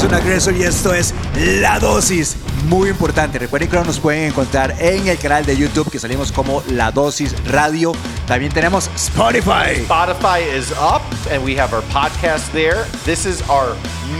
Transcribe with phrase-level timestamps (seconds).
[0.00, 2.34] Jason Agresor y esto es La Dosis.
[2.68, 3.38] Muy importante.
[3.38, 7.34] Recuerden que nos pueden encontrar en el canal de YouTube que salimos como La Dosis
[7.44, 7.92] Radio.
[8.26, 9.82] También tenemos Spotify.
[9.82, 12.86] Spotify is up and we have our podcast there.
[13.04, 13.76] This is our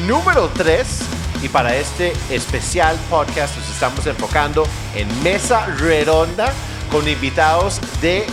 [0.07, 0.87] número 3
[1.43, 6.53] y para este especial podcast nos estamos enfocando en mesa redonda
[6.93, 8.27] con invitados de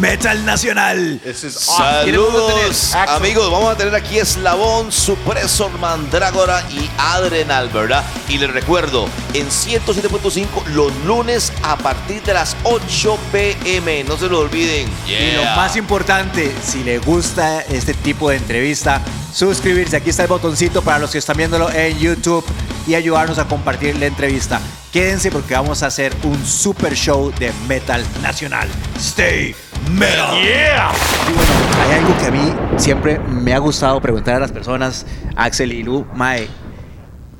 [0.00, 1.20] Metal Nacional.
[1.34, 8.04] Saludos amigos, vamos a tener aquí Eslabón, Supresor, Mandrágora y Adrenal, ¿verdad?
[8.28, 14.28] Y les recuerdo, en 107.5 los lunes a partir de las 8 pm, no se
[14.28, 14.88] lo olviden.
[15.06, 19.00] Y lo más importante, si le gusta este tipo de entrevista,
[19.32, 19.96] suscribirse.
[19.96, 22.44] Aquí está el botoncito para los que están viéndolo en YouTube
[22.86, 24.60] y ayudarnos a compartir la entrevista.
[24.92, 28.68] Quédense porque vamos a hacer un super show de metal nacional.
[28.96, 29.54] Stay
[29.90, 30.40] metal.
[30.42, 30.90] Yeah.
[31.28, 35.06] Y bueno, hay algo que a mí siempre me ha gustado preguntar a las personas,
[35.36, 36.48] Axel y Lu, Mae,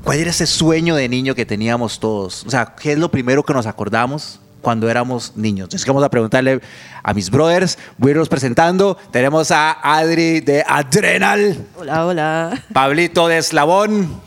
[0.02, 2.44] ¿cuál era ese sueño de niño que teníamos todos?
[2.46, 5.66] O sea, ¿qué es lo primero que nos acordamos cuando éramos niños?
[5.66, 6.60] Entonces vamos a preguntarle
[7.02, 8.96] a mis brothers, voy a irlos presentando.
[9.10, 12.62] Tenemos a Adri de Adrenal, Hola, hola.
[12.72, 14.20] Pablito de Eslabón,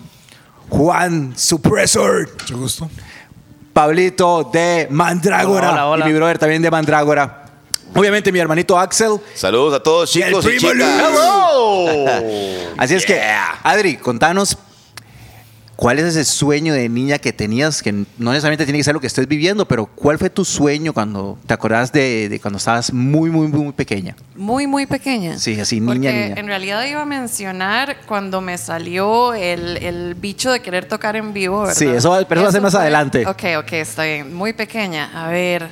[0.70, 2.90] Juan Suppressor, Mucho gusto.
[3.74, 6.06] Pablito de Mandrágora Hola, hola.
[6.06, 7.44] y mi brother también de Mandrágora.
[7.96, 9.18] Obviamente mi hermanito Axel.
[9.34, 10.76] Saludos a todos Y el chicos y, chicas.
[10.76, 12.06] Hello.
[12.78, 13.20] Así es que,
[13.64, 14.58] Adri, contanos,
[15.76, 17.82] ¿cuál es ese sueño de niña que tenías?
[17.82, 20.94] Que no necesariamente tiene que ser lo que estés viviendo, pero ¿cuál fue tu sueño
[20.94, 24.16] cuando te acordás de, de cuando estabas muy, muy, muy pequeña?
[24.36, 25.40] Muy, muy pequeña.
[25.40, 26.36] Sí, así, niña, Porque niña.
[26.38, 31.34] en realidad iba a mencionar cuando me salió el, el bicho de querer tocar en
[31.34, 31.74] vivo, ¿verdad?
[31.76, 33.26] Sí, eso va- pero eso va a ser más adelante.
[33.26, 34.36] Ok, ok, está bien.
[34.36, 35.10] Muy pequeña.
[35.16, 35.70] A ver,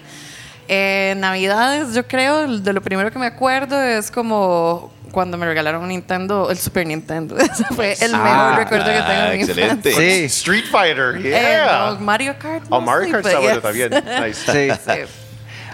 [0.68, 5.82] eh, Navidades, yo creo, de lo primero que me acuerdo es como cuando me regalaron
[5.84, 7.38] un Nintendo, el Super Nintendo.
[7.40, 8.18] Ese fue el Ah,
[8.58, 9.90] mejor recuerdo que tengo de mi excelente.
[9.92, 10.16] infancia.
[10.16, 10.24] Sí.
[10.26, 11.16] Street Fighter.
[11.26, 11.92] Eh, Yeah.
[11.92, 12.66] no, Mario Kart.
[12.70, 13.64] Oh, Mario Kart está bueno yes.
[13.64, 13.92] también.
[14.26, 14.52] Nice.
[14.52, 14.80] Sí.
[14.94, 15.02] Sí.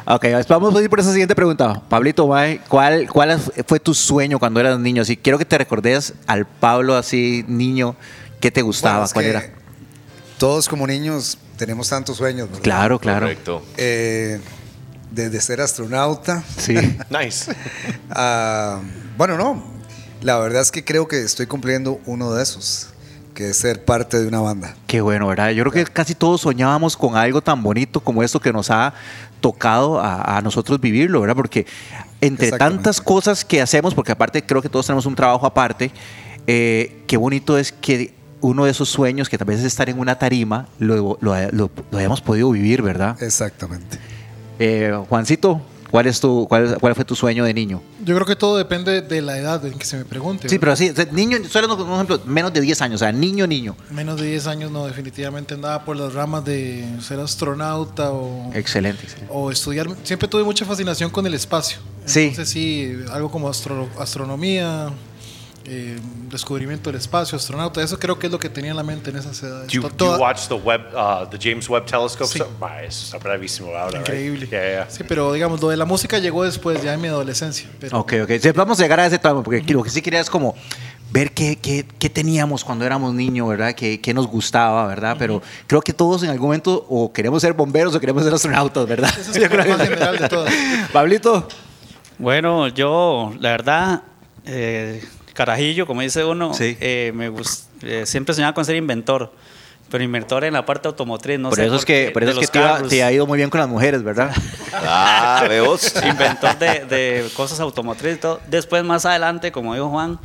[0.04, 1.80] Ok, vamos a ir por esa siguiente pregunta.
[1.88, 2.28] Pablito,
[2.68, 5.06] ¿cuál, ¿cuál fue tu sueño cuando eras niño?
[5.06, 7.96] Si quiero que te recordes al Pablo así, niño,
[8.40, 8.98] ¿qué te gustaba?
[9.06, 9.44] Bueno, ¿Cuál era?
[10.40, 12.64] Todos como niños tenemos tantos sueños, ¿verdad?
[12.64, 13.20] Claro, claro.
[13.28, 13.64] Correcto.
[13.78, 14.40] Eh,
[15.12, 16.76] desde ser astronauta Sí.
[17.10, 17.52] Nice.
[18.10, 18.80] a...
[19.18, 19.64] Bueno, no.
[20.22, 22.90] La verdad es que creo que estoy cumpliendo uno de esos,
[23.34, 24.76] que es ser parte de una banda.
[24.88, 25.50] Qué bueno, ¿verdad?
[25.52, 28.94] Yo creo que casi todos soñábamos con algo tan bonito como esto que nos ha
[29.42, 31.36] tocado a, a nosotros vivirlo, ¿verdad?
[31.36, 31.66] Porque
[32.22, 35.92] entre tantas cosas que hacemos, porque aparte creo que todos tenemos un trabajo aparte,
[36.46, 40.00] eh, qué bonito es que uno de esos sueños, que tal vez es estar en
[40.00, 43.22] una tarima, lo, lo, lo- lo hayamos podido vivir, ¿verdad?
[43.24, 43.98] Exactamente.
[44.64, 47.82] Eh, Juancito, ¿cuál, es tu, cuál, ¿cuál fue tu sueño de niño?
[48.06, 50.48] Yo creo que todo depende de la edad en que se me pregunte.
[50.50, 50.78] Sí, ¿verdad?
[50.78, 53.76] pero así, niño, solo un ejemplo, menos de 10 años, o sea, niño, niño.
[53.90, 59.04] Menos de 10 años no, definitivamente andaba por las ramas de ser astronauta o, Excelente,
[59.04, 59.34] excelente.
[59.34, 59.88] o estudiar.
[60.04, 61.80] Siempre tuve mucha fascinación con el espacio.
[62.06, 62.22] Sí.
[62.22, 64.90] Entonces sí, algo como astro- astronomía,
[65.66, 66.00] eh,
[66.30, 69.18] descubrimiento del espacio, astronauta, eso creo que es lo que tenía en la mente en
[69.18, 69.68] esas edades.
[69.68, 72.28] Do you, do you watch the web, uh, the James Webb Telescope?
[72.28, 72.42] Sí.
[72.60, 74.00] Ma, eso está bravísimo ahora, right?
[74.00, 74.48] Increíble.
[74.48, 74.90] Yeah, yeah.
[74.90, 77.70] Sí, pero digamos, lo de la música llegó después, ya en mi adolescencia.
[77.80, 78.32] Pero Ok, ok.
[78.42, 80.56] Sí, vamos a llegar a ese tema, porque lo que sí quería es como
[81.12, 83.74] ver qué, qué, qué teníamos cuando éramos niños, ¿verdad?
[83.74, 85.16] Qué, qué nos gustaba, ¿verdad?
[85.20, 88.88] Pero creo que todos en algún momento o queremos ser bomberos o queremos ser astronautas,
[88.88, 89.12] ¿verdad?
[89.20, 90.54] Esa es la más general de todas.
[90.94, 91.48] Pablito.
[92.18, 94.04] Bueno, yo, la verdad,
[94.46, 96.78] eh, carajillo, como dice uno, Sí.
[96.80, 97.32] eh, me
[97.84, 99.32] eh, siempre soñaba con ser inventor.
[99.90, 101.66] Pero inventor en la parte automotriz, no por sé.
[101.66, 102.88] eso es que, por eso es que te, ha- carros.
[102.88, 104.34] te ha ido muy bien con las mujeres, ¿verdad?
[104.74, 105.94] Ah, veos.
[106.06, 108.40] Inventor de, de cosas automotrices y todo.
[108.48, 110.18] Después, más adelante, como dijo Juan,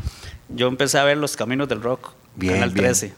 [0.48, 2.84] yo empecé a ver los caminos del rock, Bien, Canal bien.
[2.86, 3.12] 13.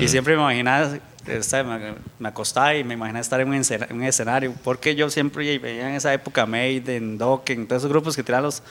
[0.00, 0.90] Y siempre me imaginaba,
[1.26, 5.10] esta- me, acostaba y me imaginaba estar en un, escena- en un escenario, porque yo
[5.10, 8.62] siempre veía en esa época Maiden, Dokken, todos esos grupos que tiraban los,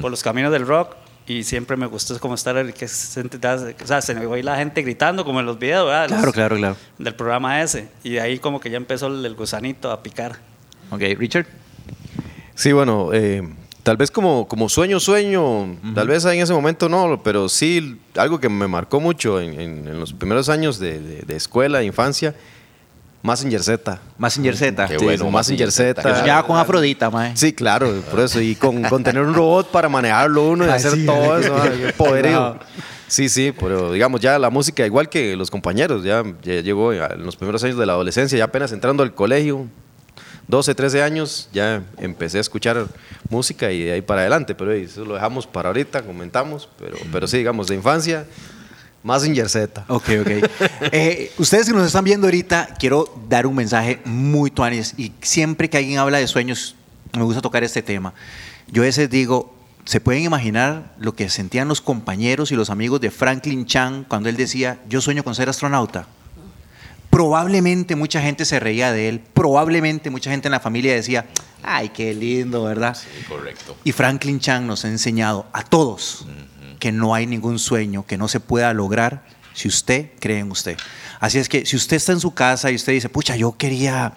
[0.00, 0.94] por los caminos del rock.
[1.26, 4.56] Y siempre me gustó como estar, el que se, o sea, se me oía la
[4.56, 6.08] gente gritando como en los videos, ¿verdad?
[6.08, 6.76] Claro, Los- claro, claro.
[6.98, 7.88] Del programa ese.
[8.02, 10.38] Y de ahí como que ya empezó el, el gusanito a picar.
[10.90, 11.46] Ok, Richard.
[12.54, 13.42] Sí, bueno, eh,
[13.82, 18.38] tal vez como, como sueño, sueño, tal vez en ese momento no, pero sí algo
[18.40, 21.86] que me marcó mucho en, en- en los primeros años de, de- de escuela, de
[21.86, 22.34] infancia,
[23.22, 24.00] Massinger Z.
[24.18, 24.86] Massinger Z.
[24.88, 26.02] Qué Sí, bueno, Massinger Z.
[26.02, 27.36] Que soñaba con Afrodita, mae.
[27.36, 28.40] Sí, claro, por eso.
[28.40, 31.54] Y con, con tener un robot para manejarlo uno y Ay, hacer sí, todo eso,
[31.96, 32.40] poderío.
[32.40, 32.58] Wow.
[33.06, 37.22] Sí, sí, pero digamos ya la música, igual que los compañeros, ya, ya llegó en
[37.24, 39.66] los primeros años de la adolescencia, ya apenas entrando al colegio,
[40.48, 42.86] 12, 13 años, ya empecé a escuchar
[43.28, 47.26] música y de ahí para adelante, pero eso lo dejamos para ahorita, comentamos, pero, pero
[47.26, 48.26] sí, digamos, de infancia,
[49.02, 49.84] Mazinger Z.
[49.88, 50.50] Ok, ok.
[50.92, 55.68] Eh, ustedes que nos están viendo ahorita, quiero dar un mensaje muy tuanis y siempre
[55.68, 56.76] que alguien habla de sueños,
[57.12, 58.14] me gusta tocar este tema.
[58.68, 59.54] Yo a veces digo,
[59.84, 64.28] ¿se pueden imaginar lo que sentían los compañeros y los amigos de Franklin Chan cuando
[64.28, 66.06] él decía, yo sueño con ser astronauta?
[67.10, 71.26] Probablemente mucha gente se reía de él, probablemente mucha gente en la familia decía,
[71.62, 72.96] ay, qué lindo, ¿verdad?
[72.96, 73.76] Sí, correcto.
[73.84, 76.26] Y Franklin Chan nos ha enseñado a todos
[76.82, 79.22] que no hay ningún sueño que no se pueda lograr
[79.54, 80.76] si usted cree en usted.
[81.20, 84.14] Así es que si usted está en su casa y usted dice, pucha, yo quería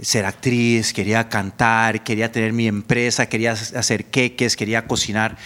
[0.00, 5.38] ser actriz, quería cantar, quería tener mi empresa, quería hacer queques, quería cocinar,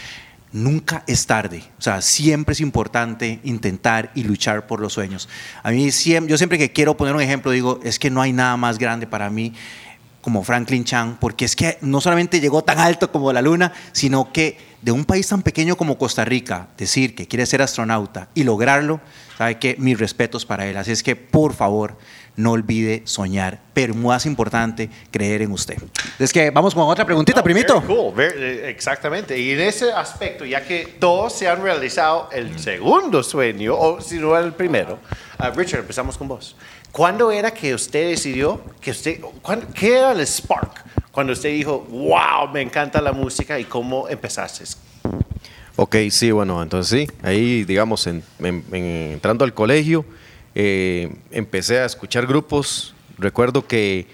[0.53, 1.65] nunca es tarde.
[1.79, 5.31] O sea, siempre es importante intentar y luchar por los sueños.
[5.63, 8.35] A mí siempre, yo siempre que quiero poner un ejemplo digo, es que no hay
[8.35, 9.55] nada más grande para mí
[10.23, 14.33] como Franklin Chan, porque es que no solamente llegó tan alto como la luna, sino
[14.33, 18.45] que de un país tan pequeño como Costa Rica, decir que quiere ser astronauta y
[18.45, 19.01] lograrlo,
[19.37, 20.77] sabe que mis respetos para él.
[20.77, 21.99] Así es que, por favor,
[22.37, 25.77] no olvide soñar, pero más importante, creer en usted.
[26.19, 27.81] Es que vamos con otra preguntita, Oh, primito.
[27.81, 29.39] very cool, very- eh, exactamente.
[29.39, 34.17] Y en ese aspecto, ya que todos se han realizado el segundo sueño, o si
[34.19, 34.99] no el primero,
[35.39, 36.57] ah, Richard, empezamos con vos.
[36.91, 40.85] ¿Cuándo era que usted decidió que usted, cuándo- qué era el spark?
[41.11, 44.65] Cuando usted dijo, wow, me encanta la música y cómo empezaste.
[45.77, 50.05] Ok, sí, bueno, entonces sí, ahí digamos, en- en- en- entrando al colegio,
[50.55, 54.07] eh, empecé a escuchar grupos, recuerdo que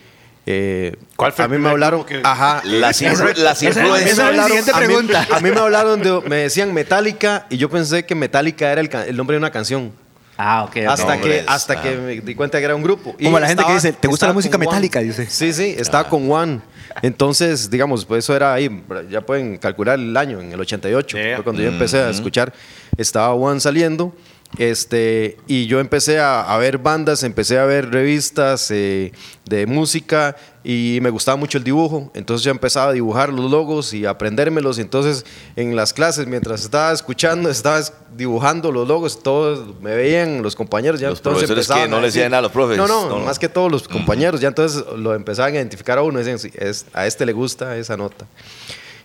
[0.51, 3.63] eh, ¿Cuál fue a mí me hablaron, que- ajá, Las, influencias.
[3.63, 5.27] esa- siguiente a mí- pregunta.
[5.31, 8.89] A mí, me hablaron de, me decían Metallica y yo pensé que Metallica era el,
[9.09, 9.93] el nombre de una canción.
[10.41, 10.77] Ah, ok.
[10.89, 11.83] Hasta, No, que, hombre, hasta ah.
[11.83, 13.15] que me di cuenta que era un grupo.
[13.19, 15.01] Y Como la gente que dice, ¿te gusta la música metálica?
[15.01, 15.27] Dice.
[15.29, 16.61] Sí, sí, estaba con One.
[17.03, 21.35] Entonces, digamos, pues eso era ahí, ya pueden calcular el año, en el 88, Yeah.
[21.37, 22.53] fue cuando yo empecé a escuchar,
[22.97, 24.15] estaba One saliendo,
[24.57, 29.13] este, y yo empecé a, a ver bandas, empecé a ver revistas eh,
[29.45, 33.93] de música y me gustaba mucho el dibujo, entonces yo empezaba a dibujar los logos
[33.95, 35.25] y aprendérmelos, entonces
[35.57, 40.57] en las clases, mientras estaba escuchando, estaba es- dibujando los logos, todos me veían, los
[40.57, 42.77] compañeros, ya Los entonces profesores que no a le decir- decían nada a los profes.
[42.79, 46.19] No, no, más que todos los compañeros, ya entonces lo empezaban a identificar a uno,
[46.19, 48.27] decían, "Sí, es, a este le gusta esa nota.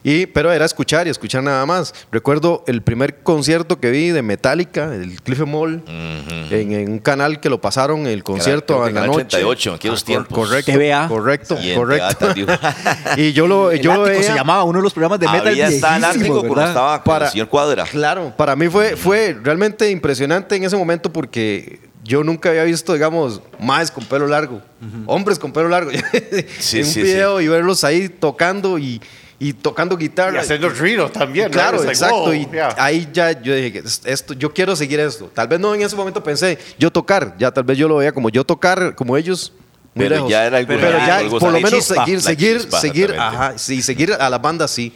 [0.06, 1.94] Y, pero era escuchar y escuchar nada más.
[2.12, 7.40] Recuerdo el primer concierto que vi de Metallica, el Cliff Mall, en, en un canal
[7.40, 9.38] que lo pasaron, el concierto en la noche.
[9.38, 10.38] 88 en aquellos Ah, cor- tiempos.
[10.50, 11.08] Correcto, TVA.
[11.08, 12.28] correcto, Y correcto.
[13.18, 15.28] y yo lo, El yo lo Ático se veía- llamaba uno de los programas de
[15.28, 16.68] metal Había en viejísimos, Ártico cuando ¿verdad?
[16.70, 17.84] estaba con Para- el señor Cuadra.
[17.86, 22.92] Claro, para mí fue, fue realmente impresionante en ese momento porque yo nunca había visto,
[22.92, 24.62] digamos, más con pelo largo,
[25.06, 25.92] hombres con pelo largo.
[26.60, 29.02] Sí, en un sí, video y verlos ahí tocando y,
[29.46, 30.40] y tocando Y guitarra.
[30.42, 31.48] haciendo ruido también.
[31.48, 31.52] ¿no?
[31.52, 32.16] Claro, like, exacto.
[32.16, 32.76] wow, y yeah.
[32.78, 35.30] ahí ya yo dije, "Es- esto, yo quiero seguir esto.
[35.34, 38.12] Tal vez no en ese momento pensé yo tocar, ya tal vez yo lo veía
[38.14, 39.52] como yo tocar, como ellos.
[39.96, 40.32] muy Pero lejos.
[40.32, 43.58] ya era algo- Pero ya, algo- por lo menos chispa, seguir, seguir, chispa, seguir, ajá,
[43.60, 44.92] sí, seguir a la banda, sí.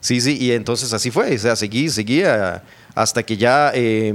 [0.00, 2.62] Sí, sí, y entonces así fue, o sea, seguí, seguí a-
[2.94, 4.12] hasta que ya, eh,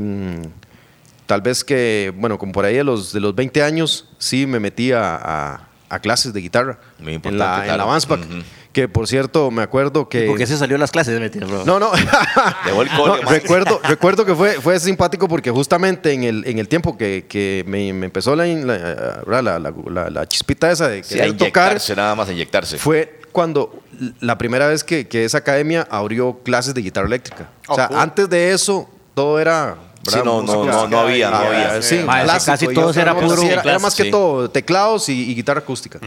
[1.25, 4.59] tal vez que, bueno, como por ahí de los, de los 20 años, sí me
[4.59, 7.87] metí a, a- a clases de guitarra Muy en importante, la, en la claro.
[7.89, 8.43] Vansback, Ujú.
[8.73, 10.27] Que por cierto, me acuerdo que...
[10.27, 11.19] ¿Por qué se salió de las clases?
[11.19, 11.65] Mentira, bro.
[11.65, 11.91] No, no.
[12.65, 16.67] El No, cole, recuerdo, recuerdo que fue, fue simpático porque justamente en el, en el
[16.67, 21.03] tiempo que, que me, me empezó la, la, la- la- la- la chispita esa de
[21.03, 22.77] Sí, a querer tocar, inyectarse, nada más inyectarse.
[22.77, 23.81] fue cuando
[24.19, 27.49] la primera vez que, que esa academia abrió clases de guitarra eléctrica.
[27.67, 27.97] o sea, cool.
[27.97, 29.75] antes de eso, todo era...
[30.07, 31.81] Sí, no, no, no, no había, no había.
[31.81, 32.03] Sí,
[32.45, 34.11] casi otra era puro- era, era más que Sí.
[34.11, 35.99] todo teclados y, y guitarra acústica.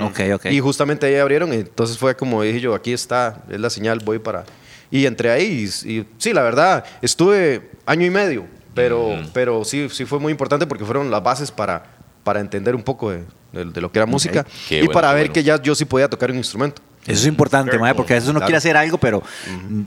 [0.51, 4.01] Y justamente ahí abrieron, y entonces fue como dije yo, aquí está, es la señal,
[4.05, 4.45] voy para...
[4.91, 9.89] Y entré ahí y, y sí, la verdad, estuve año y medio, pero, pero sí,
[9.91, 11.85] sí fue muy importante porque fueron las bases para,
[12.23, 15.13] para entender un poco de, de- de lo que era música Qué y bueno, para
[15.13, 15.33] ver bueno.
[15.35, 16.83] que ya yo sí podía tocar un instrumento.
[17.07, 18.47] Eso es importante, porque a veces uno Claro.
[18.47, 19.23] quiere hacer algo, pero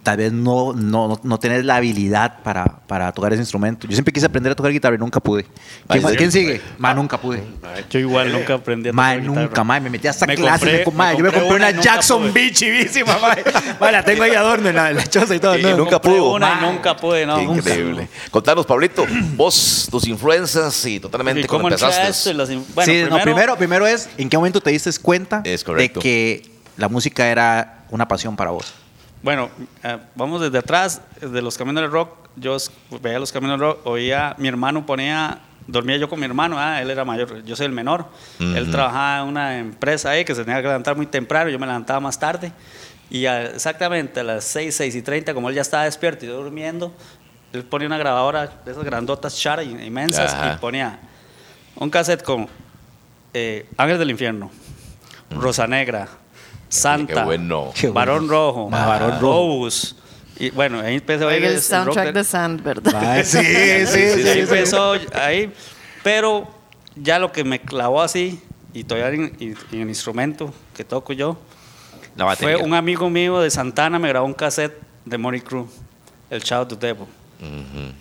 [0.04, 3.88] tal vez no, no, no, no tenés la habilidad para, para tocar ese instrumento.
[3.88, 5.44] Yo siempre quise aprender a tocar guitarra y nunca pude.
[5.44, 6.18] ¿Quién, Ay, sí.
[6.18, 6.62] quién sigue?
[6.78, 7.44] Ma, nunca pude.
[7.90, 9.42] Yo igual nunca aprendí a tocar Mae, guitarra.
[9.42, 10.62] nunca, mae, me metí hasta Me clases.
[10.62, 12.32] compré- me com- mae, me yo me compré una Jackson pude.
[12.32, 13.44] Beach chivísima, mae.
[13.80, 15.58] Mae, la tengo ahí adorno en la, en la choza y todo.
[15.58, 16.34] Y no, nunca pudo.
[16.34, 17.38] una y nunca pude, no.
[17.42, 17.60] Nunca.
[17.72, 18.08] increíble.
[18.32, 19.06] Contanos, Pablito,
[19.36, 22.08] vos, tus influencias y totalmente ¿Y cómo a empezaste.
[22.10, 22.30] esto?
[22.32, 25.64] Y las bueno, sí, no, primero, primero es, ¿en qué momento te diste cuenta Es
[25.64, 26.00] correcto.
[26.00, 28.74] de que la música era una pasión para vos?
[29.24, 29.50] Bueno,
[29.84, 32.12] eh, vamos desde atrás, de los caminos del rock.
[32.36, 32.56] Yo
[33.02, 36.82] veía los caminos del rock, oía, mi hermano ponía, dormía yo con mi hermano, ah,
[36.82, 38.06] él era mayor, yo soy el menor.
[38.40, 41.66] Él trabajaba en una empresa ahí que se tenía que levantar muy temprano, yo me
[41.66, 42.52] levantaba más tarde.
[43.10, 46.28] Y a- exactamente a las 6, 6 y 30, como él ya estaba despierto y
[46.28, 46.94] yo durmiendo,
[47.54, 50.54] él ponía una grabadora de esas grandotas chara inmensas Ajá.
[50.54, 51.00] y ponía
[51.76, 52.48] un cassette con
[53.34, 54.52] eh, Ángel del Infierno,
[55.32, 56.08] Rosa Negra,
[56.70, 57.72] Santa, qué bueno.
[57.80, 59.22] Qué Varón Rojo, Ah, Barón Rojo.
[59.22, 59.96] Lobos.
[60.40, 62.94] Y bueno, ahí empezó a oír el rock soundtrack de Sand, ¿verdad?
[63.02, 64.40] Mae, sí, sí, sí, Ahí sí.
[64.42, 65.52] empezó ahí,
[66.04, 66.48] pero
[66.96, 68.40] ya lo que me clavó así
[68.74, 71.38] y todavía en, y- el instrumento que toco yo
[72.16, 75.68] La fue un amigo mío de Santana me grabó un cassette de Money Crew,
[76.30, 77.06] el Chao to Devil.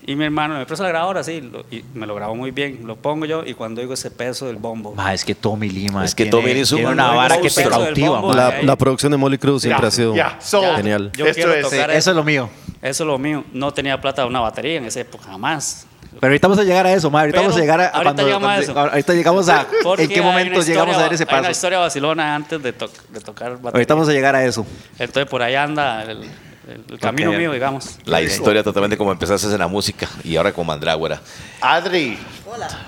[0.06, 2.80] Y mi hermano me prestó la grabadora así lo- y me lo grabó muy bien.
[2.84, 4.94] Lo pongo yo y cuando oigo ese peso del bombo.
[4.94, 7.50] Mae, es que Tommy Lima Es que tiene- Tommy es un tiene una vara que
[7.50, 8.34] te cautiva, bombo.
[8.34, 8.62] mae.
[8.64, 11.10] La, producción de Molly Cruz siempre Ya, ha sido ya, so- genial.
[11.16, 12.48] Yo Esto quiero es- tocar Eso es lo mío.
[12.80, 13.44] Eso es lo mío.
[13.52, 15.86] No tenía plata de una batería en esa época, jamás.
[16.18, 17.20] Pero ahorita vamos a llegar a eso, mae.
[17.22, 18.78] Ahorita Pero vamos a llegar a, ahorita cuando- llegamos a eso.
[18.78, 21.38] Ahorita llegamos a Porque en qué una momento llegamos historia- a ver ese Hay una
[21.42, 21.50] paso.
[21.50, 23.70] historia vacilona antes de, to- de tocar batería.
[23.74, 24.64] Ahorita vamos a llegar a eso.
[24.98, 26.20] Entonces por ahí anda el,
[26.66, 27.98] el- el camino mío, digamos.
[28.04, 31.20] La historia totalmente como empezaste en la música y ahora con Mandrágora.
[31.60, 32.18] Adri,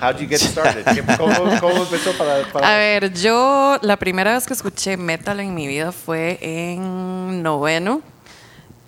[0.01, 0.83] how'd you get started?
[0.93, 5.39] ¿Qué- ¿Cómo, cómo empezó para, para- A ver, yo la primera vez que escuché metal
[5.39, 8.01] en mi vida fue en noveno.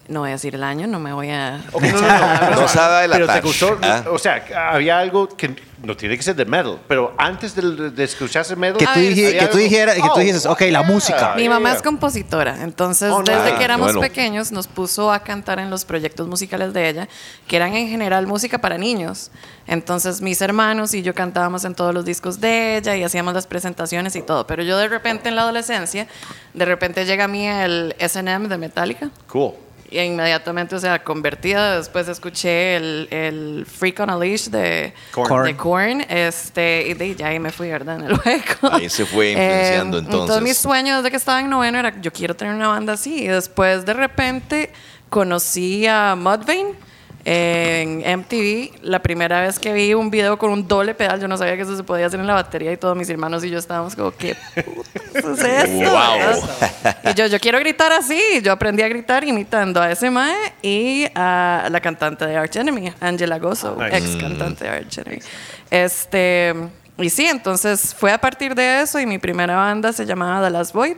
[0.07, 1.61] No voy a decir el año, no me voy a...
[1.71, 2.61] Ok, no, no, no.
[2.61, 4.03] No sabe Pero te gustó, ¿ah?
[4.11, 8.03] o sea, había algo que no tiene que ser de metal, pero antes de, de
[8.03, 11.33] escucharse metal, Que tú, dije- que tú dijeras, que tú Oh, dijeses, ok, la música.
[11.37, 11.77] Mi mamá yeah.
[11.77, 14.01] es compositora, entonces Oh, desde que éramos Bueno.
[14.01, 17.07] pequeños nos puso a cantar en los proyectos musicales de ella,
[17.47, 19.31] que eran en general música para niños.
[19.67, 23.47] Entonces mis hermanos y yo cantábamos en todos los discos de ella y hacíamos las
[23.47, 24.45] presentaciones y todo.
[24.45, 26.07] Pero yo de repente en la adolescencia,
[26.53, 29.09] de repente llega a mí el SM de Metallica.
[29.27, 29.53] Cool.
[29.91, 35.43] Y inmediatamente, o sea, convertida, después escuché el, el Freak on a Leash de Korn.
[35.45, 37.97] de Korn, este, y de ahí ya ahí me fui, ¿verdad?
[37.97, 38.71] En el hueco.
[38.71, 40.21] Ahí se fue influenciando, entonces.
[40.21, 43.23] Entonces mi sueño desde que estaba en noveno era, yo quiero tener una banda así.
[43.23, 44.71] Y después de repente
[45.09, 46.73] conocí a Mudvayne
[47.23, 48.71] en MTV.
[48.83, 51.61] La primera vez que vi un video con un doble pedal, yo no sabía que
[51.63, 54.11] eso se podía hacer en la batería y todos mis hermanos y yo estábamos como,
[54.11, 55.91] ¿qué putas es esto?
[55.91, 57.11] Wow.
[57.11, 58.19] Y yo, yo quiero gritar así.
[58.43, 62.93] Yo aprendí a gritar imitando a ese mae y a la cantante de Arch Enemy,
[62.99, 63.97] Angela Gozo, Nice.
[63.97, 65.19] ex cantante de Arch Enemy.
[65.69, 66.53] Este,
[66.97, 70.51] y sí, entonces fue a partir de eso y mi primera banda se llamaba The
[70.51, 70.97] Last Void.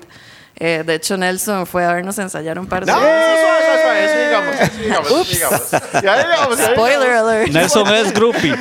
[0.56, 4.80] Eh, de hecho, Nelson fue a vernos ensayar un par de No, eso digamos, eso
[4.80, 5.72] digamos, eso digamos.
[6.04, 7.52] Ya digamos, ya Spoiler alert.
[7.52, 8.56] Nelson es groupie.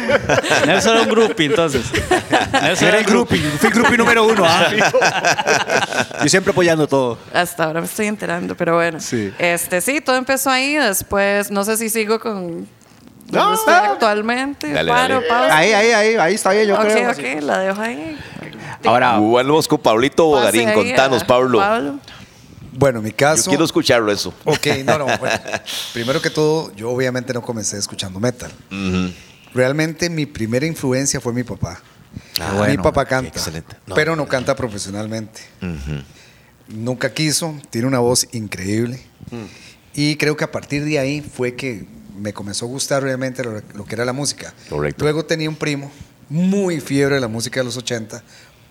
[0.66, 1.82] Nelson era un groupie, entonces.
[2.62, 4.42] Nelson Era el groupie, fui groupie número uno.
[4.46, 4.70] ¿ah?
[6.22, 7.18] Yo siempre apoyando todo.
[7.32, 8.98] Hasta ahora me estoy enterando, pero bueno.
[8.98, 9.32] Sí.
[9.38, 10.74] Este, sí, todo empezó ahí.
[10.74, 12.66] Después, no sé si sigo con.
[13.30, 13.58] No, no.
[13.66, 14.72] actualmente.
[14.72, 15.26] Dale, paro, dale.
[15.28, 15.56] pausa.
[15.56, 17.10] Ahí, ahí, ahí, ahí está bien, yo ok, creo.
[17.10, 18.18] ok, la dejo ahí.
[18.84, 20.72] Ahora, Volvemos con Pablito Bogarín.
[20.72, 21.58] Contanos, a Pablo.
[21.58, 21.98] Pablo.
[22.72, 23.50] Bueno, en mi Yo caso.
[23.50, 24.32] quiero escucharlo eso.
[24.44, 25.04] Ok, no, no.
[25.18, 25.40] bueno,
[25.92, 28.50] primero que todo, yo obviamente no comencé escuchando metal.
[29.54, 31.80] Realmente mi primera influencia fue mi papá.
[32.40, 33.76] Ah, mi bueno, papá canta, excelente.
[33.86, 33.94] No.
[33.94, 35.40] pero no canta profesionalmente.
[36.68, 39.02] Nunca quiso, tiene una voz increíble.
[39.94, 41.84] Y creo que a partir de ahí fue que
[42.18, 44.54] me comenzó a gustar realmente lo, lo que era la música.
[44.70, 45.04] Correcto.
[45.04, 45.90] Luego tenía un primo
[46.30, 48.22] muy fiebre de la música de los 80,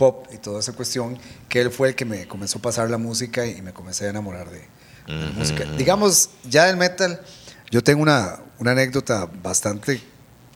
[0.02, 2.98] pop y toda esa cuestión, que él fue el que me comenzó a pasar la
[2.98, 4.62] música y me comencé a enamorar de,
[5.06, 5.64] de la música.
[5.78, 7.22] Digamos, ya del metal,
[7.70, 10.02] yo tengo una, una anécdota bastante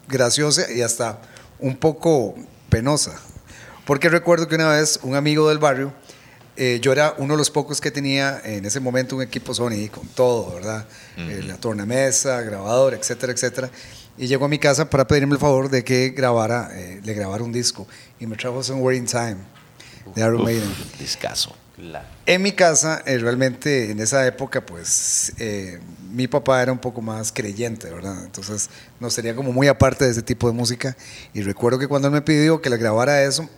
[0.08, 1.22] graciosa y hasta
[1.60, 2.34] un poco
[2.70, 3.22] penosa.
[3.86, 5.94] Porque recuerdo que una vez un amigo del barrio,
[6.58, 9.90] eh, yo era uno de los pocos que tenía en ese momento un equipo Sony
[9.92, 10.88] con todo, ¿verdad?
[11.18, 13.70] Eh, la tornamesa, grabador, etcétera, etcétera.
[14.18, 17.44] Y llegó a mi casa para pedirme el favor de que grabara, eh, le grabara
[17.44, 17.88] un disco.
[18.20, 19.38] Y me trajo Somewhere in Time
[20.16, 20.74] de Iron Maiden.
[21.00, 21.56] Discaso.
[22.26, 25.80] En mi casa, eh, realmente en esa época, pues eh,
[26.10, 28.24] mi papá era un poco más creyente, ¿verdad?
[28.24, 28.70] Entonces
[29.00, 30.96] nos tenía como muy aparte de ese tipo de música.
[31.34, 33.50] Y recuerdo que cuando él me pidió que le grabara eso,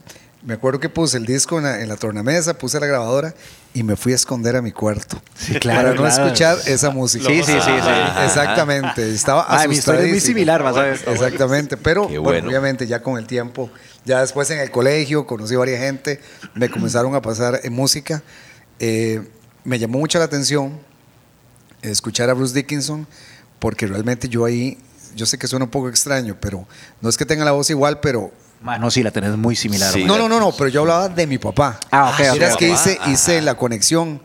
[0.47, 3.33] me acuerdo que puse el disco en la, en la tornamesa, puse la grabadora
[3.73, 5.21] y me fui a esconder a mi cuarto.
[5.59, 6.23] claro, para no claro.
[6.23, 7.25] escuchar esa música.
[7.27, 8.23] Sí, sí, sí, sí.
[8.23, 9.13] Exactamente.
[9.13, 10.99] Estaba Ah, mi historia es muy similar, vas a ver.
[11.05, 12.47] Exactamente, pero bueno, bueno.
[12.47, 13.69] obviamente ya con el tiempo,
[14.05, 16.21] ya después en el colegio conocí a varias gente,
[16.53, 18.23] me comenzaron a pasar en música.
[18.79, 19.21] Eh,
[19.65, 20.79] me llamó mucho la atención
[21.81, 23.05] escuchar a Bruce Dickinson,
[23.59, 24.77] porque realmente yo ahí,
[25.13, 26.65] yo sé que suena un poco extraño, pero
[27.01, 28.31] no es que tenga la voz igual, pero...
[28.61, 29.91] no, sí, la tenés muy similar.
[29.93, 30.03] Sí.
[30.05, 31.79] No, no, no, no, pero yo hablaba de mi papá.
[31.91, 32.59] Ah, ok, ok, Mira, es ok.
[32.59, 33.11] que hice, Ajá.
[33.11, 34.21] hice la conexión,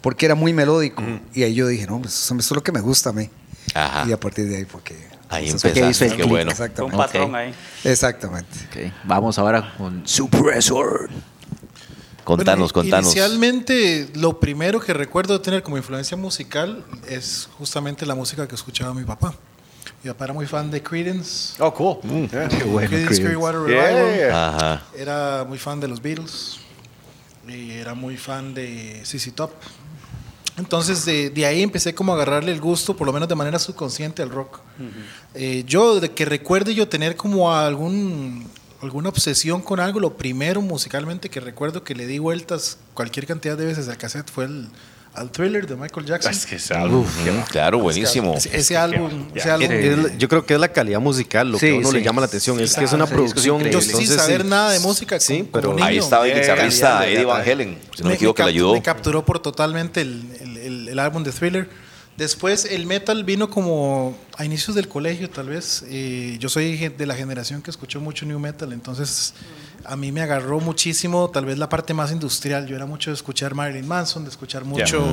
[0.00, 1.02] porque era muy melódico,
[1.34, 3.30] y ahí yo dije, no, pues eso, es lo que me gusta a mí.
[3.74, 4.04] Ajá.
[4.08, 5.16] Y a partir de ahí fue que...
[5.28, 6.04] Ahí empezaste.
[6.04, 6.28] el Qué clic.
[6.28, 6.52] bueno.
[6.52, 6.96] Fue un Exactamente.
[6.96, 7.34] patrón Ok.
[7.36, 7.54] ahí.
[7.82, 8.58] Exactamente.
[8.68, 11.08] Ok, Vamos ahora con Suppressor.
[12.22, 13.06] Contanos, Bueno, contanos.
[13.12, 18.94] Inicialmente, lo primero que recuerdo tener como influencia musical es justamente la música que escuchaba
[18.94, 19.34] mi papá.
[20.02, 21.54] Mi papá era muy fan de Creedence.
[21.62, 21.98] Oh, cool.
[22.30, 22.48] Yeah.
[22.48, 23.20] Qué bueno, Creedence Creedence.
[23.22, 24.16] Clearwater Yeah, Revival.
[24.16, 24.48] yeah, yeah.
[24.48, 24.82] Ajá.
[24.96, 26.58] Era muy fan de los Beatles.
[27.48, 29.52] Y era muy fan de CC Top.
[30.58, 33.58] Entonces de, de ahí empecé como a agarrarle el gusto, por lo menos de manera
[33.58, 34.60] subconsciente al rock.
[35.34, 38.48] Eh, yo, de que recuerde yo tener como algún,
[38.80, 43.56] alguna obsesión con algo, lo primero musicalmente que recuerdo que le di vueltas cualquier cantidad
[43.58, 44.68] de veces al cassette fue el,
[45.16, 46.30] al thriller de Michael Jackson.
[46.32, 47.00] Es que es algo.
[47.00, 48.34] Ujú, claro, buenísimo.
[48.36, 51.66] Ese, ese álbum, ese álbum Es yo creo que es la calidad musical lo que
[51.68, 52.04] Sí, a uno le sí.
[52.04, 52.60] llama la atención.
[52.60, 53.58] es que es una ese producción.
[53.64, 54.48] yo sin entonces, saber sí.
[54.48, 55.18] nada de música.
[55.18, 57.42] Sí, como- pero como Ahí niño, estaba el guitarrista Eddie Van.
[57.42, 58.72] Halen, si no me me, equivoco, que le ayudó.
[58.74, 61.68] me capturó por totalmente el, el- el- el álbum de Thriller.
[62.16, 65.84] Después el metal vino como a inicios del colegio, tal vez.
[65.88, 69.34] Eh, yo soy de la generación que escuchó mucho new metal, entonces
[69.88, 72.66] a mí me agarró muchísimo, tal vez la parte más industrial.
[72.66, 75.04] Yo era mucho de escuchar Marilyn Manson, de escuchar mucho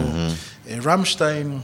[0.66, 1.64] eh, Rammstein.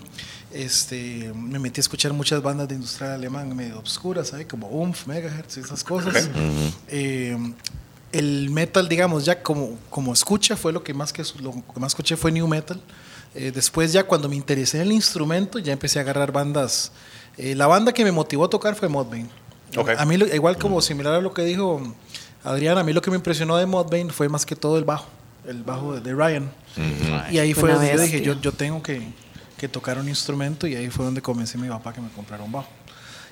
[0.51, 4.47] Este, me metí a escuchar muchas bandas de industrial alemán medio obscuras, ¿sabes?
[4.47, 6.29] como Umf, Megahertz y esas cosas.
[6.87, 7.37] Eh,
[8.11, 11.91] el metal, digamos, ya como, como escucha, fue lo que más que lo que más
[11.91, 12.81] escuché fue new metal.
[13.35, 16.91] Eh, después ya cuando me interesé en el instrumento, ya empecé a agarrar bandas.
[17.37, 19.29] Eh, la banda que me motivó a tocar fue Mudvayne.
[19.77, 19.91] Ok.
[19.97, 21.95] A mí, igual como similar a lo que dijo
[22.49, 25.05] Adrián, a mí lo que me impresionó de Mudvayne fue más que todo el bajo,
[25.47, 26.51] el bajo de, de Ryan.
[27.31, 29.03] Y ahí fue donde yo dije, yo, yo tengo que,
[29.55, 32.43] que tocar un instrumento y ahí fue donde convencí a mi papá que me comprara
[32.43, 32.67] un bajo.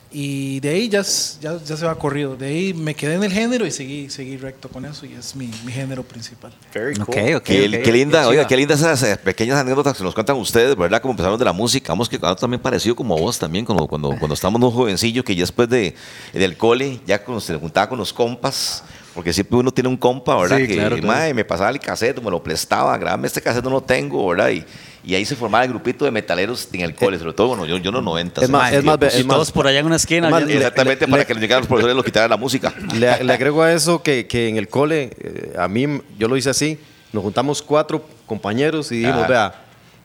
[0.09, 1.01] Y de ahí ya,
[1.41, 2.37] ya, ya se va corrido.
[2.37, 5.35] De ahí me quedé en el género y seguí, seguí recto con eso y es
[5.35, 6.53] mi, mi género principal.
[6.73, 7.03] Very cool.
[7.03, 7.13] Ok, ok.
[7.15, 7.43] Qué, ok,
[7.83, 11.01] qué linda, qué oiga, qué lindas esas eh, pequeñas anécdotas que nos cuentan ustedes, ¿verdad?
[11.01, 11.91] Como empezaron de la música.
[11.91, 15.35] Vamos que algo también parecido como vos también, cuando, cuando, cuando estábamos unos jovencillos que
[15.35, 15.93] ya después de,
[16.31, 18.85] del cole, ya cuando se juntaba con los compas,
[19.17, 20.57] porque siempre uno tiene un compa, ¿verdad?
[20.57, 21.07] Sí, que claro, claro.
[21.07, 24.51] "Mae, me pasaba el cassette, me lo prestaba, grabame este cassette, no lo tengo, ¿verdad?
[24.51, 24.63] Y,
[25.03, 27.77] y ahí se formaba el grupito de metaleros en el cole, sobre todo, bueno, yo,
[27.77, 28.41] yo en los 90.
[28.43, 30.29] Es más, es más, es más- todos por allá en una esquina.
[30.29, 32.71] Más, Exactamente, le- para le- que les llegaran los profesores y los quitaran la música.
[32.93, 36.37] Le, le agrego a eso que, que en el cole, eh, a mí, yo lo
[36.37, 36.77] hice así,
[37.11, 39.27] nos juntamos cuatro compañeros y dijimos, Ajá.
[39.27, 39.55] vea,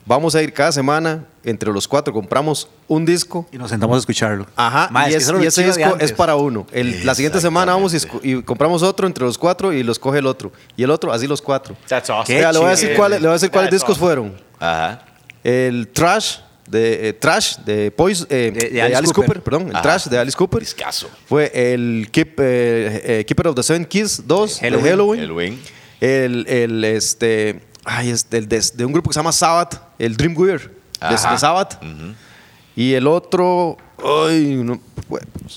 [0.04, 3.46] vamos a ir cada semana, entre los cuatro compramos un disco.
[3.52, 4.46] Y nos sentamos a escucharlo.
[4.56, 6.66] Ajá, Ma, y, es y ese de disco es para uno.
[6.72, 10.26] El- la siguiente semana vamos y, compramos otro entre los cuatro y los coge el
[10.26, 10.52] otro.
[10.76, 11.76] Y el otro, así los cuatro.
[11.88, 12.38] That's awesome.
[12.38, 14.06] Vea, le voy a decir cuáles, le voy a decir cuáles discos awesome.
[14.06, 14.34] fueron.
[14.58, 15.04] Ajá.
[15.44, 16.38] El Trash
[16.68, 19.28] de eh, Trash de Poison, eh, De- de de Alice Alice, Cooper.
[19.38, 19.42] Cooper.
[19.42, 19.82] perdón, el Ajá.
[19.82, 20.60] Trash de Alice Cooper.
[20.60, 21.08] Discazo.
[21.28, 24.90] Fue el Keep, eh, eh, Keeper of the Seven Keys 2 de Halloween.
[24.92, 25.20] Halloween.
[25.20, 25.60] Halloween.
[26.00, 30.16] El, el, este, ay, este, el de, de un grupo que se llama Sabbath, el
[30.16, 30.70] Dreamweaver
[31.08, 31.82] de, Sabbath.
[32.74, 33.76] Y el otro,
[34.26, 34.80] ay, no,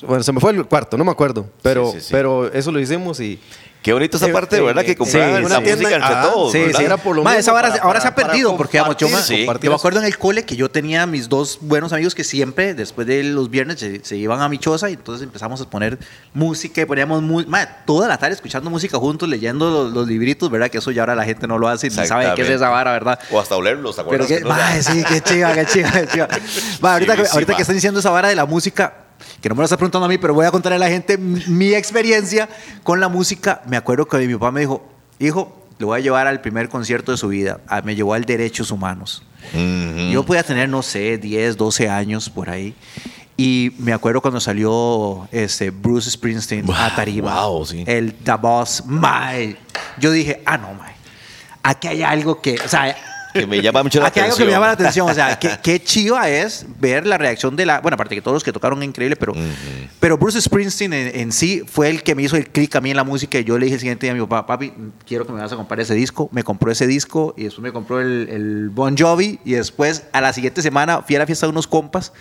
[0.04, 1.50] bueno, se me fue el cuarto, no me acuerdo.
[1.62, 2.10] Pero, Sí, sí, sí.
[2.12, 3.40] pero eso lo hicimos y
[3.86, 4.84] Qué bonito esa parte, ¿verdad?
[4.84, 6.52] Que compraban sí, la una música entre ah, todos.
[6.52, 6.80] Sí, ¿verdad?
[6.80, 6.86] sí.
[6.86, 9.46] Era por lo esa vara para- ahora se ha perdido porque digamos, yo, Sí.
[9.62, 12.74] yo me acuerdo en el cole que yo tenía mis dos buenos amigos que siempre
[12.74, 16.00] después de los viernes se, se iban a mi choza y entonces empezamos a poner
[16.34, 20.50] música y poníamos mu- ma, toda la tarde escuchando música juntos, leyendo los, los libritos,
[20.50, 20.72] ¿verdad?
[20.72, 22.92] Que eso ya ahora la gente no lo hace ni sabe qué es esa vara,
[22.92, 23.20] ¿verdad?
[23.30, 24.28] O hasta olerlos, ¿te Pero acuerdas?
[24.30, 26.28] que, Que no- ma, sí, qué chiva, qué chiva, qué chiva.
[26.82, 29.05] Ma, ahorita, que, ahorita que están diciendo esa vara de la música,
[29.46, 31.20] que no me lo está preguntando a mí, pero voy a contarle a la gente
[31.20, 32.50] mi, experiencia
[32.82, 33.62] con la música.
[33.68, 34.84] Me acuerdo que mi papá me dijo,
[35.20, 37.60] hijo, le voy a llevar al primer concierto de su vida.
[37.68, 39.22] Ah, Me llevó al Derechos Humanos.
[39.54, 40.10] Ujú.
[40.12, 42.74] Yo podía tener, no sé, 10, 12 años por ahí.
[43.38, 47.46] Y me acuerdo cuando salió este, Bruce Springsteen a tarima.
[47.46, 47.84] wow, sí.
[47.86, 49.58] El The Boss, mae.
[50.00, 50.96] Yo dije, ah, no, mae.
[51.62, 52.98] Aquí hay algo que, o sea,
[53.36, 54.38] Que me llama mucho la Aquí hay algo atención.
[54.38, 57.66] que me llama la atención, o sea, qué, qué chiva es ver la reacción de
[57.66, 59.34] la, bueno, aparte que todos los que tocaron increíble, pero,
[60.00, 62.92] pero Bruce Springsteen en, en sí fue el que me hizo el clic a mí
[62.92, 64.74] en la música y yo le dije el siguiente día a mi papá, papi,
[65.06, 67.72] quiero que me vas a comprar ese disco, me compró ese disco y después me
[67.74, 71.46] compró el, el Bon Jovi y después a la siguiente semana fui a la fiesta
[71.46, 72.14] de unos compas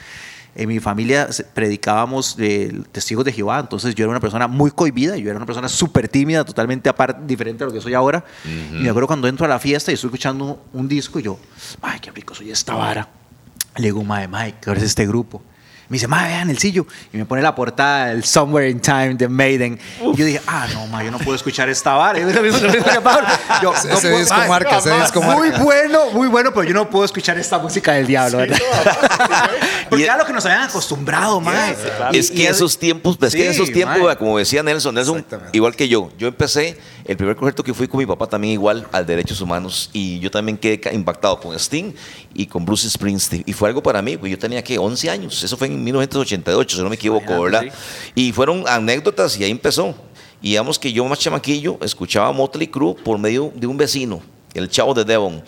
[0.55, 5.17] en mi familia predicábamos de testigos de Jehová, entonces yo era una persona muy cohibida,
[5.17, 8.25] yo era una persona súper tímida, totalmente aparte, diferente a lo que soy ahora.
[8.45, 11.39] Y me acuerdo cuando entro a la fiesta y estoy escuchando un disco y yo,
[11.83, 13.09] ay, qué rico soy esta vara.
[13.77, 15.43] Le digo, mae, mae, ¿qué es este grupo?
[15.89, 16.87] Me dice, mae, vean el sillo.
[17.13, 19.79] Y me pone la portada, el Somewhere in Time de Maiden.
[20.01, 22.19] Y yo dije, ah, no, mae, yo no puedo eschar esta vara.
[22.19, 22.25] Que.
[23.63, 25.63] Yo, Ese no puedo- disco mae, marca, ese disco Muy marca.
[25.65, 28.59] bueno, muy bueno, pero yo no puedo escuchar esta música del diablo, ¿verdad?
[29.89, 31.77] Porque Y- era lo que nos habían acostumbrado, mae.
[32.13, 34.17] Y- Es que y esos tiempos, es que Sí, esos tiempos, mae.
[34.17, 37.99] como decía Nelson, Nelson, igual que yo, yo empecé el primer concierto que fui con
[37.99, 41.93] mi papá también igual al Derechos Humanos y yo también quedé impactado con Sting
[42.33, 45.43] y con Bruce Springsteen y fue algo para mí, pues yo tenía que 11 años,
[45.43, 47.65] eso fue en 1988, si no me equivoco, ¿verdad?
[48.15, 49.95] Y fueron anécdotas y ahí empezó.
[50.41, 54.21] Y digamos que yo más chamaquillo escuchaba Motley Crue por medio de un vecino,
[54.53, 55.43] el chavo de Devon.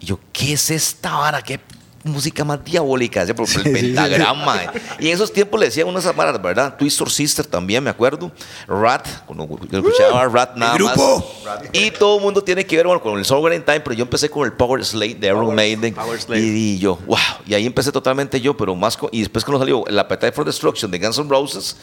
[0.00, 1.42] Y yo, ¿qué es esta vara?
[1.42, 1.60] ¿Qué
[2.08, 3.32] música más diabólica, ¿sí?
[3.32, 4.72] por por el pentagrama.
[4.98, 6.76] Y en esos tiempos le decían unas amaras, ¿verdad?
[6.76, 8.30] Twistor Sister también, me acuerdo.
[8.66, 11.34] Rat, cuando yo escuchaba Rat nada grupo!
[11.44, 11.60] más.
[11.72, 14.28] Y todo el mundo tiene que ver bueno, con el Sovereign Time, pero yo empecé
[14.28, 15.94] con el Power Slate de Iron Maiden.
[16.34, 17.18] Y, y yo, wow.
[17.46, 20.44] Y ahí empecé totalmente yo, pero más con, Y después cuando salió el Appetite for
[20.44, 21.76] Destruction de Guns N' Roses,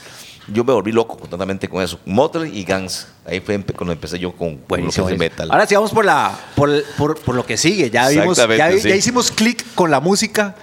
[0.48, 2.00] yo me volví loco totalmente con eso.
[2.06, 3.08] Motley y Guns.
[3.26, 5.50] Ahí fue cuando empecé yo con, con lo que es el metal.
[5.52, 7.90] Ahora sí vamos por, la, por, por- por lo que sigue.
[7.90, 8.88] Ya, vimos, ya, sí.
[8.90, 10.56] ya hicimos clic con la música.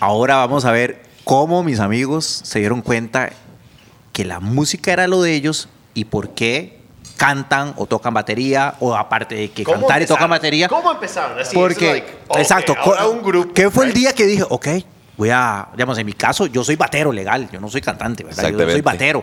[0.00, 3.30] Ahora vamos a ver cómo mis amigos se dieron cuenta
[4.12, 6.80] que la música era lo de ellos y por qué
[7.16, 10.66] cantan o tocan batería o aparte de que ¿Cómo cantar y tocan batería.
[10.68, 11.38] ¿Cómo empezaron?
[11.38, 13.98] Así, Porque, like, okay, exacto, ahora un grupo, ¿qué fue el right?
[14.00, 14.66] día que dije, ok,
[15.16, 18.50] voy a, digamos, en mi caso, yo soy batero legal, yo no soy cantante, ¿verdad?
[18.50, 19.22] Yo soy batero.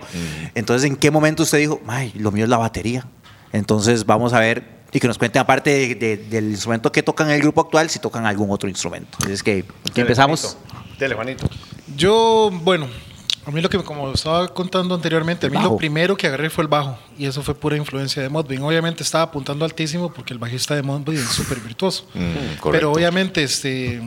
[0.56, 3.06] Entonces, ¿en qué momento usted dijo, ay, lo mío es la batería?
[3.52, 7.28] Entonces, vamos a ver y que nos cuenten, aparte de- de- del instrumento que tocan
[7.30, 9.18] en el grupo actual, si tocan algún otro instrumento.
[9.30, 9.64] Es que,
[9.96, 10.58] empezamos.
[10.98, 11.48] Dele, Juanito.
[11.96, 12.88] Yo, bueno,
[13.46, 15.70] a mí lo que, como estaba contando anteriormente, a mí bajo.
[15.70, 16.98] lo primero que agarré fue el bajo.
[17.18, 18.64] Y eso fue pura influencia de Mudvayne.
[18.64, 22.06] Obviamente estaba apuntando altísimo porque el bajista de Mudvayne es súper virtuoso.
[22.14, 22.20] Mm,
[22.60, 22.72] correcto.
[22.72, 24.02] Pero obviamente este,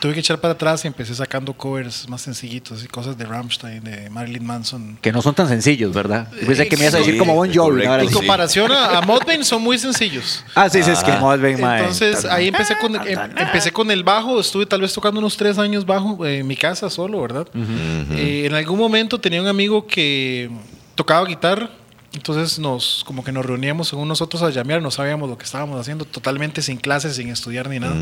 [0.00, 3.82] tuve que echar para atrás y empecé sacando covers más sencillitos y cosas de Rammstein,
[3.84, 4.98] de Marilyn Manson.
[5.00, 6.28] Que no son tan sencillos, ¿verdad?
[6.40, 7.56] Yo pensé que me ibas a decir Sí, como Bon Jovi.
[7.70, 7.90] correcto, ¿no?
[7.90, 8.14] Ahora En sí.
[8.14, 8.18] sí.
[8.20, 10.44] comparación a, a Mudvayne son muy sencillos.
[10.54, 11.80] Ah, sí, sí, es que Mudvayne, mae.
[11.80, 15.58] Entonces ahí empecé con, em- empecé con el bajo, estuve tal vez tocando unos tres
[15.58, 17.46] años bajo eh, en mi casa solo, ¿verdad?
[17.54, 20.50] Eh, en algún momento tenía un amigo que
[20.94, 21.70] tocaba guitarra,
[22.14, 25.80] entonces nos como que nos reuníamos según nosotros a llamear, no sabíamos lo que estábamos
[25.80, 27.96] haciendo, totalmente sin clases, sin estudiar ni nada.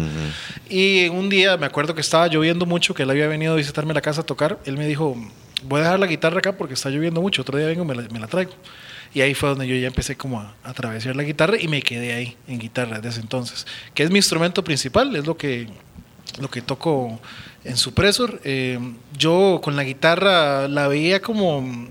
[0.68, 3.92] Y un día me acuerdo que estaba lloviendo mucho, que él había venido a visitarme
[3.92, 5.16] a la casa a tocar, él me dijo,
[5.64, 7.94] voy a dejar la guitarra acá porque está lloviendo mucho, otro día vengo y me
[7.94, 8.52] la, me la traigo.
[9.14, 11.82] Y ahí fue donde yo ya empecé como a, a atravesar la guitarra y me
[11.82, 15.68] quedé ahí en guitarra desde entonces, que es mi instrumento principal, es lo que,
[16.40, 17.20] lo que toco
[17.64, 18.40] en Suppressor.
[18.44, 18.78] Eh,
[19.16, 21.88] yo con la guitarra la veía como,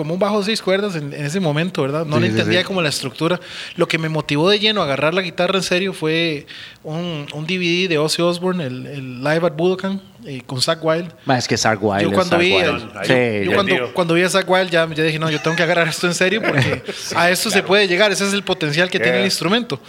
[0.00, 2.04] como un bajo de seis cuerdas en, en ese momento, ¿verdad?
[2.06, 2.66] No Sí, le sí, entendía sí.
[2.66, 3.38] como la estructura.
[3.76, 6.46] Lo que me motivó de lleno a agarrar la guitarra en serio fue
[6.82, 11.12] un, un DVD de Ozzy Osbourne, el, el Live at Budokan, eh, con Zach Wild.
[11.36, 12.02] Es que Sark Wild.
[12.02, 15.18] Yo cuando vi, el- Sí, yo, cuando, cuando vi a Zach Wild ya, ya dije,
[15.18, 16.82] no, yo tengo que agarrar esto en serio porque
[17.16, 19.26] a esto se puede llegar, ese es el potencial que tiene el Yeah.
[19.26, 19.80] instrumento.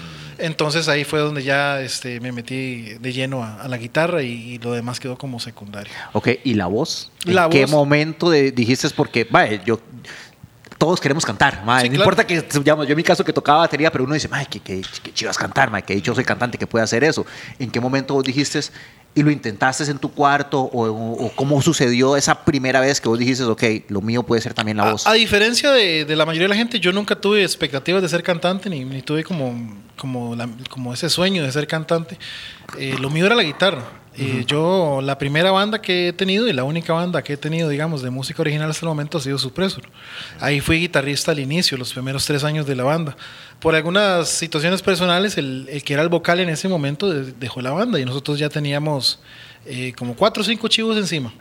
[0.42, 4.32] Entonces ahí fue donde ya este, me metí de lleno a, a la guitarra y,
[4.54, 5.94] y lo demás quedó como secundario.
[6.14, 7.12] Ok, ¿y la voz?
[7.26, 8.90] ¿En qué momento de- dijiste?
[8.90, 9.80] Porque, vaya, yo...
[10.78, 11.54] Todos queremos cantar.
[11.54, 11.94] Sí, no claro.
[11.94, 14.60] importa que, digamos, yo en mi caso que tocaba batería, pero uno dice, mae, que,
[14.60, 17.24] que, que chivas cantar, mae, que yo soy cantante, que puede hacer eso.
[17.60, 18.60] ¿En qué momento vos dijiste
[19.14, 20.86] y lo intentaste en tu cuarto o,
[21.26, 24.78] o- cómo sucedió esa primera vez que vos dijiste, ok, lo mío puede ser también
[24.78, 25.06] la A, voz?
[25.06, 28.24] a diferencia de, de la mayoría de la gente, yo nunca tuve expectativas de ser
[28.24, 29.54] cantante, ni, ni tuve como,
[29.98, 32.18] como, la- como ese sueño de ser cantante.
[32.78, 33.84] Eh, lo mío era la guitarra.
[34.18, 37.70] Eh, Yo, la primera banda que he tenido y la única banda que he tenido,
[37.70, 39.84] digamos, de música original hasta el momento ha sido Suppressor.
[40.42, 43.16] Ahí fui guitarrista al inicio, los primeros tres años de la banda.
[43.62, 47.62] Por algunas situaciones personales, el, el que era el vocal en ese momento de- dejó
[47.62, 49.20] la banda y nosotros ya teníamos
[49.66, 51.32] eh, como cuatro o cinco chivos encima.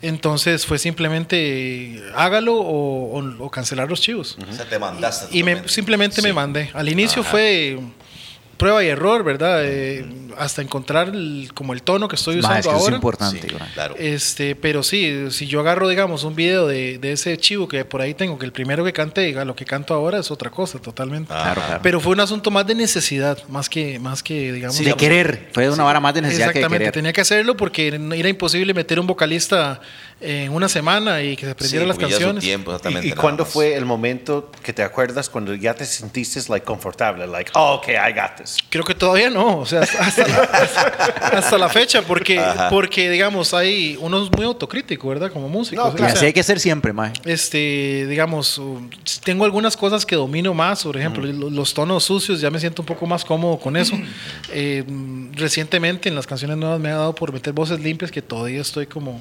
[0.00, 4.38] Entonces fue simplemente eh, hágalo o, o- o cancelar los chivos.
[4.48, 5.36] O sea, te mandaste.
[5.36, 6.32] Y me, simplemente me Sí.
[6.34, 6.70] mandé.
[6.72, 7.30] Al inicio Ajá.
[7.32, 7.78] fue
[8.58, 9.60] prueba y error, ¿verdad?
[9.64, 10.04] Eh,
[10.36, 12.94] hasta encontrar el- como el tono que estoy usando es que eso es ahora.
[12.96, 13.40] importante.
[13.48, 13.94] Sí, claro.
[13.98, 18.00] Este, pero sí, si yo agarro, digamos, un video de, de ese chivo que por
[18.00, 20.78] ahí tengo, que el primero que cante, diga, lo que canto ahora es otra cosa
[20.78, 21.28] totalmente.
[21.28, 21.80] Claro, claro.
[21.82, 24.78] Pero fue un asunto más de necesidad, más que, más que digamos.
[24.78, 25.48] de querer.
[25.52, 26.92] Fue una vara más de necesidad que de Exactamente, querer.
[26.94, 29.80] tenía que hacerlo porque era imposible meter un vocalista
[30.20, 32.42] en una semana y que se aprendiera Sí, las canciones.
[32.42, 33.06] tiempo, exactamente.
[33.06, 33.52] ¿Y, y cuándo más.
[33.52, 37.94] fue el momento que te acuerdas cuando ya te sentiste like confortable, like, oh, okay,
[37.94, 38.47] I got this?
[38.70, 42.68] Creo que todavía no, o sea, hasta, hasta la, hasta- hasta la fecha, porque, Ajá.
[42.70, 45.30] porque digamos, hay uno es muy autocrítico, ¿verdad?
[45.32, 45.82] Como músico.
[45.82, 47.12] No, o Y sea, así hay que ser siempre, mae.
[47.24, 48.88] este, digamos, um,
[49.24, 52.82] tengo algunas cosas que domino más, por ejemplo, lo- los tonos sucios, ya me siento
[52.82, 53.98] un poco más cómodo con eso.
[54.52, 54.84] Eh,
[55.34, 58.86] recientemente en las canciones nuevas me ha dado por meter voces limpias que todavía estoy
[58.86, 59.20] como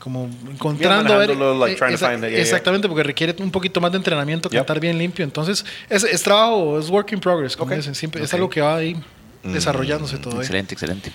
[0.00, 2.40] como encontrando ver, like, eh, esa- the- yeah, yeah.
[2.40, 4.58] exactamente porque requiere un poquito más de entrenamiento Yep.
[4.58, 7.76] cantar bien limpio entonces es, es trabajo es work in progress como Ok.
[7.76, 8.96] dicen siempre es algo que va ahí
[9.44, 11.12] desarrollándose todavía Excelente, excelente.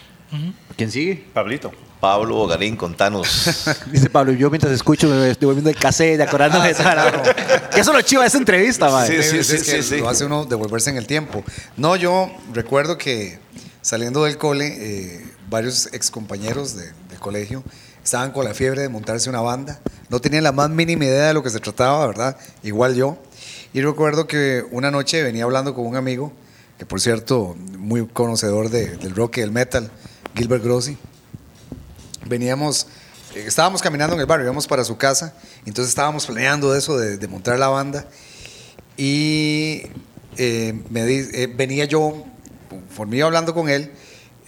[0.76, 1.24] ¿Quién sigue?
[1.34, 1.72] Pablito.
[2.02, 3.48] Pablo Bogarín, contanos.
[3.92, 7.24] Dice Pablo, yo mientras escucho me estoy volviendo el cassette, acordándome de esa.
[7.74, 9.08] Que eso lo chiva de esa entrevista, mae.
[9.08, 9.98] Sí, sí, sí, que sí, sí.
[10.00, 11.44] Lo hace uno devolverse en el tiempo.
[11.78, 13.40] No, yo recuerdo que
[13.82, 17.64] saliendo del cole, eh, varios excompañeros de, del colegio
[18.06, 19.80] estaban con la fiebre de montarse una banda.
[20.10, 22.38] No tenían la más mínima idea de lo que se trataba, ¿verdad?
[22.64, 23.18] Igual yo.
[23.74, 26.32] Y recuerdo que una noche venía hablando con un amigo,
[26.78, 29.90] que por cierto, muy conocedor de- del rock y del metal,
[30.36, 30.98] Gilbert Grossi.
[32.28, 32.88] veníamos,
[33.36, 35.34] eh, estábamos caminando en el barrio, íbamos para su casa,
[35.66, 38.08] entonces estábamos planeando eso de, montar la banda
[38.98, 39.84] y
[40.38, 42.24] eh, me di- eh, venía yo,
[42.70, 43.92] conforme iba hablando con él,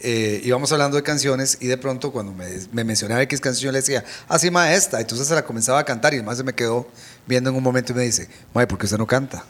[0.00, 3.72] eh, íbamos hablando de canciones y de pronto cuando me, me mencionaba X canción yo
[3.72, 6.38] le decía, ah, sí, ma, esta, entonces se la comenzaba a cantar y el más
[6.38, 6.86] se me quedó
[7.26, 9.44] viendo en un momento y me dice, ma, ¿por qué usted no canta?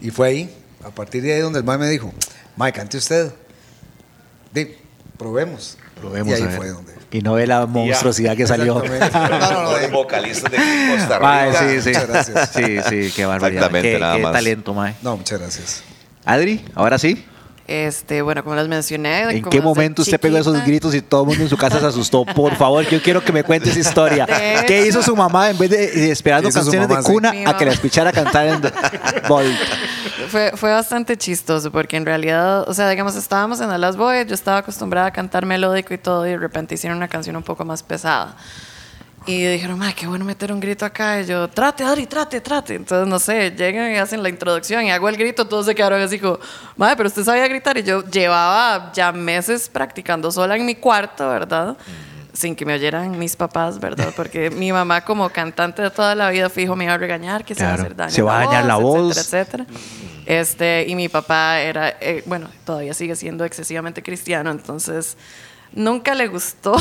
[0.00, 2.12] Y fue ahí, a partir de ahí donde el mae me dijo,
[2.56, 3.32] mae, cante usted.
[4.52, 4.74] Di,
[5.18, 5.76] probemos.
[6.00, 6.56] Probemos y ahí a ver.
[6.56, 6.94] fue donde.
[7.10, 8.82] Y no ve la monstruosidad que salió.
[9.12, 10.58] No, no, no, vocalistas de
[10.96, 11.60] Costa Mae, Rica.
[11.60, 11.88] sí, sí.
[11.88, 12.50] Muchas gracias.
[12.54, 13.64] Sí, sí, qué barbaridad.
[13.64, 14.32] Exactamente, Qué, nada qué más.
[14.32, 14.94] talento, mae.
[15.02, 15.82] no, muchas gracias.
[16.24, 17.24] Adri, ahora sí.
[17.66, 19.22] Este, bueno, como les mencioné.
[19.22, 21.86] ¿En qué momento usted pegó esos gritos y todo el mundo en su casa se
[21.86, 22.24] asustó?
[22.24, 24.26] Por favor, yo quiero que me cuente esa historia.
[24.66, 27.50] ¿Qué hizo su mamá en vez de esperando ¿Qué hizo su canciones mamá, de cuna
[27.50, 28.60] a que la escuchara cantar en
[29.28, 29.56] Bolt?
[30.28, 34.34] Fue, fue bastante chistoso porque en realidad, o sea, digamos, estábamos en Las Boys, yo
[34.34, 37.64] estaba acostumbrada a cantar melódico y todo, y de repente hicieron una canción un poco
[37.64, 38.36] más pesada.
[39.26, 41.20] Y dijeron, ay, qué bueno meter un grito acá.
[41.20, 42.74] Y yo, trate, Adri, trate, trate.
[42.76, 46.00] Entonces, no sé, llegan y hacen la introducción y hago el grito, todos se quedaron
[46.00, 46.38] así como,
[46.76, 47.76] madre, pero usted sabía gritar.
[47.76, 51.76] Y yo llevaba ya meses practicando sola en mi cuarto, ¿verdad?
[52.32, 54.12] Sin que me oyeran mis papás, ¿verdad?
[54.14, 57.54] Porque mi mamá, como cantante de toda la vida, fijo, me iba a regañar, que
[57.56, 57.82] se va a Claro.
[57.82, 58.10] hacer daño.
[58.12, 59.16] Se va a dañar la voz.
[59.16, 59.80] etcétera, etcétera.
[60.26, 65.16] Este, y mi papá era, eh, bueno, todavía sigue siendo excesivamente cristiano, entonces
[65.76, 66.74] nunca le gustó.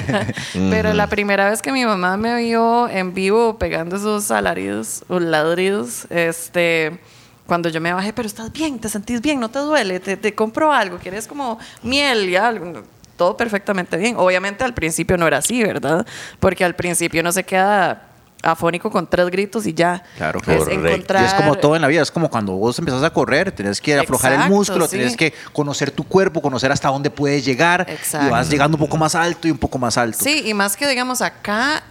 [0.52, 5.20] Pero la primera vez que mi mamá me vio en vivo pegando esos alaridos o
[5.20, 6.98] ladridos, este,
[7.46, 10.34] cuando yo me bajé, pero estás bien, te sentís bien, no te duele, te, te
[10.34, 12.82] compro algo, quieres como miel y algo.
[13.16, 14.16] Todo perfectamente bien.
[14.16, 16.06] Obviamente al principio no era así, ¿verdad?
[16.38, 18.09] Porque al principio no se queda
[18.42, 20.02] afónico con tres gritos y ya.
[20.16, 23.02] Claro, Es encontrar- Y es como todo en la vida, es como cuando vos empezás
[23.02, 24.96] a correr, tenés que aflojar el músculo, sí.
[24.96, 28.26] tenés que conocer tu cuerpo, conocer hasta dónde puedes llegar Exacto.
[28.26, 30.18] y vas llegando un poco más alto y un poco más alto.
[30.22, 31.82] Sí, y más que digamos acá,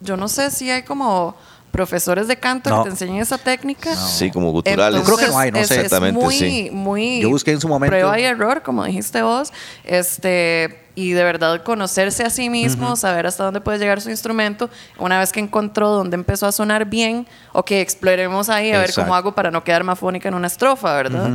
[0.00, 1.36] yo no sé si hay como
[1.76, 2.78] profesores de canto No.
[2.78, 3.94] que te enseñen esa técnica.
[3.94, 4.98] Sí, como guturales.
[5.00, 5.74] Yo creo que no hay, no es- sé.
[5.74, 6.70] es Exactamente, muy, sí.
[6.72, 7.90] muy Yo busqué en su momento.
[7.94, 9.52] prueba y error, como dijiste vos,
[9.84, 14.70] este y de verdad conocerse a sí mismo, saber hasta dónde puede llegar su instrumento.
[14.98, 19.02] Una vez que encontró dónde empezó a sonar bien, ok, exploremos ahí a ver Exacto.
[19.02, 21.28] cómo hago para no quedarme afónica en una estrofa, ¿verdad?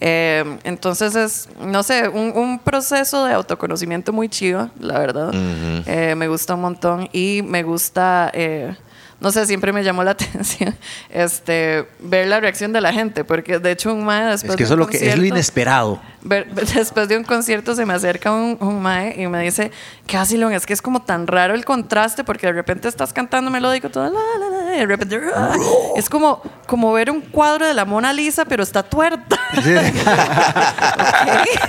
[0.00, 5.30] Eh, entonces es, no sé, un, un proceso de autoconocimiento muy chido, la verdad.
[5.32, 8.30] Eh, me gusta un montón y me gusta...
[8.34, 8.76] eh,
[9.20, 10.74] no sé, siempre me llamó la atención
[11.10, 14.62] este, ver la reacción de la gente, porque de hecho un mae después Es que
[14.62, 16.00] de eso es un lo que es lo inesperado.
[16.22, 19.70] Ver- después de un concierto se me acerca un, un mae y me dice,
[20.06, 20.52] ¿qué vacilón?
[20.52, 24.04] Es que es como tan raro el contraste porque de repente estás cantando melódico todo,
[24.04, 25.52] la, la, la, y de repente, "Ah".
[25.96, 29.35] es como, como ver un cuadro de la Mona Lisa, pero está tuerta.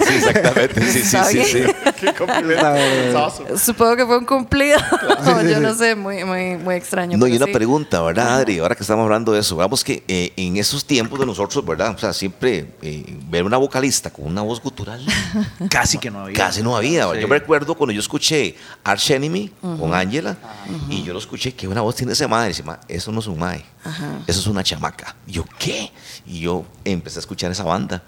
[0.08, 0.91] Sí, exactamente.
[0.91, 1.63] Sí, sí, sí.
[2.00, 2.13] Qué
[3.15, 3.58] awesome.
[3.58, 4.80] Supongo que fue un cumplido.
[5.50, 7.17] Yo no sé, muy, muy, muy extraño.
[7.17, 7.52] No, y una sí.
[7.52, 8.60] pregunta, ¿verdad, Adri?
[8.60, 11.93] Ahora que estamos hablando de eso, vamos que eh, en esos tiempos de nosotros, ¿verdad?
[11.95, 15.04] O sea, siempre eh, ver una vocalista con una voz gutural
[15.69, 16.36] Casi que no había.
[16.36, 17.12] casi no había.
[17.13, 17.19] Sí.
[17.21, 20.38] Yo me recuerdo cuando yo escuché Arch Enemy con Angela
[20.89, 22.47] y yo lo escuché, que una voz tiene ese madre.
[22.47, 23.63] Y dice, "Ma, eso no es un mae,
[24.28, 25.15] eso es una chamaca.
[25.26, 25.91] Y yo, ¿qué?
[26.26, 28.04] Y yo empecé a escuchar esa banda.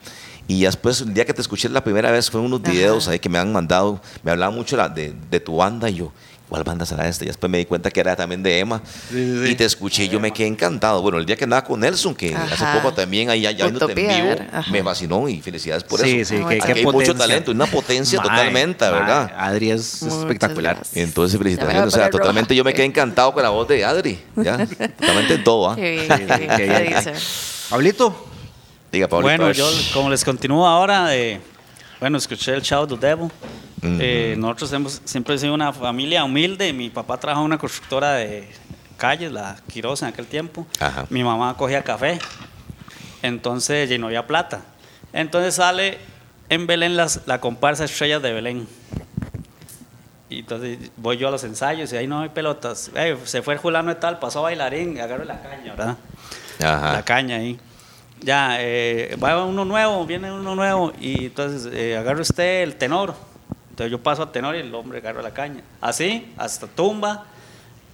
[0.47, 3.29] Y después, el día que te escuché la primera vez, fue unos videos ahí que
[3.29, 6.11] me han mandado, me hablaban mucho de, de tu banda y yo,
[6.49, 7.23] ¿cuál banda será esta?
[7.23, 8.81] Y después me di cuenta que era también de Emma.
[9.13, 11.01] Y te escuché y yo me quedé encantado.
[11.01, 12.81] Bueno, el día que andaba con Nelson, que hace Ajá.
[12.81, 14.35] poco también ahí allá en vivo,
[14.71, 16.35] me fascinó y felicidades por Sí, eso.
[16.35, 19.31] sí, que- Aquí que hay mucho talento, una potencia totalmente, ¿verdad?
[19.37, 20.75] Adri es Muchas espectacular.
[20.75, 20.97] gracias.
[20.97, 21.87] Entonces, felicitaciones.
[21.87, 22.57] O sea, totalmente roja.
[22.57, 24.19] yo me quedé encantado con la voz de Adri.
[24.35, 24.57] ¿ya?
[24.99, 25.75] Totalmente en todo, ¿ah?
[25.75, 27.13] Sí, qué sí, dicha.
[27.69, 28.25] Pablito,
[28.91, 29.27] Diga, Pablo.
[29.27, 31.39] Bueno, yo como les continúo ahora, eh,
[31.99, 33.29] bueno, escuché el Shout the Devil.
[33.81, 36.73] Eh, nosotros hemos siempre sido una familia humilde.
[36.73, 38.47] Mi papá trabajaba en una constructora de
[38.97, 40.67] calles, la Quiroz en aquel tiempo.
[40.79, 41.05] Ajá.
[41.09, 42.19] Mi mamá cogía café.
[43.21, 44.61] Entonces, y no había plata.
[45.13, 45.97] Entonces sale
[46.49, 48.67] en Belén las- la comparsa Estrellas de Belén.
[50.29, 52.91] Y entonces voy yo a los ensayos y ahí no hay pelotas.
[52.95, 55.97] Eh, se fue el fulano de tal, pasó bailarín, agarro la caña, ¿verdad?
[56.61, 56.93] Ajá.
[56.93, 57.57] la caña ahí.
[58.21, 63.15] Ya, eh, va uno nuevo, viene uno nuevo y entonces eh, usted el tenor.
[63.79, 65.63] Entonces yo paso al tenor y el hombre agarra la caña.
[65.79, 67.27] Así, hasta tumba,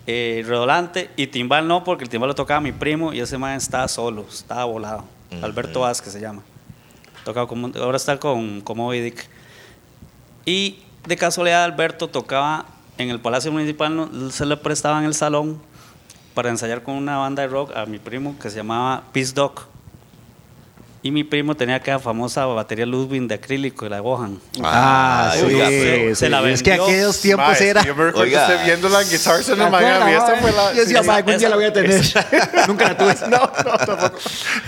[0.07, 3.55] eh, redolante y timbal no, porque el timbal lo tocaba mi primo y ese man
[3.55, 5.03] estaba solo, estaba volado.
[5.43, 6.41] Alberto Vázquez se llama.
[7.23, 9.29] Tocaba como, ahora está con, Moby Dick.
[10.43, 12.65] Y de casualidad Alberto tocaba
[12.97, 15.61] en el Palacio Municipal, se le prestaba en el salón
[16.33, 19.67] para ensayar con una banda de rock a mi primo que se llamaba Peace Dog.
[21.05, 24.39] Y mi primo tenía aquella famosa batería Ludwig de acrílico, la de Bohan.
[24.63, 26.47] Ah, sí, oiga, se- se la sí.
[26.49, 26.85] Es que vendió.
[26.87, 27.83] aquellos tiempos era.
[27.83, 28.41] Yo me recuerdo Oiga.
[28.47, 30.11] usted viendo la Guitar Center ¿Me en Miami.
[30.13, 30.73] Esta fue la.
[30.73, 32.01] Yo decía, "Ma, algún día la voy a tener.
[32.67, 33.15] Nunca la tuve.
[33.29, 34.17] No, no, tampoco.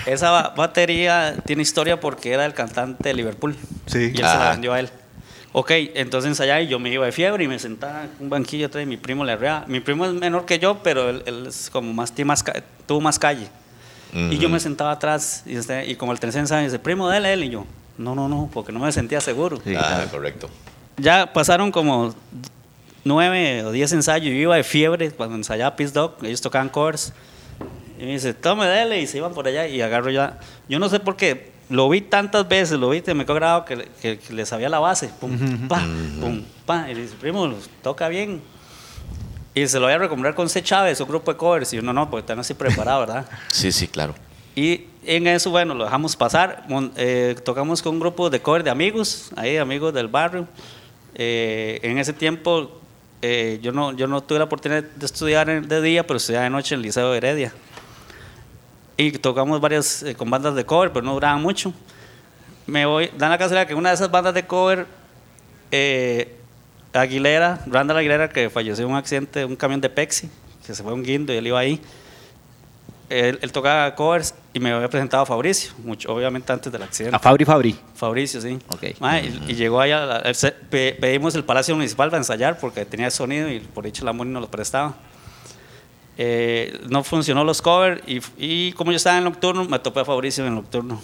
[0.06, 3.56] Esa ba- batería tiene historia porque era el cantante de Liverpool.
[3.86, 3.98] Sí.
[4.14, 4.90] Y él se la vendió a él.
[5.50, 8.66] Ok, entonces ensayaba y yo me iba de fiebre y me sentaba en un banquillo
[8.68, 9.64] atrás y mi primo le arreaba.
[9.66, 12.44] Mi primo es menor que yo, pero él, él es como más, tiene más,
[12.86, 13.48] tuvo más calle.
[14.14, 17.32] Y yo me sentaba atrás y, este- y como el tercer ensayo dice, primo, dale,
[17.32, 17.44] él.
[17.44, 17.66] Y yo,
[17.98, 19.60] no, no, no, porque no me sentía seguro.
[19.76, 20.48] Ah, correcto.
[20.96, 22.14] Ya pasaron como
[23.04, 24.26] nueve o diez ensayos.
[24.28, 26.16] Yo iba de fiebre cuando ensayaba Peace Dog.
[26.22, 27.12] Ellos tocaban covers.
[27.98, 29.00] Y me dice, tome, dele.
[29.00, 30.38] Y se iban por allá y agarro ya.
[30.68, 31.52] Yo no sé por qué.
[31.68, 34.78] Lo vi tantas veces, lo vi, me quedó grabado que, que, que le sabía la
[34.78, 35.10] base.
[35.20, 35.82] Pum, pa,
[36.18, 36.90] pum, pa.
[36.90, 38.40] Y dice, primo, toca bien.
[39.58, 40.62] Y se lo voy a recomendar con C.
[40.62, 41.72] Chávez, un grupo de covers.
[41.72, 43.26] Y yo, no, no, porque están así preparado, ¿verdad?
[43.50, 44.14] Sí, sí, claro.
[44.54, 46.64] Y en eso, bueno, lo dejamos pasar.
[46.96, 50.46] Eh, tocamos con un grupo de cover de amigos, ahí, amigos del barrio.
[51.14, 52.80] Eh, en ese tiempo,
[53.20, 56.50] eh, yo, no, yo no tuve la oportunidad de estudiar de día, pero estudiaba de
[56.50, 57.52] noche en el Liceo de Heredia.
[58.96, 61.72] Y tocamos varias eh, con bandas de cover, pero no duraban mucho.
[62.66, 64.86] Me voy, dan la casualidad que una de esas bandas de cover,
[65.70, 66.37] eh,
[66.92, 70.28] Aguilera, Randall Aguilera, que falleció en un accidente de un camión de Pepsi,
[70.66, 71.80] que se fue un guindo y él iba ahí
[73.10, 77.16] él, él tocaba covers y me había presentado a Fabricio, mucho, obviamente antes del accidente.
[77.16, 77.74] A Fabri Fabri.
[77.94, 78.58] Fabricio, sí.
[78.68, 79.00] Ok.
[79.00, 80.36] Ma, y, y llegó allá, la- el
[80.68, 84.30] pe- pedimos el Palacio Municipal para ensayar porque tenía sonido y por dicho la Moni
[84.30, 84.94] nos lo prestaba.
[86.18, 90.04] Eh, no funcionó los covers y, y como yo estaba en nocturno, me topé a
[90.04, 91.00] Fabricio en nocturno.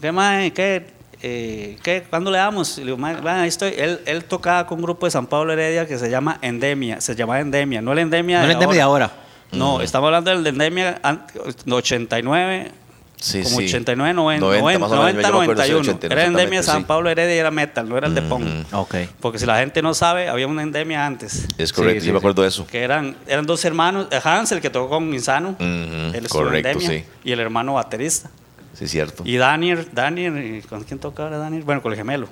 [0.00, 0.52] ¿Qué, mae?
[0.52, 0.86] ¿Qué?
[1.26, 2.04] Eh, ¿qué?
[2.10, 2.76] ¿Cuándo le damos?
[2.76, 3.72] Y le digo, mae, mae, ahí estoy.
[3.78, 7.00] Él, él tocaba con un grupo de San Pablo Heredia que se llama Endemia.
[7.00, 9.10] Se llamaba Endemia, no el Endemia No de entiendo de ahora.
[9.50, 11.24] No, estamos hablando del de Endemia an-
[11.70, 12.72] 89,
[13.16, 13.64] Sí, como sí.
[13.66, 15.80] 89, 90, 90, más o menos, 90, yo me acuerdo de ese 91.
[15.98, 16.84] 80, Era Endemia de exactamente, San sí.
[16.86, 18.44] Pablo Heredia y era metal, no era el de Pong.
[18.72, 18.94] Ok.
[19.20, 21.46] Porque si la gente no sabe, había una Endemia antes.
[21.56, 22.66] Es correcto, Sí, yo sí, me acuerdo de eso.
[22.66, 26.46] Que eran, eran dos hermanos, eh, Hans, el que tocó con Insano, él estuvo en
[26.48, 27.04] correcto, Endemia, sí.
[27.24, 28.28] y el hermano baterista.
[28.74, 29.22] Sí, cierto.
[29.26, 31.62] Y Daniel, Daniel, ¿y ¿con quién toca ahora Daniel?
[31.62, 32.28] Bueno, con el gemelo.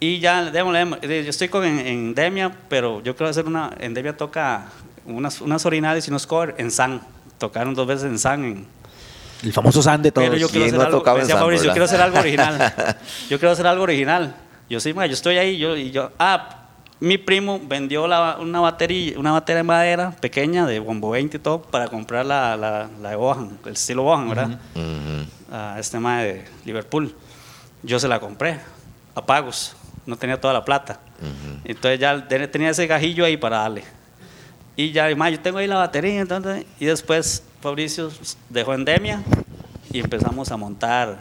[0.00, 1.24] Y ya, démosle, démosle.
[1.24, 4.66] yo estoy con en- Endemia, pero yo quiero hacer una, Endemia toca
[5.04, 7.02] unas, unas orinales y unos covers en San.
[7.38, 8.44] Tocaron dos veces en San.
[8.44, 8.66] En,
[9.42, 10.26] El famoso San de todos.
[10.28, 12.74] pero yo quiero ¿Quién hacer no algo, decía San, Mauricio, yo quiero hacer algo original.
[13.30, 14.34] Yo quiero hacer algo original.
[14.70, 16.59] Yo sí, ma, yo estoy ahí, yo, y yo, ah,
[17.00, 21.40] mi primo vendió la- una batería, una batería de madera pequeña de bombo 20 y
[21.40, 24.58] todo para comprar la, la, la de Bohan, el estilo Bohan, ¿verdad?
[25.50, 27.14] a este mae de Liverpool.
[27.82, 28.60] Yo se la compré
[29.14, 29.74] a pagos,
[30.06, 31.00] no tenía toda la plata.
[31.64, 33.84] Entonces ya te- tenía ese gajillo ahí para darle.
[34.76, 36.20] Y ya, mae, yo tengo ahí la batería.
[36.20, 38.10] entonces, y después Fabricio
[38.48, 39.22] dejó Endemia
[39.92, 41.18] y empezamos a montar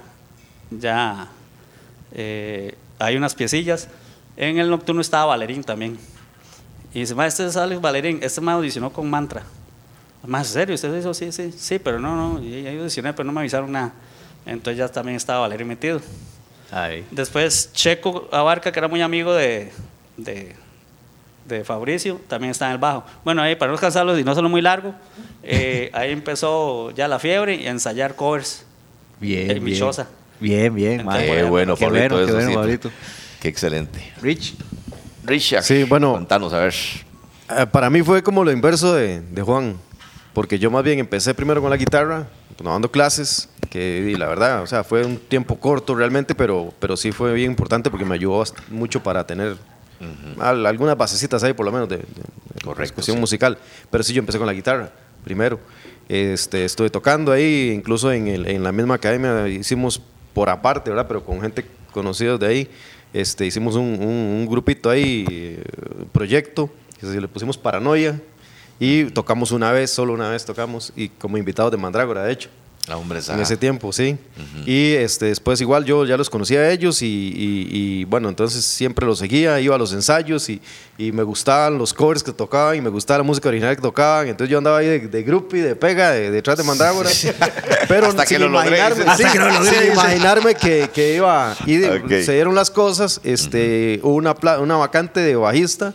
[0.71, 1.27] ya.
[2.11, 3.87] eh, hay unas piecillas.
[4.39, 5.97] En el nocturno estaba Valerín también.
[6.93, 9.43] Y dice, este es Alex Valerín, este me audicionó con Mantra.
[10.25, 13.25] Más en serio, usted dijo, sí, sí, sí, pero no, no, y ahí audicioné, pero
[13.25, 13.91] no me avisaron nada.
[14.45, 16.01] Entonces ya también estaba Valerio metido.
[16.71, 17.05] Ahí.
[17.11, 19.71] Después Checo Abarca, que era muy amigo de,
[20.17, 20.55] de,
[21.45, 23.03] de Fabricio, también está en el bajo.
[23.25, 24.93] Bueno, ahí para no cansarlos y no solo muy largo,
[25.43, 28.65] eh, ahí empezó ya la fiebre y a ensayar covers.
[29.19, 29.79] Bien, En mi bien.
[29.79, 30.07] choza.
[30.39, 31.05] Bien, bien.
[31.05, 31.25] mae.
[31.27, 32.15] Qué bueno, Qué Pablito.
[32.15, 32.55] bueno, qué eso bueno, sí.
[32.55, 32.91] Pablito.
[33.41, 34.13] Qué excelente.
[34.21, 34.55] Rich.
[35.23, 35.63] Richard.
[35.63, 36.13] Sí, bueno.
[36.13, 36.73] Contanos, a ver.
[37.57, 39.75] Eh, Para mí fue como lo inverso de, de Juan,
[40.33, 44.61] porque yo más bien empecé primero con la guitarra, tomando clases, que y la verdad,
[44.63, 48.15] o sea, fue un tiempo corto realmente, pero, pero sí fue bien importante porque me
[48.15, 49.55] ayudó mucho para tener
[50.39, 53.21] al- algunas basecitas ahí, por lo menos, de, de- de Correcto, cuestión sí.
[53.21, 53.57] musical.
[53.89, 54.91] Pero sí, yo empecé con la guitarra
[55.23, 55.59] primero.
[56.07, 60.01] Este, estuve tocando ahí, incluso en, el- en la misma academia hicimos
[60.33, 61.05] por aparte, ¿verdad?
[61.07, 62.69] Pero con gente conocida de ahí,
[63.13, 65.63] este, hicimos un, un- grupito ahí, eh,
[66.11, 66.69] proyecto,
[67.01, 68.19] le pusimos Paranoia,
[68.79, 72.49] y tocamos una vez, solo una vez tocamos, y como invitados de Mandrágora, de hecho.
[72.89, 74.17] La hombre En ese tiempo, sí.
[74.65, 78.65] Y este, después igual yo ya los conocía a ellos y, y- y, bueno, entonces
[78.65, 80.59] siempre los seguía, iba a los ensayos y,
[80.97, 84.27] y me gustaban los covers que tocaban y me gustaba la música original que tocaban.
[84.27, 87.09] Entonces yo andaba ahí de, de groupie, de pega, de, detrás de Mandrágora.
[87.87, 90.89] Pero Hasta que sin lo logré, imaginarme, sí, Hasta que lo logré, sin imaginarme que,
[90.91, 91.55] que iba.
[91.67, 92.09] Y de- Ok.
[92.25, 95.93] se dieron las cosas, este, hubo una, pla- una vacante de bajista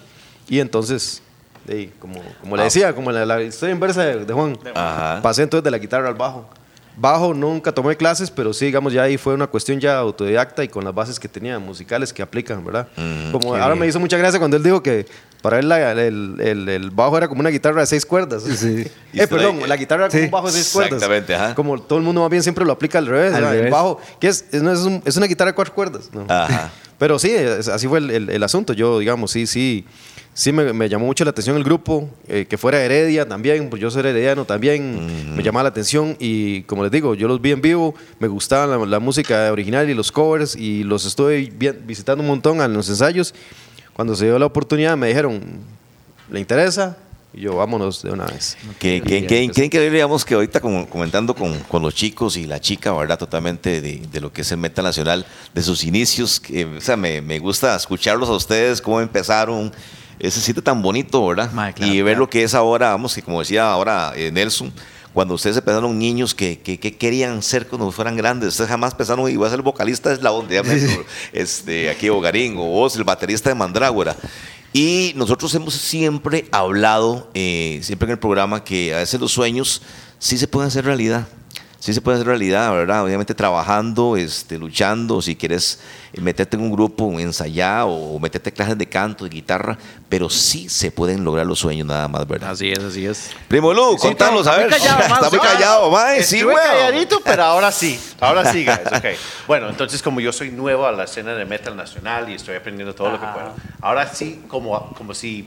[0.49, 1.23] y entonces...
[1.67, 2.65] de- como, como le Ah.
[2.67, 4.57] decía, como la, la historia inversa de, de Juan.
[4.77, 5.21] Ajá.
[5.23, 6.49] Pasé entonces de la guitarra al bajo.
[6.97, 10.69] Bajo nunca tomé clases, pero sí, digamos, ya ahí fue una cuestión ya autodidacta y
[10.69, 12.87] con las bases que tenía musicales que aplican, ¿verdad?
[13.33, 15.07] Como ahora me hizo mucha gracia cuando él dijo que
[15.43, 18.45] Para él la- el, el- el bajo era como una guitarra de seis cuerdas.
[18.45, 18.87] Sí.
[19.13, 20.25] Eh, perdón, la guitarra era como Sí.
[20.25, 20.93] un bajo de seis cuerdas.
[20.95, 21.55] Exactamente, ajá.
[21.55, 23.35] Como todo el mundo más bien siempre lo aplica al revés.
[23.35, 23.53] Al ¿verdad?
[23.53, 23.73] El revés.
[23.73, 26.09] bajo, que es, es, no es, un- es una guitarra de cuatro cuerdas.
[26.13, 26.25] ¿no?
[26.29, 26.71] Ajá.
[26.99, 28.73] Pero sí, es- así fue el, el- el asunto.
[28.73, 29.85] Yo, digamos, sí, sí.
[30.37, 33.81] Sí me, me llamó mucho la atención el grupo, eh, que fuera Heredia también, pues
[33.81, 37.53] yo soy herediano también, me llamaba la atención y como les digo, yo los vi
[37.53, 41.71] en vivo, me gustaba la, la música original y los covers y los estuve vi-
[41.87, 43.33] visitando un montón en los ensayos.
[43.93, 45.41] Cuando se dio la oportunidad me dijeron,
[46.29, 46.97] ¿le interesa?
[47.33, 48.57] Y yo, vámonos de una vez.
[48.81, 52.45] Que, que, que, que increíble, digamos, que ahorita como comentando con, con los chicos y
[52.47, 53.19] la chica, ¿verdad?
[53.19, 56.41] Totalmente de, de lo que es el metal nacional, de sus inicios.
[56.41, 59.73] que, o sea, me, me gusta escucharlos a ustedes, cómo empezaron.
[60.19, 61.51] Ese sitio tan bonito, ¿verdad?
[61.53, 62.21] Claro, y ver claro.
[62.21, 64.73] lo que es ahora, vamos, que como decía ahora eh, Nelson,
[65.13, 69.31] cuando ustedes empezaron niños que, que, que querían ser cuando fueran grandes, ustedes jamás pensaron,
[69.31, 70.49] iba a ser el vocalista de Eslabón,
[71.33, 74.17] este, aquí Ogarín, o vos, el baterista de Mandrágora.
[74.73, 79.83] Y nosotros hemos siempre hablado, eh, siempre en el programa, que a veces los sueños
[80.19, 81.29] sí se pueden hacer realidad.
[81.85, 83.05] Sí se puede hacer realidad, ¿verdad?
[83.05, 85.81] Obviamente trabajando, este, luchando, si quieres
[86.15, 89.77] eh, meterte en un grupo, ensayar o meterte clases de canto, de guitarra,
[90.09, 92.53] pero sí se pueden lograr los sueños nada más, ¿verdad?
[92.53, 93.33] Así es, así es.
[93.49, 94.73] Primo Lu, contanos, a ver.
[94.73, 96.23] Está muy callado, mae.
[96.23, 96.59] Sí, weón.
[96.59, 98.01] calladito, pero ahora sí.
[98.19, 98.79] Ahora sí, guys.
[98.87, 99.05] Ok.
[99.47, 102.95] Bueno, entonces como yo soy nuevo a la escena de metal nacional y estoy aprendiendo
[102.95, 103.53] todo lo que puedo.
[103.83, 105.47] Ahora sí, como, como si...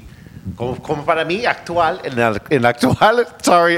[0.55, 3.77] Como, como para mí, actual, en el, en actual, sorry,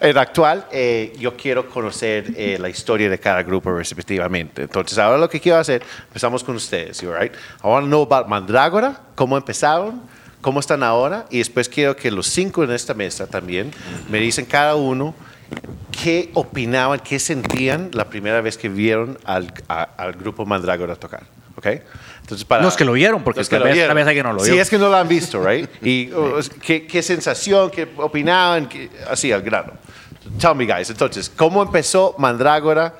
[0.00, 4.62] en actual, eh, yo quiero conocer eh, la historia de cada grupo respectivamente.
[4.62, 7.32] Entonces, ahora lo que quiero hacer, empezamos con ustedes, you right?
[7.62, 10.00] I want to know about Mandrágora, cómo empezaron,
[10.40, 13.72] cómo están ahora, y después quiero que los cinco en esta mesa también
[14.08, 15.14] me dicen cada uno
[16.02, 21.22] qué opinaban, qué sentían la primera vez que vieron al, a- al grupo Mandrágora tocar.
[21.56, 21.66] ¿Ok?
[22.22, 23.94] Entonces, para, Los que lo vieron, porque los que vez- vieron.
[23.94, 24.62] vez alguien no lo Sí, vio.
[24.62, 25.68] es que no lo han visto, right?
[25.82, 29.72] Y uh, ¿qué, qué sensación, qué opinaban, qué- así al grano.
[30.40, 30.90] Tell me, guys.
[30.90, 32.94] Entonces, ¿cómo empezó Mandrágora?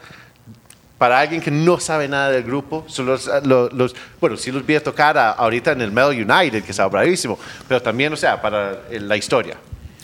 [0.97, 4.65] Para alguien que no sabe nada del grupo, son los, los- los- bueno, sí los
[4.65, 7.39] vi a tocar a- ahorita en el Metal United, que estaba bravísimo,
[7.69, 9.57] pero también, o sea, para la historia.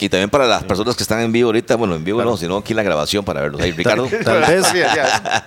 [0.03, 2.57] Y también para las personas que están en vivo ahorita, bueno, en vivo no, sino
[2.57, 3.61] aquí en la grabación para verlos.
[3.61, 4.09] Ahí, Ricardo.
[4.25, 4.67] Tal vez.
[4.73, 4.79] Sí.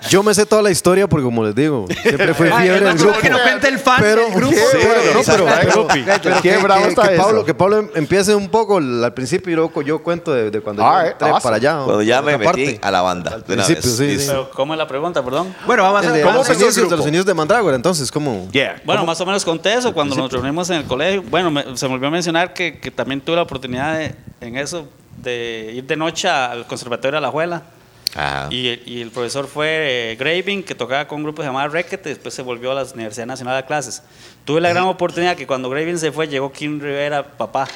[0.10, 3.18] Yo me sé toda la historia porque, como les digo, siempre fue fiebre del grupo.
[3.20, 4.54] que no cuenta el fan Pero, del grupo.
[4.56, 5.88] Sí, bueno, no, pero, pero-
[6.22, 7.24] pero Qué que, bravo que- está que eso.
[7.24, 10.62] Pablo, que Pablo em- empiece un poco al principio y luego yo cuento de, de
[10.62, 11.44] cuando yo All right, entré awesome.
[11.44, 11.84] para allá.
[11.86, 12.80] Cuando ya me metí parte.
[12.82, 13.32] a la banda.
[13.34, 14.26] Al principio, sí, sí.
[14.28, 15.54] Pero, ¿Cómo es la pregunta, perdón?
[15.66, 16.96] Bueno, vamos a De, ¿Cómo los empezó el inicios, de grupo?
[16.98, 18.48] los inicios de Mandrágora, entonces, ¿cómo?
[18.52, 18.82] Yeah.
[18.86, 21.24] Bueno, ¿Cómo- más o menos conté eso cuando nos reunimos en el colegio.
[21.30, 24.16] Bueno, me- se me olvidó mencionar que, que también tuve la oportunidad de,
[24.46, 24.88] en eso
[25.22, 27.64] de ir de noche al Conservatorio de la Juela.
[28.50, 32.10] Y, el- y el profesor fue eh, Graving, que tocaba con un grupo llamado Requete,
[32.10, 34.02] después se volvió a la Universidad Nacional a clases.
[34.46, 37.68] Tuve la gran oportunidad que cuando Graving se fue, llegó Kim Rivera, papá.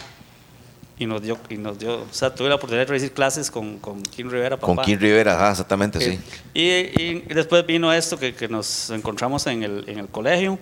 [0.97, 3.79] Y nos dio, y nos dio, o sea, tuve la oportunidad de recibir clases con,
[3.79, 4.75] con Kim Rivera, papá.
[4.75, 6.19] Con Kim Rivera, ajá, exactamente, sí.
[6.53, 6.61] Y,
[7.01, 10.59] y después vino esto que, que nos encontramos en el, en el colegio.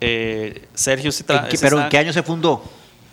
[0.00, 2.62] Eh, Sergio tra- ¿En qué- ¿Pero en qué año se fundó?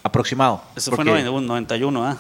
[0.03, 0.61] Aproximado.
[0.75, 2.17] Eso fue en 91, 91, ¿ah?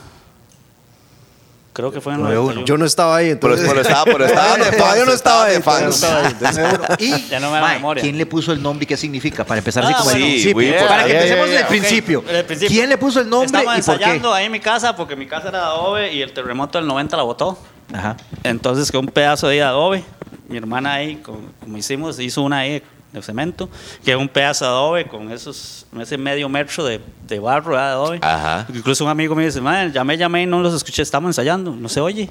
[1.71, 2.41] Creo que fue en 91.
[2.47, 2.65] 91.
[2.65, 3.67] Yo no estaba ahí, Pero, entonces.
[3.69, 6.03] pero estaba, pero estaba de Todavía fans, no estaba de todavía no fans.
[6.03, 7.13] estaba ahí.
[7.25, 8.01] Y, Ya no me da mae, memoria.
[8.03, 9.45] ¿quién le puso el nombre y qué significa?
[9.45, 10.53] Para empezar así Ah, como bueno, el sí.
[10.53, 12.23] Para que ya, empecemos desde el principio.
[12.27, 12.69] El principio.
[12.75, 14.03] ¿Quién le puso el nombre Estaba y por qué?
[14.03, 16.87] ensayando ahí en mi casa porque mi casa era de adobe y el terremoto del
[16.87, 17.57] 90 la botó.
[17.93, 18.17] Ajá.
[18.43, 20.03] Entonces, que un pedazo de adobe.
[20.49, 23.69] Mi hermana ahí, como, como hicimos, hizo una ahí de cemento,
[24.05, 27.81] que es un pedazo de adobe con esos, ese medio metro de, de barro de
[27.81, 28.19] adobe.
[28.21, 28.65] Ajá.
[28.73, 31.89] Incluso un amigo me dice, "Mae, llamé, llamé y no los escuché, estamos ensayando, no
[31.89, 32.29] se oye.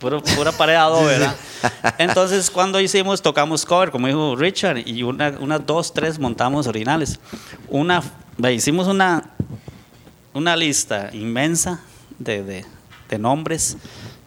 [0.00, 1.36] Puro- pura pared de adobe, ¿verdad?
[1.98, 7.20] Entonces, cuando hicimos, tocamos cover, como dijo Richard, y una, unas dos, tres montamos originales.
[7.68, 8.02] Una,
[8.50, 9.22] hicimos una,
[10.34, 11.80] una lista inmensa
[12.18, 12.66] de, de,
[13.08, 13.76] de nombres.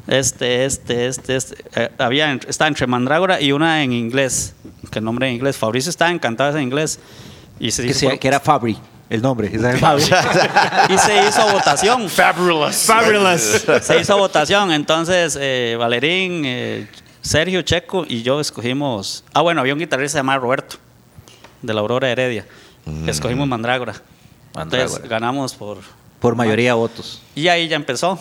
[0.07, 1.55] Este, este, este, este.
[1.76, 4.55] Eh, había, estaba entre Mandrágora y una en inglés,
[4.96, 5.58] que el nombre en inglés.
[5.58, 7.00] Fabricio estaba encantado en inglés.
[7.60, 8.78] Y se, Que, hizo, sea- que era Fabri,
[9.10, 9.48] el nombre.
[9.54, 10.04] el Fabri.
[10.89, 12.10] y se hizo votación.
[12.10, 12.76] Fabulous.
[12.78, 13.66] Fabulous.
[13.82, 14.72] Se hizo votación.
[14.72, 16.88] Entonces, eh, Valerín, eh,
[17.22, 19.26] Sergio Checo y yo escogimos.
[19.34, 20.78] Ah, bueno, había un guitarrista llamado Roberto,
[21.62, 22.46] de la Aurora Heredia.
[23.06, 23.93] Escogimos Mandrágora.
[24.54, 24.84] Mandrágora.
[24.86, 25.80] Entonces, ganamos por.
[26.22, 27.22] Por mayoría de votos.
[27.36, 28.18] Y ahí ya empezó.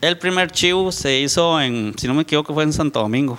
[0.00, 3.38] El primer chivo se hizo en, si no me equivoco, fue en Santo Domingo.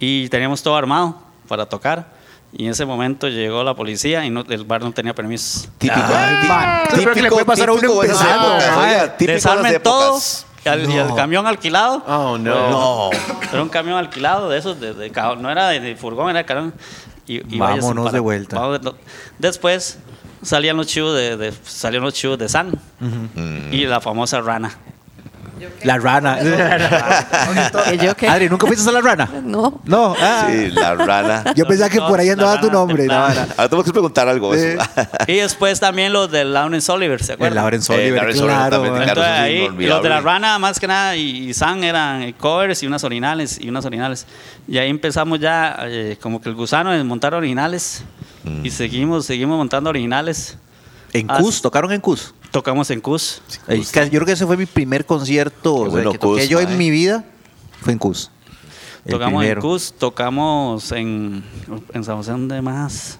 [0.00, 2.18] Y teníamos todo armado para tocar.
[2.52, 5.68] Y en ese momento llegó la policía y no- el bar no tenía permisos.
[5.78, 6.00] Típico.
[6.12, 6.80] Ay, tí- man.
[6.88, 10.06] Eso es lo que le puede pasar a uno típico empezando, típico esas Desarmen todo.
[10.08, 10.46] épocas.
[10.64, 12.02] Y al, y al camión alquilado.
[12.08, 12.70] Oh, no.
[12.70, 13.10] No.
[13.52, 16.44] Era un camión alquilado de esos, de, de no era de, de furgón, era de
[16.44, 16.74] camión.
[17.26, 18.58] Y, y Vámonos para- de vuelta.
[18.58, 18.92] vamos de-
[19.38, 19.98] Después
[20.42, 22.72] salían los chivos de, de- salían los chivos de San
[23.70, 24.76] y la famosa rana.
[25.84, 26.38] La rana.
[27.92, 28.28] ¿Y yo qué?
[28.28, 29.28] Adri, ¿nunca fuiste a la rana?
[29.42, 29.80] No.
[29.84, 30.14] No.
[30.18, 30.46] ah.
[30.48, 31.44] Sí, la rana.
[31.54, 33.06] Yo pensaba que No, por ahí andaba tu rana nombre.
[33.06, 33.46] la vara.
[33.56, 34.54] Ahora tengo que preguntar algo.
[34.54, 34.74] Eh.
[34.74, 35.08] eso.
[35.26, 37.56] Y después también los de Lawrence Oliver, ¿se El acuerdan?
[37.64, 38.96] Lawrence Eh, Oliver, Lawrence también.
[38.96, 39.88] Entonces ahí, inolvidable.
[39.88, 43.58] los de la rana más que nada y, y San eran covers y unas originales
[43.60, 44.26] y unas originales.
[44.68, 48.02] Y ahí empezamos ya eh, como que el gusano de montar originales
[48.42, 48.64] Mm.
[48.64, 50.56] y seguimos, seguimos montando originales.
[51.12, 52.32] En Ah, Cus, tocaron en Cus.
[52.50, 53.42] Tocamos en Cus.
[53.68, 56.60] Yo creo que ese fue mi primer concierto o sea, bueno, que toqué Cus, yo
[56.60, 57.24] en mi vida.
[57.80, 58.30] Fue en Cus.
[59.04, 59.60] El Tocamos primero.
[59.60, 61.44] en Cus, tocamos en,
[61.94, 63.18] en San José, ¿dónde más?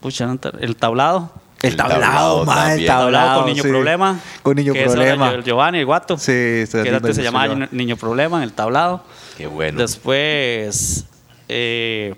[0.00, 0.28] Pucha,
[0.60, 1.30] el tablado.
[1.62, 3.04] El tablado, mae, el tablado.
[3.12, 3.68] Tablado con Niño sí.
[3.68, 4.20] Problema.
[4.42, 5.28] Con Niño que Problema.
[5.28, 6.18] era el Giovanni, el guato.
[6.18, 9.04] Sí, que antes se llamaba Niño Problema en el tablado.
[9.36, 9.78] Qué bueno.
[9.78, 11.04] Después,
[11.48, 12.16] eh,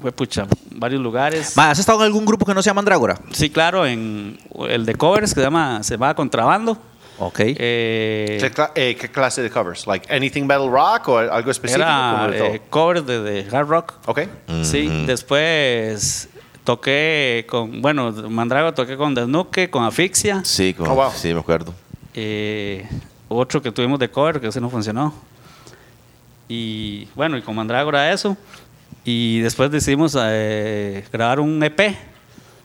[0.00, 1.56] fue pucha, varios lugares.
[1.56, 3.18] ¿Has estado en algún grupo que no sea Mandrágora?
[3.32, 4.38] Sí, claro, en
[4.68, 6.78] el de covers que se llama Se va Contrabando.
[7.18, 7.40] Ok.
[7.40, 9.86] Eh, ¿Qué, cla- eh, ¿Qué clase de covers?
[9.86, 11.82] Like anything metal rock o algo específico?
[11.86, 13.94] era eh, covers de, de hard rock.
[14.06, 14.20] ok.
[14.62, 16.28] Sí, después
[16.64, 20.44] toqué con, bueno, Mandrago toqué con Desnuque, con Asfixia.
[20.44, 21.10] Sí, con- Oh, wow.
[21.14, 21.72] sí, me acuerdo.
[22.12, 22.86] Eh,
[23.28, 25.14] otro que tuvimos de cover, que ese no funcionó.
[26.48, 28.36] Y bueno, y con Mandrágora eso.
[29.04, 31.94] Y después decidimos eh, grabar un EP